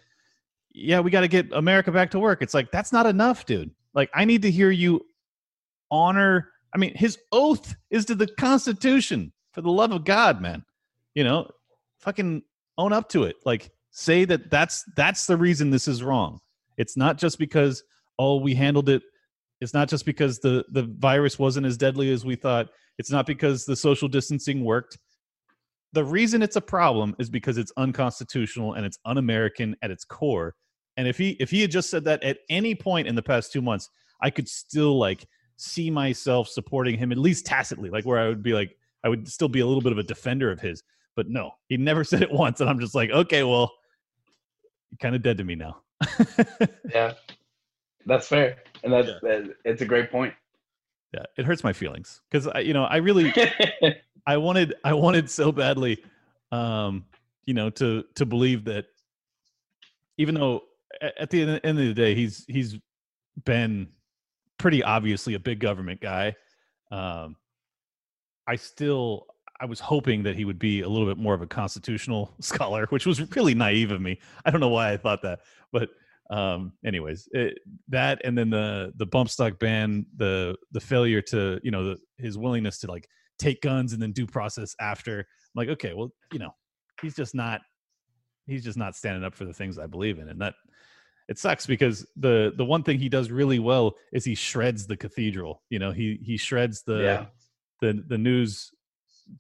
yeah, 0.75 1.01
we 1.01 1.11
got 1.11 1.21
to 1.21 1.29
get 1.29 1.53
America 1.53 1.93
back 1.93 2.11
to 2.13 2.19
work. 2.19 2.43
It's 2.43 2.55
like 2.55 2.71
that's 2.71 2.93
not 2.93 3.07
enough, 3.07 3.47
dude. 3.47 3.71
Like 3.95 4.11
I 4.15 4.25
need 4.25 4.43
to 4.43 4.51
hear 4.51 4.71
you 4.71 5.05
honor 5.91 6.53
I 6.75 6.79
mean, 6.79 6.95
his 6.95 7.19
oath 7.33 7.75
is 7.91 8.05
to 8.07 8.15
the 8.15 8.27
Constitution. 8.27 9.33
For 9.53 9.61
the 9.61 9.71
love 9.71 9.93
of 9.93 10.05
God, 10.05 10.41
man, 10.41 10.65
you 11.15 11.25
know, 11.25 11.51
fucking 11.99 12.43
own 12.79 12.95
up 12.95 13.11
to 13.11 13.25
it. 13.25 13.37
Like, 13.45 13.71
say 13.91 14.25
that 14.25 14.51
that's 14.51 14.83
that's 14.97 15.27
the 15.27 15.37
reason 15.37 15.69
this 15.69 15.87
is 15.87 16.03
wrong. 16.03 16.41
It's 16.79 16.97
not 16.97 17.19
just 17.19 17.39
because 17.39 17.83
oh 18.19 18.37
we 18.37 18.55
handled 18.55 18.89
it. 18.89 19.03
It's 19.63 19.73
not 19.73 19.89
just 19.89 20.05
because 20.05 20.41
the 20.41 20.65
the 20.71 20.83
virus 20.99 21.39
wasn't 21.39 21.67
as 21.67 21.77
deadly 21.77 22.13
as 22.13 22.25
we 22.25 22.35
thought. 22.35 22.69
It's 22.99 23.11
not 23.11 23.27
because 23.27 23.65
the 23.65 23.77
social 23.77 24.09
distancing 24.09 24.65
worked. 24.65 24.99
The 25.93 26.05
reason 26.05 26.43
it's 26.43 26.57
a 26.57 26.61
problem 26.61 27.15
is 27.19 27.31
because 27.31 27.59
it's 27.59 27.73
unconstitutional 27.77 28.75
and 28.75 28.85
it's 28.85 28.99
un-American 29.05 29.77
at 29.83 29.91
its 29.91 30.05
core. 30.05 30.55
And 30.97 31.07
if 31.07 31.17
he 31.17 31.37
if 31.39 31.51
he 31.51 31.61
had 31.61 31.71
just 31.71 31.91
said 31.91 32.05
that 32.05 32.23
at 32.25 32.39
any 32.51 32.75
point 32.75 33.07
in 33.07 33.15
the 33.15 33.23
past 33.23 33.53
two 33.53 33.63
months, 33.63 33.89
I 34.21 34.31
could 34.31 34.49
still 34.49 34.99
like 34.99 35.27
see 35.57 35.91
myself 35.91 36.49
supporting 36.49 36.99
him 36.99 37.13
at 37.13 37.19
least 37.19 37.47
tacitly, 37.47 37.89
like 37.89 38.05
where 38.05 38.19
I 38.19 38.29
would 38.29 38.43
be 38.43 38.53
like, 38.53 38.77
I 39.05 39.09
would 39.09 39.29
still 39.29 39.49
be 39.49 39.61
a 39.61 39.67
little 39.67 39.83
bit 39.83 39.93
of 39.93 39.99
a 39.99 40.03
defender 40.03 40.51
of 40.51 40.61
his. 40.61 40.83
But 41.15 41.29
no, 41.29 41.53
he 41.69 41.77
never 41.77 42.03
said 42.11 42.23
it 42.23 42.33
once, 42.33 42.61
and 42.61 42.69
I'm 42.69 42.81
just 42.81 42.97
like, 42.97 43.11
okay, 43.11 43.45
well, 43.45 43.73
kind 45.01 45.15
of 45.15 45.23
dead 45.23 45.39
to 45.39 45.45
me 45.45 45.55
now. 45.55 45.83
yeah, 46.93 47.13
that's 48.07 48.29
fair, 48.29 48.57
and 48.83 48.93
that's 48.93 49.09
yeah. 49.09 49.19
that, 49.23 49.55
it's 49.65 49.83
a 49.83 49.87
great 49.87 50.11
point. 50.11 50.35
Yeah, 51.13 51.25
it 51.37 51.45
hurts 51.45 51.63
my 51.63 51.73
feelings 51.73 52.21
because 52.31 52.47
I, 52.47 52.61
you 52.61 52.73
know, 52.73 52.85
I 52.85 52.97
really, 52.97 53.33
I 54.27 54.37
wanted, 54.39 54.75
I 54.83 54.95
wanted 54.95 55.29
so 55.29 55.53
badly, 55.53 56.03
um, 56.51 57.05
you 57.45 57.55
know, 57.55 57.71
to 57.71 58.05
to 58.15 58.27
believe 58.27 58.65
that, 58.65 58.87
even 60.17 60.35
though 60.35 60.63
at 61.01 61.31
the 61.31 61.43
end 61.43 61.79
of 61.79 61.87
the 61.87 61.95
day, 61.95 62.15
he's 62.15 62.45
he's 62.49 62.77
been 63.45 63.89
pretty 64.59 64.83
obviously 64.83 65.35
a 65.35 65.41
big 65.41 65.59
government 65.59 66.01
guy. 66.01 66.37
Um, 66.91 67.37
I 68.47 68.57
still 68.57 69.27
I 69.61 69.65
was 69.65 69.81
hoping 69.81 70.25
that 70.25 70.35
he 70.35 70.45
would 70.45 70.59
be 70.59 70.81
a 70.81 70.89
little 70.89 71.07
bit 71.07 71.19
more 71.19 71.35
of 71.35 71.43
a 71.43 71.47
constitutional 71.47 72.33
scholar, 72.41 72.87
which 72.87 73.07
was 73.07 73.21
really 73.37 73.55
naive 73.55 73.93
of 73.93 74.01
me. 74.01 74.19
I 74.45 74.51
don't 74.51 74.61
know 74.61 74.69
why 74.69 74.93
I 74.93 74.97
thought 74.97 75.23
that, 75.23 75.41
but 75.71 75.91
um, 76.33 76.73
anyways, 76.85 77.29
it, 77.33 77.59
that 77.89 78.23
and 78.25 78.37
then 78.37 78.49
the 78.49 78.93
the 78.97 79.05
bump 79.05 79.29
stock 79.29 79.59
ban, 79.59 80.07
the 80.17 80.57
the 80.73 80.81
failure 80.81 81.21
to 81.23 81.61
you 81.63 81.71
know 81.71 81.91
the, 81.91 81.99
his 82.17 82.39
willingness 82.39 82.79
to 82.79 82.87
like 82.91 83.07
take 83.39 83.61
guns 83.61 83.93
and 83.93 84.01
then 84.03 84.13
due 84.13 84.27
process 84.27 84.75
after. 84.81 85.19
I'm 85.21 85.27
like, 85.55 85.69
okay, 85.69 85.93
well, 85.93 86.11
you 86.33 86.39
know, 86.39 86.55
he's 87.03 87.15
just 87.15 87.35
not 87.35 87.61
he's 88.47 88.65
just 88.65 88.79
not 88.79 88.97
standing 88.97 89.25
up 89.25 89.35
for 89.35 89.45
the 89.45 89.53
things 89.53 89.79
I 89.79 89.87
believe 89.87 90.19
in, 90.19 90.31
and 90.31 90.41
that 90.41 90.55
it 91.29 91.39
sucks 91.39 91.67
because 91.67 92.07
the 92.17 92.55
the 92.57 92.65
one 92.65 92.83
thing 92.83 92.99
he 92.99 93.11
does 93.11 93.31
really 93.31 93.59
well 93.59 93.95
is 94.11 94.25
he 94.25 94.35
shreds 94.35 94.87
the 94.87 94.97
cathedral. 94.97 95.63
You 95.69 95.81
know, 95.81 95.93
he 95.93 96.19
he 96.23 96.39
shreds 96.39 96.83
the 96.83 96.97
yeah. 96.97 97.27
the 97.83 98.03
the 98.09 98.19
news 98.19 98.71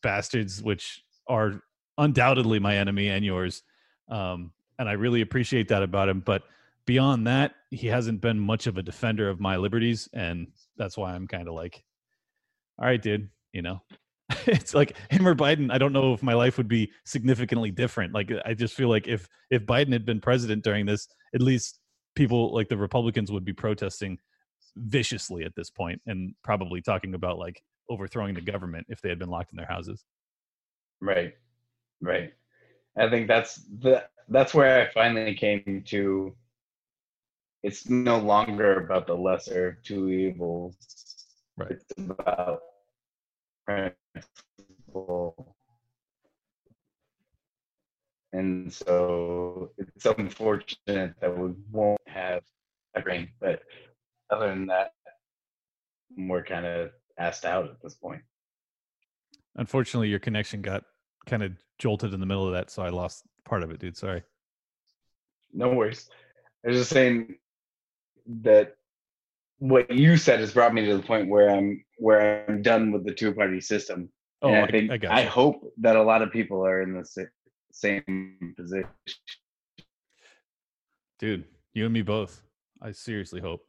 bastards, 0.02 0.62
which 0.62 1.02
are 1.26 1.62
undoubtedly 1.96 2.58
my 2.58 2.76
enemy 2.76 3.08
and 3.08 3.24
yours. 3.24 3.62
Um, 4.10 4.52
and 4.78 4.90
I 4.90 4.92
really 4.92 5.22
appreciate 5.22 5.68
that 5.68 5.82
about 5.82 6.10
him. 6.10 6.20
But 6.20 6.42
beyond 6.86 7.26
that, 7.26 7.52
he 7.70 7.86
hasn't 7.88 8.20
been 8.20 8.38
much 8.38 8.66
of 8.66 8.78
a 8.78 8.82
defender 8.82 9.28
of 9.28 9.40
my 9.40 9.56
liberties, 9.56 10.08
and 10.12 10.48
that's 10.76 10.96
why 10.96 11.14
I'm 11.14 11.26
kind 11.26 11.48
of 11.48 11.54
like, 11.54 11.84
all 12.78 12.86
right, 12.86 13.00
dude, 13.00 13.28
you 13.52 13.62
know. 13.62 13.82
it's 14.46 14.74
like 14.74 14.96
him 15.10 15.26
or 15.26 15.34
Biden. 15.34 15.72
I 15.72 15.78
don't 15.78 15.92
know 15.92 16.14
if 16.14 16.22
my 16.22 16.34
life 16.34 16.56
would 16.56 16.68
be 16.68 16.90
significantly 17.04 17.70
different. 17.70 18.14
Like 18.14 18.32
I 18.44 18.54
just 18.54 18.74
feel 18.74 18.88
like 18.88 19.06
if 19.06 19.28
if 19.50 19.66
Biden 19.66 19.92
had 19.92 20.06
been 20.06 20.20
president 20.20 20.64
during 20.64 20.86
this, 20.86 21.06
at 21.34 21.42
least 21.42 21.80
people 22.14 22.54
like 22.54 22.68
the 22.68 22.76
Republicans 22.76 23.30
would 23.30 23.44
be 23.44 23.52
protesting 23.52 24.18
viciously 24.76 25.44
at 25.44 25.54
this 25.54 25.70
point 25.70 26.00
and 26.06 26.34
probably 26.42 26.80
talking 26.80 27.14
about 27.14 27.38
like 27.38 27.62
overthrowing 27.90 28.34
the 28.34 28.40
government 28.40 28.86
if 28.88 29.00
they 29.00 29.08
had 29.08 29.18
been 29.18 29.28
locked 29.28 29.52
in 29.52 29.56
their 29.56 29.66
houses. 29.66 30.04
Right. 31.00 31.34
Right. 32.00 32.32
I 32.96 33.08
think 33.08 33.28
that's 33.28 33.56
the 33.80 34.04
that's 34.28 34.54
where 34.54 34.82
I 34.82 34.92
finally 34.92 35.34
came 35.34 35.82
to 35.86 36.34
it's 37.62 37.88
no 37.88 38.18
longer 38.18 38.80
about 38.80 39.06
the 39.06 39.14
lesser 39.14 39.68
of 39.68 39.82
two 39.82 40.08
evils. 40.08 40.76
Right. 41.56 41.72
It's 41.72 41.84
about 41.98 42.60
principle 43.66 45.54
and 48.32 48.72
so 48.72 49.70
it's 49.76 50.06
unfortunate 50.06 51.14
that 51.20 51.36
we 51.36 51.52
won't 51.70 52.00
have 52.06 52.42
a 52.94 53.02
grain. 53.02 53.28
But 53.40 53.62
other 54.30 54.48
than 54.48 54.66
that, 54.66 54.92
we're 56.16 56.44
kind 56.44 56.66
of 56.66 56.90
asked 57.18 57.44
out 57.44 57.66
at 57.66 57.82
this 57.82 57.94
point. 57.94 58.22
Unfortunately, 59.56 60.08
your 60.08 60.18
connection 60.18 60.62
got 60.62 60.84
kind 61.26 61.42
of 61.42 61.52
jolted 61.78 62.14
in 62.14 62.20
the 62.20 62.26
middle 62.26 62.46
of 62.46 62.54
that, 62.54 62.70
so 62.70 62.82
I 62.82 62.88
lost 62.88 63.24
part 63.44 63.62
of 63.62 63.70
it, 63.70 63.80
dude. 63.80 63.96
Sorry. 63.96 64.22
No 65.52 65.68
worries. 65.68 66.08
I 66.64 66.68
was 66.68 66.78
just 66.78 66.90
saying 66.90 67.36
that 68.26 68.76
what 69.58 69.90
you 69.90 70.16
said 70.16 70.40
has 70.40 70.52
brought 70.52 70.74
me 70.74 70.84
to 70.86 70.96
the 70.96 71.02
point 71.02 71.28
where 71.28 71.48
I'm 71.48 71.84
where 71.98 72.44
I'm 72.48 72.62
done 72.62 72.90
with 72.90 73.04
the 73.04 73.14
two 73.14 73.32
party 73.32 73.60
system. 73.60 74.10
Oh, 74.42 74.48
and 74.48 74.64
I 74.64 74.66
think 74.66 75.04
I, 75.04 75.08
I, 75.08 75.20
I 75.20 75.24
hope 75.24 75.72
that 75.78 75.96
a 75.96 76.02
lot 76.02 76.22
of 76.22 76.32
people 76.32 76.66
are 76.66 76.82
in 76.82 76.94
the 76.94 77.28
same 77.70 78.54
position. 78.56 78.88
Dude, 81.18 81.44
you 81.74 81.84
and 81.84 81.94
me 81.94 82.02
both. 82.02 82.42
I 82.80 82.90
seriously 82.90 83.40
hope. 83.40 83.64